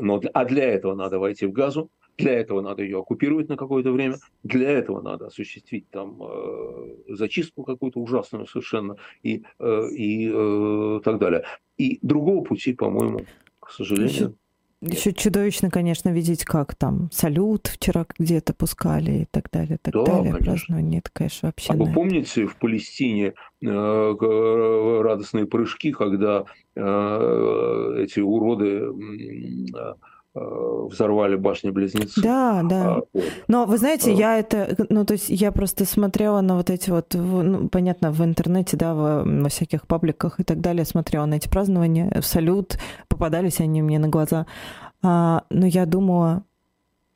Но, 0.00 0.20
а 0.32 0.44
для 0.44 0.64
этого 0.64 0.94
надо 0.94 1.18
войти 1.18 1.46
в 1.46 1.52
газу, 1.52 1.90
для 2.18 2.32
этого 2.32 2.60
надо 2.60 2.82
ее 2.82 2.98
оккупировать 2.98 3.48
на 3.48 3.56
какое-то 3.56 3.92
время, 3.92 4.18
для 4.42 4.70
этого 4.70 5.00
надо 5.00 5.26
осуществить 5.26 5.88
там 5.90 6.22
э, 6.22 6.96
зачистку 7.08 7.64
какую-то 7.64 8.00
ужасную 8.00 8.46
совершенно 8.46 8.96
и, 9.22 9.44
э, 9.58 9.88
и 9.90 10.30
э, 10.32 11.00
так 11.02 11.18
далее. 11.18 11.44
И 11.78 11.98
другого 12.02 12.44
пути, 12.44 12.74
по-моему, 12.74 13.20
к 13.60 13.70
сожалению, 13.70 14.36
еще 14.82 15.12
чудовищно, 15.12 15.70
конечно, 15.70 16.08
видеть, 16.10 16.44
как 16.44 16.74
там 16.74 17.08
салют 17.12 17.68
вчера 17.68 18.04
где-то 18.18 18.52
пускали 18.52 19.22
и 19.22 19.26
так 19.30 19.50
далее, 19.50 19.78
так 19.80 19.94
да, 19.94 20.04
далее. 20.04 20.32
Конечно. 20.32 20.44
Празднование, 20.44 20.98
это, 20.98 21.10
конечно, 21.12 21.48
вообще... 21.48 21.72
А 21.72 21.76
вы 21.76 21.92
помните 21.92 22.46
в 22.46 22.56
Палестине 22.56 23.34
э, 23.62 25.00
радостные 25.02 25.46
прыжки, 25.46 25.92
когда 25.92 26.44
э, 26.74 27.94
эти 27.98 28.20
уроды 28.20 28.66
э, 28.66 29.94
взорвали 30.34 31.36
башни-близнецы. 31.36 32.20
Да, 32.22 32.62
да. 32.62 32.96
А, 32.96 33.02
Но 33.48 33.66
вы 33.66 33.76
знаете, 33.76 34.12
я 34.12 34.38
это, 34.38 34.74
ну 34.88 35.04
то 35.04 35.12
есть 35.12 35.28
я 35.28 35.52
просто 35.52 35.84
смотрела 35.84 36.40
на 36.40 36.56
вот 36.56 36.70
эти 36.70 36.90
вот, 36.90 37.14
ну, 37.14 37.68
понятно, 37.68 38.10
в 38.12 38.24
интернете, 38.24 38.76
да, 38.76 38.94
во, 38.94 39.24
во 39.24 39.48
всяких 39.48 39.86
пабликах 39.86 40.40
и 40.40 40.44
так 40.44 40.60
далее, 40.60 40.84
смотрела 40.86 41.26
на 41.26 41.34
эти 41.34 41.48
празднования, 41.48 42.20
в 42.20 42.24
салют, 42.24 42.78
попадались 43.08 43.60
они 43.60 43.82
мне 43.82 43.98
на 43.98 44.08
глаза. 44.08 44.46
А, 45.02 45.44
но 45.50 45.66
я 45.66 45.84
думала, 45.84 46.44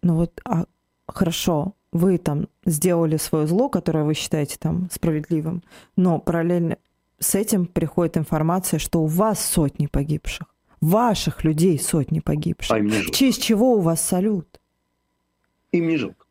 ну 0.03 0.17
вот, 0.17 0.41
а, 0.45 0.67
хорошо, 1.09 1.75
вы 1.93 2.19
там 2.19 2.49
сделали 2.67 3.17
свое 3.17 3.47
зло, 3.47 3.71
которое 3.71 4.05
вы 4.05 4.13
считаете 4.13 4.57
там 4.59 4.89
справедливым, 4.91 5.63
но 5.97 6.19
параллельно 6.19 6.77
с 7.19 7.35
этим 7.35 7.65
приходит 7.65 8.19
информация, 8.19 8.79
что 8.79 9.03
у 9.03 9.07
вас 9.07 9.43
сотни 9.43 9.87
погибших 9.87 10.56
ваших 10.91 11.45
людей 11.45 11.79
сотни 11.79 12.21
погибших. 12.21 12.77
А 12.77 12.81
в 12.81 13.11
честь 13.11 13.43
чего 13.43 13.75
у 13.75 13.81
вас 13.81 14.01
салют? 14.01 14.61
Им 15.73 15.89
не 15.89 15.97
жалко. 15.97 16.27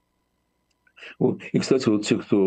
Вот. 1.19 1.41
И, 1.51 1.59
кстати, 1.59 1.87
вот 1.89 2.05
те, 2.05 2.17
кто 2.17 2.37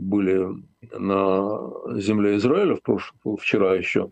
были 0.00 0.46
на 0.92 2.00
земле 2.00 2.36
Израиля 2.36 2.76
в 2.76 2.82
прошлом, 2.82 3.36
вчера 3.36 3.74
еще, 3.74 4.10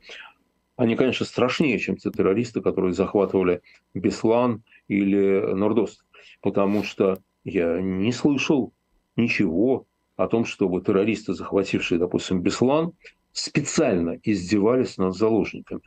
они, 0.76 0.96
конечно, 0.96 1.26
страшнее, 1.26 1.78
чем 1.78 1.96
те 1.96 2.10
террористы, 2.10 2.60
которые 2.60 2.94
захватывали 2.94 3.60
Беслан 3.94 4.62
или 4.88 5.52
Нордост. 5.52 6.04
Потому 6.40 6.82
что 6.82 7.18
я 7.44 7.80
не 7.80 8.12
слышал 8.12 8.72
ничего 9.16 9.86
о 10.16 10.28
том, 10.28 10.44
чтобы 10.44 10.80
террористы, 10.80 11.34
захватившие, 11.34 11.98
допустим, 11.98 12.40
Беслан, 12.40 12.92
специально 13.32 14.18
издевались 14.22 14.98
над 14.98 15.14
заложниками. 15.14 15.82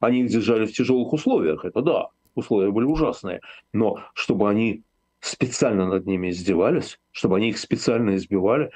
Они 0.00 0.22
их 0.22 0.30
держали 0.30 0.66
в 0.66 0.72
тяжелых 0.72 1.12
условиях, 1.12 1.64
это 1.64 1.82
да, 1.82 2.08
условия 2.34 2.70
были 2.70 2.84
ужасные, 2.84 3.40
но 3.72 3.98
чтобы 4.14 4.48
они 4.48 4.82
специально 5.20 5.86
над 5.86 6.06
ними 6.06 6.30
издевались, 6.30 6.98
чтобы 7.10 7.36
они 7.36 7.50
их 7.50 7.58
специально 7.58 8.14
избивали, 8.16 8.70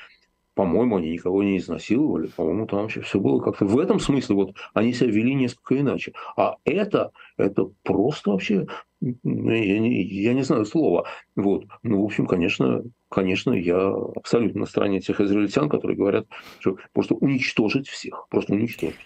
по-моему, 0.55 0.99
они 0.99 1.11
никого 1.11 1.43
не 1.43 1.57
изнасиловали, 1.57 2.27
по-моему, 2.27 2.67
там 2.67 2.83
вообще 2.83 3.01
все 3.01 3.19
было 3.19 3.41
как-то 3.41 3.65
в 3.65 3.79
этом 3.79 3.99
смысле, 4.01 4.35
вот 4.37 4.57
они 4.75 4.93
себя 4.93 5.11
вели 5.11 5.35
несколько 5.35 5.81
иначе. 5.81 6.13
А 6.37 6.57
это, 6.65 7.13
это 7.39 7.71
просто 7.83 8.31
вообще, 8.31 8.67
я 9.03 9.78
не, 9.78 10.03
я 10.03 10.32
не 10.32 10.42
знаю 10.42 10.64
слова. 10.64 11.07
Вот. 11.36 11.64
Ну, 11.82 12.03
в 12.03 12.05
общем, 12.05 12.26
конечно, 12.26 12.82
конечно, 13.12 13.53
я 13.53 13.88
абсолютно 14.16 14.61
на 14.61 14.66
стороне 14.66 15.00
тех 15.00 15.20
израильтян, 15.20 15.68
которые 15.68 15.96
говорят, 15.96 16.26
что 16.61 16.76
просто 16.92 17.14
уничтожить 17.14 17.88
всех, 17.88 18.26
просто 18.30 18.55
уничтожить. 18.55 18.96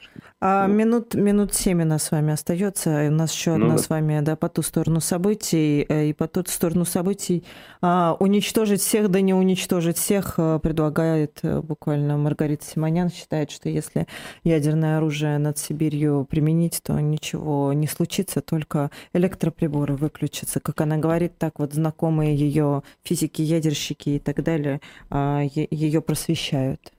А 0.40 0.66
вот. 0.66 0.74
минут, 0.74 1.14
минут 1.14 1.54
семь 1.54 1.82
у 1.82 1.84
нас 1.86 2.04
с 2.04 2.10
вами 2.10 2.32
остается. 2.32 3.08
У 3.08 3.12
нас 3.12 3.32
еще 3.32 3.52
одна 3.52 3.66
ну, 3.66 3.72
да. 3.72 3.78
с 3.78 3.88
вами, 3.88 4.20
да, 4.20 4.36
по 4.36 4.48
ту 4.48 4.62
сторону 4.62 5.00
событий. 5.00 5.86
Э, 5.88 6.06
и 6.06 6.12
по 6.12 6.28
ту 6.28 6.44
сторону 6.46 6.84
событий 6.84 7.44
а, 7.80 8.16
уничтожить 8.20 8.80
всех, 8.80 9.10
да 9.10 9.20
не 9.20 9.34
уничтожить 9.34 9.96
всех, 9.96 10.34
э, 10.38 10.60
предлагает 10.62 11.38
э, 11.42 11.60
буквально 11.60 12.16
Маргарита 12.16 12.64
Симонян. 12.64 13.10
Считает, 13.10 13.50
что 13.50 13.68
если 13.68 14.06
ядерное 14.44 14.98
оружие 14.98 15.38
над 15.38 15.58
Сибирью 15.58 16.26
применить, 16.28 16.80
то 16.82 16.98
ничего 17.00 17.72
не 17.72 17.86
случится, 17.86 18.42
только 18.42 18.90
электроприборы 19.14 19.85
выключатся. 19.94 20.60
Как 20.60 20.80
она 20.80 20.96
говорит, 20.98 21.38
так 21.38 21.58
вот 21.58 21.72
знакомые 21.72 22.34
ее 22.34 22.82
физики-ядерщики 23.04 24.10
и 24.10 24.18
так 24.18 24.42
далее 24.42 24.80
а, 25.10 25.42
ее 25.42 26.00
просвещают. 26.00 26.92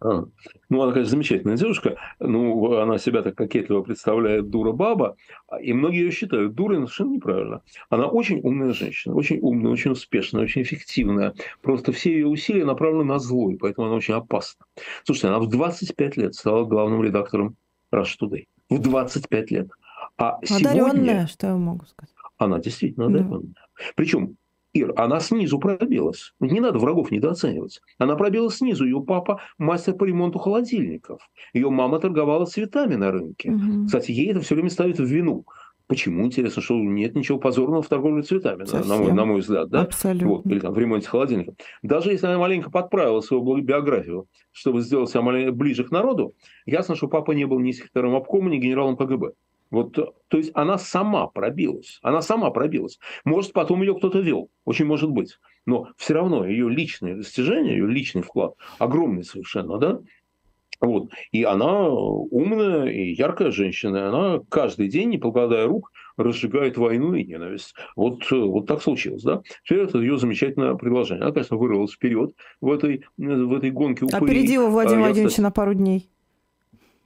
А. 0.00 0.24
Ну, 0.70 0.82
она, 0.82 0.92
конечно, 0.92 1.10
замечательная 1.10 1.56
девушка. 1.56 1.96
Ну, 2.18 2.76
она 2.76 2.98
себя 2.98 3.22
так 3.22 3.34
кокетливо 3.36 3.82
представляет 3.82 4.48
дура-баба. 4.50 5.16
И 5.62 5.72
многие 5.72 6.04
ее 6.04 6.10
считают 6.10 6.54
дурой, 6.54 6.78
но 6.78 6.86
совершенно 6.86 7.14
неправильно. 7.14 7.62
Она 7.90 8.06
очень 8.06 8.40
умная 8.42 8.72
женщина. 8.72 9.14
Очень 9.14 9.38
умная, 9.40 9.72
очень 9.72 9.92
успешная, 9.92 10.42
очень 10.42 10.62
эффективная. 10.62 11.34
Просто 11.62 11.92
все 11.92 12.12
ее 12.12 12.26
усилия 12.26 12.64
направлены 12.64 13.04
на 13.04 13.18
зло, 13.18 13.50
и 13.50 13.56
поэтому 13.56 13.86
она 13.86 13.96
очень 13.96 14.14
опасна. 14.14 14.64
Слушайте, 15.04 15.28
она 15.28 15.38
в 15.38 15.48
25 15.48 16.16
лет 16.16 16.34
стала 16.34 16.64
главным 16.64 17.02
редактором 17.02 17.56
Rush 17.94 18.16
Today. 18.20 18.46
В 18.70 18.78
25 18.78 19.50
лет. 19.50 19.68
А 20.16 20.36
Одаренная, 20.36 20.80
сегодня... 20.80 21.26
что 21.26 21.46
я 21.48 21.56
могу 21.56 21.84
сказать. 21.86 22.14
Она 22.38 22.58
действительно 22.58 23.06
одаренная. 23.06 23.40
Да. 23.40 23.84
Причем 23.96 24.36
Ир, 24.74 24.92
она 24.96 25.20
снизу 25.20 25.60
пробилась. 25.60 26.34
Не 26.40 26.60
надо 26.60 26.78
врагов 26.80 27.12
недооценивать. 27.12 27.80
Она 27.98 28.16
пробилась 28.16 28.56
снизу. 28.56 28.84
Ее 28.84 29.00
папа 29.00 29.40
мастер 29.56 29.94
по 29.94 30.04
ремонту 30.04 30.40
холодильников. 30.40 31.20
Ее 31.52 31.70
мама 31.70 32.00
торговала 32.00 32.44
цветами 32.44 32.96
на 32.96 33.12
рынке. 33.12 33.52
Угу. 33.52 33.86
Кстати, 33.86 34.10
ей 34.10 34.32
это 34.32 34.40
все 34.40 34.56
время 34.56 34.70
ставят 34.70 34.98
в 34.98 35.04
вину. 35.04 35.44
Почему, 35.86 36.24
интересно, 36.24 36.62
что 36.62 36.74
нет 36.74 37.14
ничего 37.14 37.38
позорного 37.38 37.82
в 37.82 37.88
торговле 37.88 38.22
цветами, 38.22 38.64
Совсем. 38.64 38.88
на 38.88 38.96
мой, 38.96 39.12
на 39.12 39.24
мой 39.26 39.40
взгляд, 39.40 39.68
да? 39.68 39.82
Абсолютно. 39.82 40.28
Вот, 40.28 40.46
или 40.46 40.58
там 40.58 40.72
в 40.72 40.78
ремонте 40.78 41.08
холодильника. 41.08 41.54
Даже 41.82 42.10
если 42.10 42.26
она 42.26 42.38
маленько 42.38 42.70
подправила 42.70 43.20
свою 43.20 43.60
биографию, 43.60 44.26
чтобы 44.50 44.80
сделать 44.80 45.10
себя 45.10 45.52
ближе 45.52 45.84
к 45.84 45.90
народу, 45.90 46.34
ясно, 46.64 46.96
что 46.96 47.06
папа 47.06 47.32
не 47.32 47.44
был 47.44 47.60
ни 47.60 47.72
секретарем 47.72 48.14
обкома, 48.14 48.48
ни 48.48 48.56
генералом 48.56 48.96
КГБ. 48.96 49.32
Вот, 49.74 49.92
то 49.92 50.36
есть 50.38 50.52
она 50.54 50.78
сама 50.78 51.26
пробилась. 51.26 51.98
Она 52.02 52.22
сама 52.22 52.50
пробилась. 52.50 52.98
Может, 53.24 53.52
потом 53.52 53.82
ее 53.82 53.96
кто-то 53.96 54.20
вел. 54.20 54.50
Очень 54.64 54.86
может 54.86 55.10
быть. 55.10 55.38
Но 55.66 55.88
все 55.96 56.14
равно 56.14 56.46
ее 56.46 56.70
личные 56.70 57.16
достижения, 57.16 57.72
ее 57.72 57.86
личный 57.88 58.22
вклад 58.22 58.54
огромный 58.78 59.24
совершенно, 59.24 59.78
да? 59.78 60.00
Вот. 60.80 61.10
И 61.32 61.42
она 61.44 61.88
умная 61.88 62.86
и 62.86 63.14
яркая 63.14 63.50
женщина. 63.50 63.96
И 63.96 64.00
она 64.00 64.40
каждый 64.48 64.88
день, 64.88 65.10
не 65.10 65.18
покладая 65.18 65.66
рук, 65.66 65.90
разжигает 66.16 66.76
войну 66.76 67.14
и 67.14 67.24
ненависть. 67.24 67.74
Вот, 67.96 68.30
вот 68.30 68.66
так 68.66 68.82
случилось, 68.82 69.22
да? 69.22 69.42
Все 69.64 69.82
это 69.82 69.98
ее 69.98 70.18
замечательное 70.18 70.74
предложение. 70.74 71.24
Она, 71.24 71.32
конечно, 71.32 71.56
вырвалась 71.56 71.92
вперед 71.92 72.34
в 72.60 72.70
этой, 72.70 73.04
в 73.16 73.54
этой 73.54 73.70
гонке 73.70 74.04
упырей. 74.04 74.24
Опередила 74.24 74.68
Владимира 74.68 75.06
а, 75.06 75.06
Владимировича 75.06 75.42
на 75.42 75.50
пару 75.50 75.74
дней. 75.74 76.10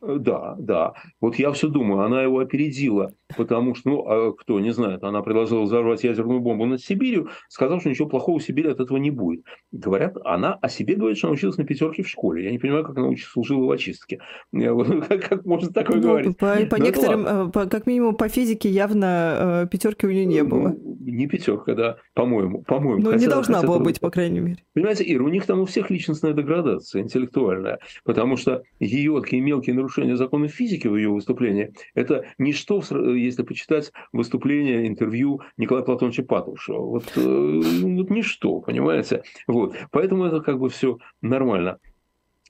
Э, 0.02 0.16
да, 0.18 0.54
да. 0.58 0.94
Вот 1.20 1.36
я 1.36 1.52
все 1.52 1.68
думаю, 1.68 2.02
она 2.04 2.22
его 2.22 2.38
опередила, 2.40 3.14
потому 3.36 3.74
что, 3.74 3.90
ну, 3.90 4.04
а 4.06 4.32
кто 4.32 4.60
не 4.60 4.72
знает, 4.72 5.02
она 5.04 5.22
предложила 5.22 5.62
взорвать 5.62 6.04
ядерную 6.04 6.40
бомбу 6.40 6.66
над 6.66 6.80
Сибирью, 6.80 7.28
сказав, 7.48 7.80
что 7.80 7.90
ничего 7.90 8.08
плохого 8.08 8.38
в 8.38 8.42
Сибири 8.42 8.70
от 8.70 8.80
этого 8.80 8.98
не 8.98 9.10
будет. 9.10 9.44
Говорят, 9.72 10.16
она 10.24 10.54
о 10.54 10.68
себе 10.68 10.94
говорит, 10.94 11.18
что 11.18 11.28
она 11.28 11.34
училась 11.34 11.56
на 11.56 11.64
пятерке 11.64 12.02
в 12.02 12.08
школе. 12.08 12.44
Я 12.44 12.50
не 12.50 12.58
понимаю, 12.58 12.84
как 12.84 12.96
она 12.98 13.10
служила 13.16 13.64
в 13.66 13.70
очистке. 13.70 14.20
Как, 15.08 15.28
как 15.28 15.44
можно 15.44 15.72
такое 15.72 15.96
ну, 15.96 16.02
говорить? 16.02 16.36
По, 16.36 16.56
по 16.66 16.76
некоторым, 16.76 17.26
э, 17.26 17.50
по, 17.50 17.66
как 17.66 17.86
минимум 17.86 18.16
по 18.16 18.28
физике, 18.28 18.68
явно 18.68 19.64
э, 19.64 19.68
пятерки 19.70 20.06
у 20.06 20.10
нее 20.10 20.26
не 20.26 20.42
было. 20.42 20.74
Не 21.00 21.26
пятерка, 21.26 21.74
да, 21.74 21.96
по-моему. 22.14 22.62
по-моему. 22.62 23.02
Ну, 23.02 23.10
хотя, 23.10 23.20
не 23.20 23.28
должна 23.28 23.62
была 23.62 23.78
быть, 23.78 24.00
по 24.00 24.10
крайней 24.10 24.40
мере. 24.40 24.58
Понимаете, 24.74 25.04
Ира, 25.06 25.24
у 25.24 25.28
них 25.28 25.46
там 25.46 25.60
у 25.60 25.64
всех 25.64 25.90
личностная 25.90 26.32
деградация 26.32 27.02
интеллектуальная, 27.02 27.78
потому 28.04 28.36
что 28.36 28.62
ее 28.80 29.20
такие 29.20 29.42
мелкие 29.42 29.74
нарушения 29.74 30.16
законов 30.16 30.52
физики 30.52 30.86
в 30.86 30.96
ее 30.96 31.10
выступлении, 31.10 31.72
это 31.94 32.24
ничто, 32.38 32.82
если 33.18 33.42
почитать 33.42 33.92
выступление, 34.12 34.86
интервью 34.86 35.40
Николая 35.56 35.84
Платоновича 35.84 36.22
Патрушева. 36.22 36.80
Вот, 36.80 37.04
э, 37.16 37.20
вот 37.20 38.10
ничто, 38.10 38.60
понимаете? 38.60 39.22
Вот. 39.46 39.76
Поэтому 39.90 40.24
это 40.24 40.40
как 40.40 40.58
бы 40.58 40.68
все 40.68 40.98
нормально. 41.22 41.78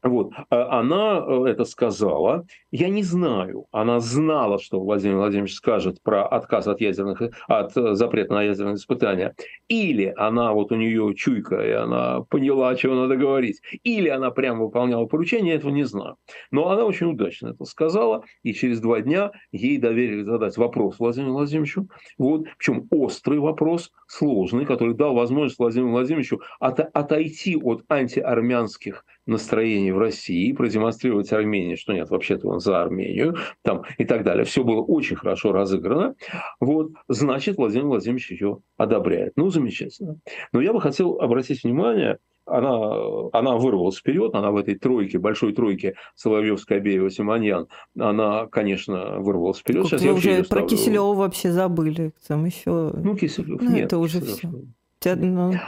Вот. 0.02 0.32
А 0.50 0.80
она 0.80 1.24
э, 1.26 1.50
это 1.50 1.64
сказала. 1.64 2.46
Я 2.70 2.88
не 2.88 3.02
знаю. 3.02 3.66
Она 3.72 4.00
знала, 4.00 4.58
что 4.58 4.80
Владимир 4.80 5.16
Владимирович 5.16 5.54
скажет 5.54 6.02
про 6.02 6.26
отказ 6.26 6.66
от 6.66 6.80
ядерных, 6.80 7.22
от 7.48 7.76
э, 7.76 7.94
запрета 7.94 8.34
на 8.34 8.42
ядерные 8.42 8.76
испытания. 8.76 9.34
Или 9.68 10.12
она, 10.16 10.52
вот 10.52 10.70
у 10.72 10.76
нее 10.76 11.14
чуйка, 11.14 11.56
и 11.60 11.70
она 11.70 12.22
поняла, 12.22 12.74
чего 12.76 12.94
надо 12.94 13.16
говорить. 13.16 13.60
Или 13.82 14.08
она 14.08 14.30
прямо 14.30 14.64
выполняла 14.64 15.06
поручение, 15.06 15.54
я 15.54 15.56
этого 15.56 15.70
не 15.70 15.84
знаю. 15.84 16.16
Но 16.50 16.68
она 16.68 16.84
очень 16.84 17.10
удачно 17.10 17.48
это 17.48 17.64
сказала. 17.64 18.24
И 18.42 18.52
через 18.52 18.80
два 18.80 19.00
дня 19.00 19.32
ей 19.52 19.78
доверили 19.78 20.22
задать 20.22 20.56
вопрос 20.56 20.98
Владимиру 20.98 21.32
Владимировичу. 21.32 21.88
Вот. 22.18 22.44
Причем 22.58 22.86
острый 22.90 23.38
вопрос, 23.38 23.90
сложный, 24.06 24.64
который 24.64 24.94
дал 24.94 25.14
возможность 25.14 25.58
Владимиру 25.58 25.90
Владимировичу 25.90 26.40
от, 26.60 26.80
отойти 26.80 27.56
от 27.56 27.84
антиармянских 27.88 29.04
настроений 29.28 29.92
в 29.92 29.98
России, 29.98 30.52
продемонстрировать 30.52 31.32
Армении, 31.32 31.76
что 31.76 31.92
нет, 31.92 32.10
вообще-то 32.10 32.48
он 32.48 32.60
за 32.60 32.82
Армению, 32.82 33.36
там, 33.62 33.82
и 33.98 34.04
так 34.04 34.24
далее. 34.24 34.44
Все 34.44 34.64
было 34.64 34.80
очень 34.80 35.16
хорошо 35.16 35.52
разыграно. 35.52 36.14
Вот, 36.60 36.92
значит, 37.08 37.56
Владимир 37.56 37.86
Владимирович 37.86 38.30
ее 38.30 38.58
одобряет. 38.76 39.34
Ну, 39.36 39.50
замечательно. 39.50 40.18
Но 40.52 40.60
я 40.60 40.72
бы 40.72 40.80
хотел 40.80 41.20
обратить 41.20 41.62
внимание, 41.62 42.18
она, 42.50 43.28
она 43.32 43.56
вырвалась 43.56 43.98
вперед, 43.98 44.34
она 44.34 44.50
в 44.50 44.56
этой 44.56 44.74
тройке, 44.74 45.18
большой 45.18 45.52
тройке 45.52 45.94
Соловьев, 46.14 46.60
Скобеева, 46.60 47.10
Симоньян, 47.10 47.68
она, 47.98 48.46
конечно, 48.46 49.18
вырвалась 49.18 49.58
вперед. 49.58 49.86
Сейчас 49.86 50.02
вы 50.02 50.14
уже 50.14 50.44
про 50.44 50.62
Киселева 50.62 51.12
вообще 51.14 51.52
забыли. 51.52 52.12
Там 52.26 52.46
еще... 52.46 52.92
Ну, 52.94 53.16
Киселев, 53.16 53.60
ну, 53.60 53.70
нет. 53.70 53.86
Это 53.86 53.98
уже 53.98 54.20
все. 54.22 54.50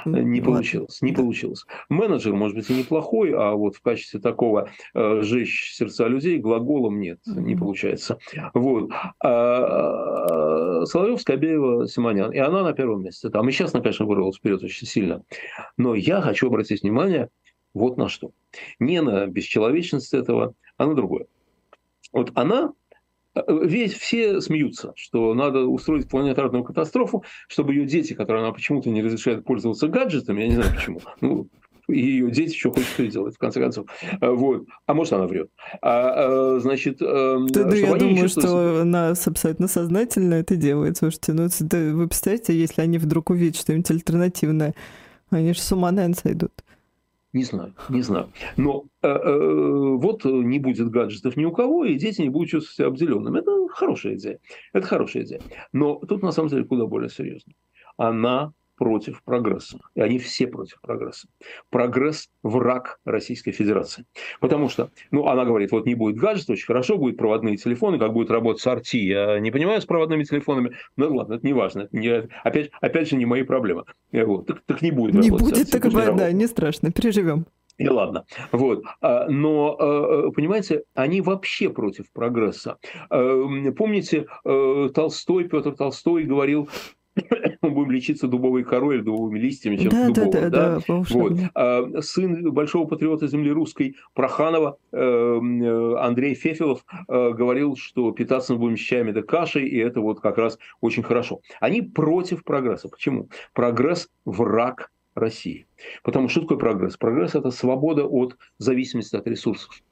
Ну, 0.05 0.23
не 0.23 0.41
получилось, 0.41 1.01
не 1.03 1.13
получилось. 1.13 1.65
Менеджер, 1.89 2.35
может 2.35 2.57
быть, 2.57 2.69
и 2.69 2.75
неплохой, 2.75 3.33
а 3.33 3.53
вот 3.53 3.77
в 3.77 3.83
качестве 3.83 4.19
такого 4.21 4.71
э, 4.95 5.23
жечь 5.23 5.73
сердца 5.75 6.09
людей 6.09 6.39
глаголом 6.39 6.99
нет, 6.99 7.21
не 7.27 7.55
получается. 7.55 8.19
Вот. 8.55 8.91
А, 9.23 10.85
Соловьев, 10.85 11.21
Скобеева, 11.21 11.87
Симонян. 11.87 12.33
И 12.33 12.39
она 12.39 12.63
на 12.63 12.73
первом 12.73 13.03
месте. 13.03 13.31
Там 13.31 13.49
и 13.49 13.53
сейчас 13.53 13.75
она, 13.75 13.83
конечно, 13.83 14.07
вырвалась 14.07 14.37
вперед 14.37 14.63
очень 14.63 14.87
сильно. 14.87 15.23
Но 15.77 15.95
я 15.95 16.21
хочу 16.21 16.49
обратить 16.49 16.83
внимание 16.83 17.29
вот 17.75 17.97
на 17.97 18.09
что. 18.09 18.33
Не 18.79 19.01
на 19.01 19.27
бесчеловечность 19.27 20.13
этого, 20.13 20.55
а 20.77 20.87
на 20.87 20.95
другое. 20.95 21.27
Вот 22.13 22.33
она 22.35 22.73
весь, 23.49 23.95
все 23.95 24.41
смеются, 24.41 24.93
что 24.97 25.35
надо 25.35 25.67
устроить 25.67 26.09
планетарную 26.09 26.65
катастрофу, 26.65 27.25
чтобы 27.49 27.75
ее 27.75 27.87
дети, 27.87 28.15
которые 28.15 28.45
она 28.45 28.53
почему-то 28.53 28.91
не 28.91 29.03
разрешает 29.03 29.45
пользоваться 29.45 29.89
гаджетами, 29.89 30.43
я 30.43 30.49
не 30.49 30.55
знаю 30.55 30.75
почему, 30.75 31.01
ну, 31.21 31.49
ее 31.89 32.31
дети 32.31 32.57
что 32.57 32.71
хочет, 32.71 32.89
что 32.89 33.07
делать, 33.07 33.35
в 33.35 33.39
конце 33.39 33.61
концов. 33.61 33.87
Вот. 34.21 34.65
А 34.87 34.95
может, 34.95 35.13
она 35.13 35.27
врет. 35.27 35.51
А, 35.83 36.57
а, 36.57 36.61
значит, 36.61 36.99
да, 36.99 37.39
да, 37.49 37.77
я 37.77 37.95
думаю, 37.97 38.29
что 38.29 38.83
она 38.83 39.11
абсолютно 39.11 39.69
сознательно 39.69 40.35
это 40.35 40.57
делает. 40.57 40.99
Слушайте, 40.99 41.33
ну, 41.33 41.45
это, 41.45 41.77
вы 41.93 42.07
представляете, 42.07 42.59
если 42.59 42.83
они 42.83 42.99
вдруг 42.99 43.31
увидят 43.31 43.57
что-нибудь 43.57 43.91
альтернативное, 43.91 44.75
они 45.31 45.53
же 45.53 45.61
с 45.61 45.73
ума, 45.73 45.91
наверное, 45.91 46.15
сойдут. 46.15 46.53
Не 47.33 47.45
знаю, 47.45 47.75
не 47.89 48.03
знаю. 48.03 48.33
Но 48.57 48.87
э, 49.03 49.09
э, 49.09 49.97
вот 49.97 50.25
не 50.25 50.59
будет 50.59 50.91
гаджетов 50.91 51.37
ни 51.37 51.45
у 51.45 51.53
кого, 51.53 51.85
и 51.85 51.95
дети 51.95 52.23
не 52.23 52.29
будут 52.29 52.51
чувствовать 52.51 52.77
себя 52.77 52.87
обделенными. 52.89 53.39
Это 53.39 53.69
хорошая 53.69 54.15
идея. 54.15 54.41
Это 54.73 54.87
хорошая 54.87 55.23
идея. 55.23 55.41
Но 55.73 55.97
тут 56.01 56.23
на 56.23 56.33
самом 56.33 56.49
деле 56.49 56.65
куда 56.65 56.87
более 56.87 57.09
серьезно. 57.09 57.53
Она 57.97 58.53
против 58.81 59.23
прогресса. 59.25 59.79
И 59.95 60.01
они 60.01 60.19
все 60.19 60.47
против 60.47 60.81
прогресса. 60.81 61.29
Прогресс– 61.69 62.31
враг 62.43 62.99
Российской 63.05 63.53
Федерации. 63.53 64.07
Потому 64.41 64.71
что, 64.71 64.89
ну, 65.11 65.27
она 65.27 65.45
говорит, 65.45 65.71
вот 65.71 65.85
не 65.85 65.95
будет 65.95 66.17
гаджетов, 66.17 66.55
очень 66.55 66.65
хорошо, 66.65 66.97
будут 66.97 67.19
проводные 67.19 67.59
телефоны, 67.59 67.99
как 67.99 68.15
будет 68.15 68.31
работать 68.31 68.63
с 68.63 68.67
RT. 68.67 68.97
Я 68.97 69.39
не 69.39 69.51
понимаю 69.51 69.83
с 69.83 69.85
проводными 69.85 70.25
телефонами, 70.25 70.73
ну 70.97 71.15
ладно, 71.15 71.35
это 71.35 71.47
не 71.47 71.53
важно. 71.53 71.83
Это 71.83 71.97
не, 71.99 72.29
опять, 72.43 72.71
опять 72.81 73.11
же, 73.11 73.17
не 73.17 73.27
мои 73.27 73.43
проблемы. 73.43 73.85
Вот, 74.13 74.47
так, 74.47 74.63
так 74.65 74.81
не 74.81 74.93
будет 74.93 75.15
Не 75.15 75.31
будет, 75.31 75.71
так, 75.71 75.85
не 75.85 76.17
да, 76.17 76.33
не 76.33 76.47
страшно, 76.47 76.91
переживем. 76.91 77.45
И 77.77 77.87
ладно. 77.87 78.25
Вот. 78.51 78.83
А, 79.03 79.29
но, 79.29 79.77
а, 79.79 80.31
понимаете, 80.31 80.85
они 80.95 81.21
вообще 81.21 81.69
против 81.69 82.11
прогресса. 82.13 82.79
Помните, 83.11 84.27
э, 84.47 84.89
Толстой, 84.95 85.45
Петр 85.45 85.73
Толстой 85.73 86.25
говорил, 86.25 86.71
мы 87.71 87.77
будем 87.77 87.91
лечиться 87.91 88.29
дубовой 88.29 88.65
корой 88.65 88.97
или 88.97 89.03
дубовыми 89.03 89.39
листьями, 89.39 89.77
чем 89.77 89.91
да, 89.91 90.09
дубовым. 90.09 90.31
Да, 90.31 90.51
да, 90.51 90.75
да, 90.77 90.83
вот. 90.89 91.33
а, 91.55 92.03
сын 92.03 92.53
большого 92.53 92.87
патриота 92.87 93.27
земли 93.27 93.51
русской 93.51 93.97
Проханова 94.15 94.79
эм, 94.93 95.63
э, 95.63 95.99
Андрей 95.99 96.35
Фефилов 96.35 96.85
э, 97.09 97.31
говорил, 97.31 97.77
что 97.77 98.11
питаться 98.13 98.55
мы 98.55 98.59
будем 98.61 98.77
щами 98.77 99.13
да 99.13 99.23
кашей, 99.23 99.67
и 99.67 99.79
это 99.79 100.01
вот 100.01 100.21
как 100.21 100.39
раз 100.39 100.59
очень 100.81 101.03
хорошо. 101.03 101.41
Они 101.61 101.83
против 101.83 102.45
прогресса. 102.45 102.89
Почему? 102.89 103.29
Прогресс– 103.53 104.09
враг 104.25 104.91
России. 105.15 105.67
Потому 106.03 106.29
что 106.29 106.43
такое 106.43 106.59
прогресс? 106.59 106.97
Прогресс– 106.97 107.35
это 107.35 107.51
свобода 107.51 108.05
от 108.05 108.37
зависимости 108.59 109.17
от 109.17 109.27
ресурсов. 109.27 109.83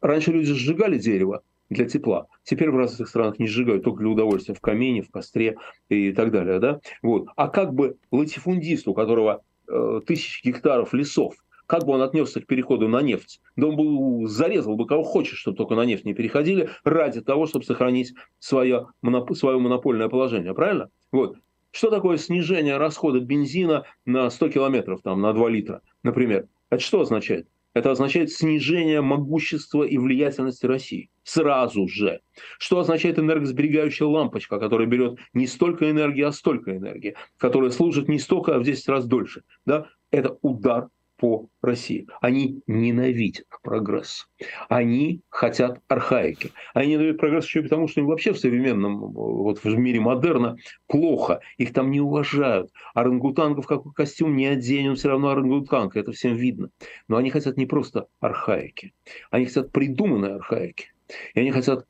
Раньше 0.00 0.32
люди 0.32 0.52
сжигали 0.52 0.98
дерево, 0.98 1.42
для 1.70 1.86
тепла. 1.86 2.26
Теперь 2.44 2.70
в 2.70 2.76
разных 2.76 3.08
странах 3.08 3.38
не 3.38 3.46
сжигают 3.46 3.84
только 3.84 4.00
для 4.00 4.10
удовольствия, 4.10 4.54
в 4.54 4.60
камине, 4.60 5.02
в 5.02 5.10
костре 5.10 5.56
и 5.88 6.12
так 6.12 6.30
далее. 6.30 6.58
Да? 6.58 6.80
Вот. 7.02 7.28
А 7.36 7.48
как 7.48 7.74
бы 7.74 7.96
латифундист, 8.10 8.88
у 8.88 8.94
которого 8.94 9.42
э, 9.68 10.00
тысячи 10.06 10.46
гектаров 10.46 10.92
лесов, 10.94 11.34
как 11.66 11.84
бы 11.84 11.92
он 11.92 12.00
отнесся 12.00 12.40
к 12.40 12.46
переходу 12.46 12.88
на 12.88 13.02
нефть? 13.02 13.42
Да 13.56 13.66
он 13.66 13.76
бы 13.76 14.26
зарезал 14.26 14.76
бы 14.76 14.86
кого 14.86 15.02
хочешь, 15.02 15.38
чтобы 15.38 15.58
только 15.58 15.74
на 15.74 15.84
нефть 15.84 16.06
не 16.06 16.14
переходили, 16.14 16.70
ради 16.82 17.20
того, 17.20 17.46
чтобы 17.46 17.66
сохранить 17.66 18.14
свое, 18.38 18.86
свое 19.34 19.58
монопольное 19.58 20.08
положение. 20.08 20.54
Правильно? 20.54 20.88
Вот. 21.12 21.36
Что 21.70 21.90
такое 21.90 22.16
снижение 22.16 22.78
расхода 22.78 23.20
бензина 23.20 23.84
на 24.06 24.30
100 24.30 24.48
километров, 24.48 25.02
там, 25.02 25.20
на 25.20 25.34
2 25.34 25.48
литра, 25.50 25.82
например? 26.02 26.48
Это 26.70 26.82
что 26.82 27.02
означает? 27.02 27.46
Это 27.74 27.90
означает 27.90 28.32
снижение 28.32 29.00
могущества 29.00 29.84
и 29.84 29.98
влиятельности 29.98 30.66
России. 30.66 31.10
Сразу 31.22 31.86
же. 31.86 32.20
Что 32.58 32.80
означает 32.80 33.18
энергосберегающая 33.18 34.06
лампочка, 34.06 34.58
которая 34.58 34.86
берет 34.86 35.18
не 35.34 35.46
столько 35.46 35.90
энергии, 35.90 36.22
а 36.22 36.32
столько 36.32 36.76
энергии, 36.76 37.14
которая 37.36 37.70
служит 37.70 38.08
не 38.08 38.18
столько, 38.18 38.56
а 38.56 38.58
в 38.58 38.64
10 38.64 38.88
раз 38.88 39.06
дольше. 39.06 39.42
Да? 39.66 39.86
Это 40.10 40.38
удар 40.42 40.88
по 41.18 41.48
России. 41.62 42.06
Они 42.20 42.62
ненавидят 42.66 43.46
прогресс. 43.62 44.28
Они 44.68 45.20
хотят 45.28 45.80
архаики. 45.88 46.52
Они 46.74 46.92
ненавидят 46.92 47.18
прогресс 47.18 47.44
еще 47.44 47.60
и 47.60 47.62
потому, 47.64 47.88
что 47.88 48.00
им 48.00 48.06
вообще 48.06 48.32
в 48.32 48.38
современном, 48.38 49.12
вот 49.12 49.62
в 49.62 49.66
мире 49.76 50.00
модерна 50.00 50.56
плохо. 50.86 51.40
Их 51.58 51.72
там 51.72 51.90
не 51.90 52.00
уважают. 52.00 52.70
Орангутангов 52.94 53.66
какой 53.66 53.92
костюм 53.92 54.36
не 54.36 54.46
одень, 54.46 54.90
он 54.90 54.96
все 54.96 55.08
равно 55.08 55.30
орангутанг. 55.30 55.96
Это 55.96 56.12
всем 56.12 56.36
видно. 56.36 56.70
Но 57.08 57.16
они 57.16 57.30
хотят 57.30 57.56
не 57.56 57.66
просто 57.66 58.06
архаики. 58.20 58.94
Они 59.30 59.46
хотят 59.46 59.72
придуманной 59.72 60.36
архаики. 60.36 60.92
И 61.34 61.40
они 61.40 61.50
хотят 61.50 61.86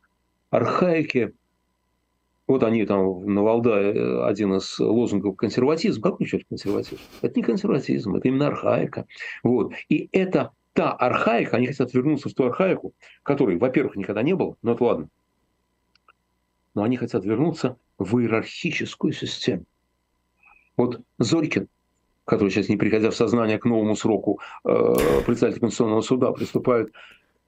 архаики, 0.51 1.35
вот 2.49 2.63
они 2.65 2.85
там 2.87 3.27
на 3.27 3.43
Валдае 3.43 3.95
э, 3.95 4.25
один 4.25 4.55
из 4.55 4.81
лозунгов 4.81 5.37
консерватизм. 5.37 6.01
Как 6.01 6.19
насчет 6.19 6.45
консерватизм? 6.49 7.01
Это 7.21 7.39
не 7.39 7.43
консерватизм, 7.43 8.17
это 8.17 8.27
именно 8.27 8.47
архаика. 8.47 9.07
Вот. 9.43 9.73
И 9.91 10.09
это 10.13 10.53
та 10.73 10.93
архаика, 10.93 11.59
они 11.59 11.67
хотят 11.67 11.93
вернуться 11.93 12.31
в 12.31 12.35
ту 12.35 12.47
архаику, 12.47 12.95
которой, 13.23 13.59
во-первых, 13.59 13.97
никогда 13.97 14.23
не 14.23 14.35
было, 14.35 14.57
но 14.63 14.73
это 14.73 14.85
ладно. 14.85 15.09
Но 16.75 16.85
они 16.85 16.97
хотят 16.97 17.25
вернуться 17.25 17.77
в 17.99 18.19
иерархическую 18.19 19.13
систему. 19.13 19.65
Вот 20.79 21.03
Зорькин, 21.19 21.69
который 22.25 22.51
сейчас, 22.51 22.69
не 22.69 22.77
приходя 22.77 23.11
в 23.11 23.17
сознание 23.17 23.59
к 23.59 23.67
новому 23.67 23.95
сроку, 23.95 24.41
э, 24.65 24.71
председатель 25.27 25.61
Конституционного 25.61 26.01
суда 26.01 26.33
приступает, 26.33 26.93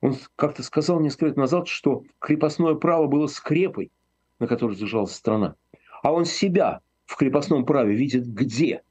он 0.03 0.17
как-то 0.37 0.63
сказал 0.63 1.01
несколько 1.01 1.27
лет 1.27 1.37
назад, 1.37 1.69
что 1.69 2.05
крепостное 2.19 2.75
право 2.75 3.07
было 3.07 3.29
скрепой, 3.29 3.91
на 4.41 4.49
который 4.49 4.77
держалась 4.77 5.13
страна. 5.13 5.55
А 6.03 6.13
он 6.13 6.25
себя 6.25 6.81
в 7.07 7.17
крепостном 7.17 7.65
праве 7.65 7.95
видит 7.95 8.27
где? 8.27 8.83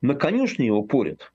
На 0.00 0.14
конюшне 0.14 0.66
его 0.66 0.82
порят? 0.82 1.32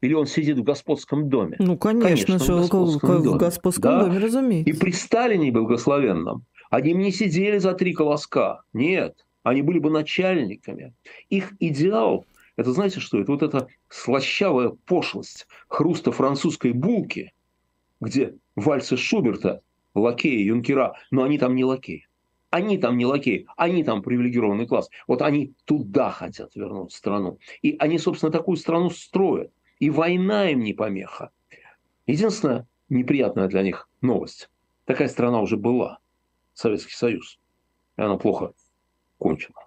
Или 0.00 0.14
он 0.14 0.26
сидит 0.26 0.58
в 0.58 0.62
господском 0.62 1.28
доме? 1.28 1.56
Ну, 1.58 1.76
конечно, 1.76 2.06
конечно 2.06 2.38
в 2.38 2.60
господском, 2.60 3.16
в, 3.16 3.22
доме. 3.22 3.36
В 3.36 3.38
господском 3.38 3.90
да? 3.90 4.04
доме, 4.04 4.18
разумеется. 4.18 4.70
И 4.70 4.72
при 4.72 4.92
Сталине 4.92 5.52
благословенном 5.52 6.44
они 6.70 6.94
не 6.94 7.12
сидели 7.12 7.58
за 7.58 7.74
три 7.74 7.92
колоска. 7.92 8.62
Нет, 8.72 9.26
они 9.42 9.60
были 9.62 9.78
бы 9.78 9.90
начальниками. 9.90 10.94
Их 11.28 11.52
идеал– 11.60 12.24
это 12.58 12.72
знаете 12.72 12.98
что? 12.98 13.20
Это 13.20 13.30
вот 13.30 13.44
эта 13.44 13.68
слащавая 13.88 14.70
пошлость 14.84 15.46
хруста 15.68 16.10
французской 16.10 16.72
булки, 16.72 17.32
где 18.00 18.34
вальсы 18.56 18.96
Шуберта, 18.96 19.62
лакеи, 19.94 20.42
юнкера, 20.42 20.94
но 21.12 21.22
они 21.22 21.38
там 21.38 21.54
не 21.54 21.64
лакеи. 21.64 22.07
Они 22.50 22.78
там 22.78 22.96
не 22.96 23.04
лакеи, 23.04 23.46
они 23.56 23.84
там 23.84 24.02
привилегированный 24.02 24.66
класс. 24.66 24.88
Вот 25.06 25.20
они 25.22 25.54
туда 25.64 26.10
хотят 26.10 26.54
вернуть 26.54 26.92
страну. 26.92 27.38
И 27.60 27.76
они, 27.78 27.98
собственно, 27.98 28.32
такую 28.32 28.56
страну 28.56 28.90
строят. 28.90 29.52
И 29.78 29.90
война 29.90 30.50
им 30.50 30.60
не 30.60 30.72
помеха. 30.72 31.30
Единственная 32.06 32.66
неприятная 32.88 33.48
для 33.48 33.62
них 33.62 33.88
новость. 34.00 34.48
Такая 34.86 35.08
страна 35.08 35.40
уже 35.40 35.56
была. 35.56 35.98
Советский 36.54 36.94
Союз. 36.94 37.38
И 37.96 38.02
она 38.02 38.16
плохо 38.16 38.52
кончена. 39.18 39.60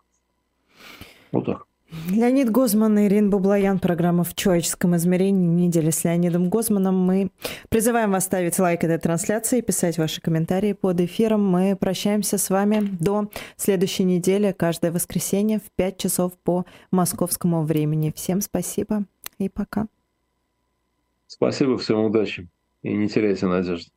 Вот 1.31 1.45
так. 1.45 1.67
Леонид 2.09 2.49
Гозман 2.49 2.97
и 2.99 3.07
Ирина 3.07 3.29
Бублаян. 3.29 3.77
Программа 3.77 4.23
«В 4.23 4.33
человеческом 4.33 4.95
измерении». 4.95 5.47
Неделя 5.47 5.91
с 5.91 6.05
Леонидом 6.05 6.49
Гозманом. 6.49 6.95
Мы 6.95 7.31
призываем 7.67 8.11
вас 8.11 8.23
ставить 8.23 8.57
лайк 8.59 8.85
этой 8.85 8.97
трансляции, 8.97 9.59
писать 9.59 9.97
ваши 9.97 10.21
комментарии 10.21 10.71
под 10.71 11.01
эфиром. 11.01 11.45
Мы 11.45 11.75
прощаемся 11.75 12.37
с 12.37 12.49
вами 12.49 12.79
до 12.79 13.29
следующей 13.57 14.05
недели, 14.05 14.53
каждое 14.57 14.91
воскресенье 14.93 15.59
в 15.59 15.69
5 15.75 15.97
часов 15.97 16.33
по 16.43 16.65
московскому 16.91 17.63
времени. 17.63 18.13
Всем 18.15 18.39
спасибо 18.39 19.03
и 19.37 19.49
пока. 19.49 19.87
Спасибо, 21.27 21.77
всем 21.77 22.05
удачи 22.05 22.47
и 22.83 22.93
не 22.93 23.09
теряйте 23.09 23.47
надежды. 23.47 23.91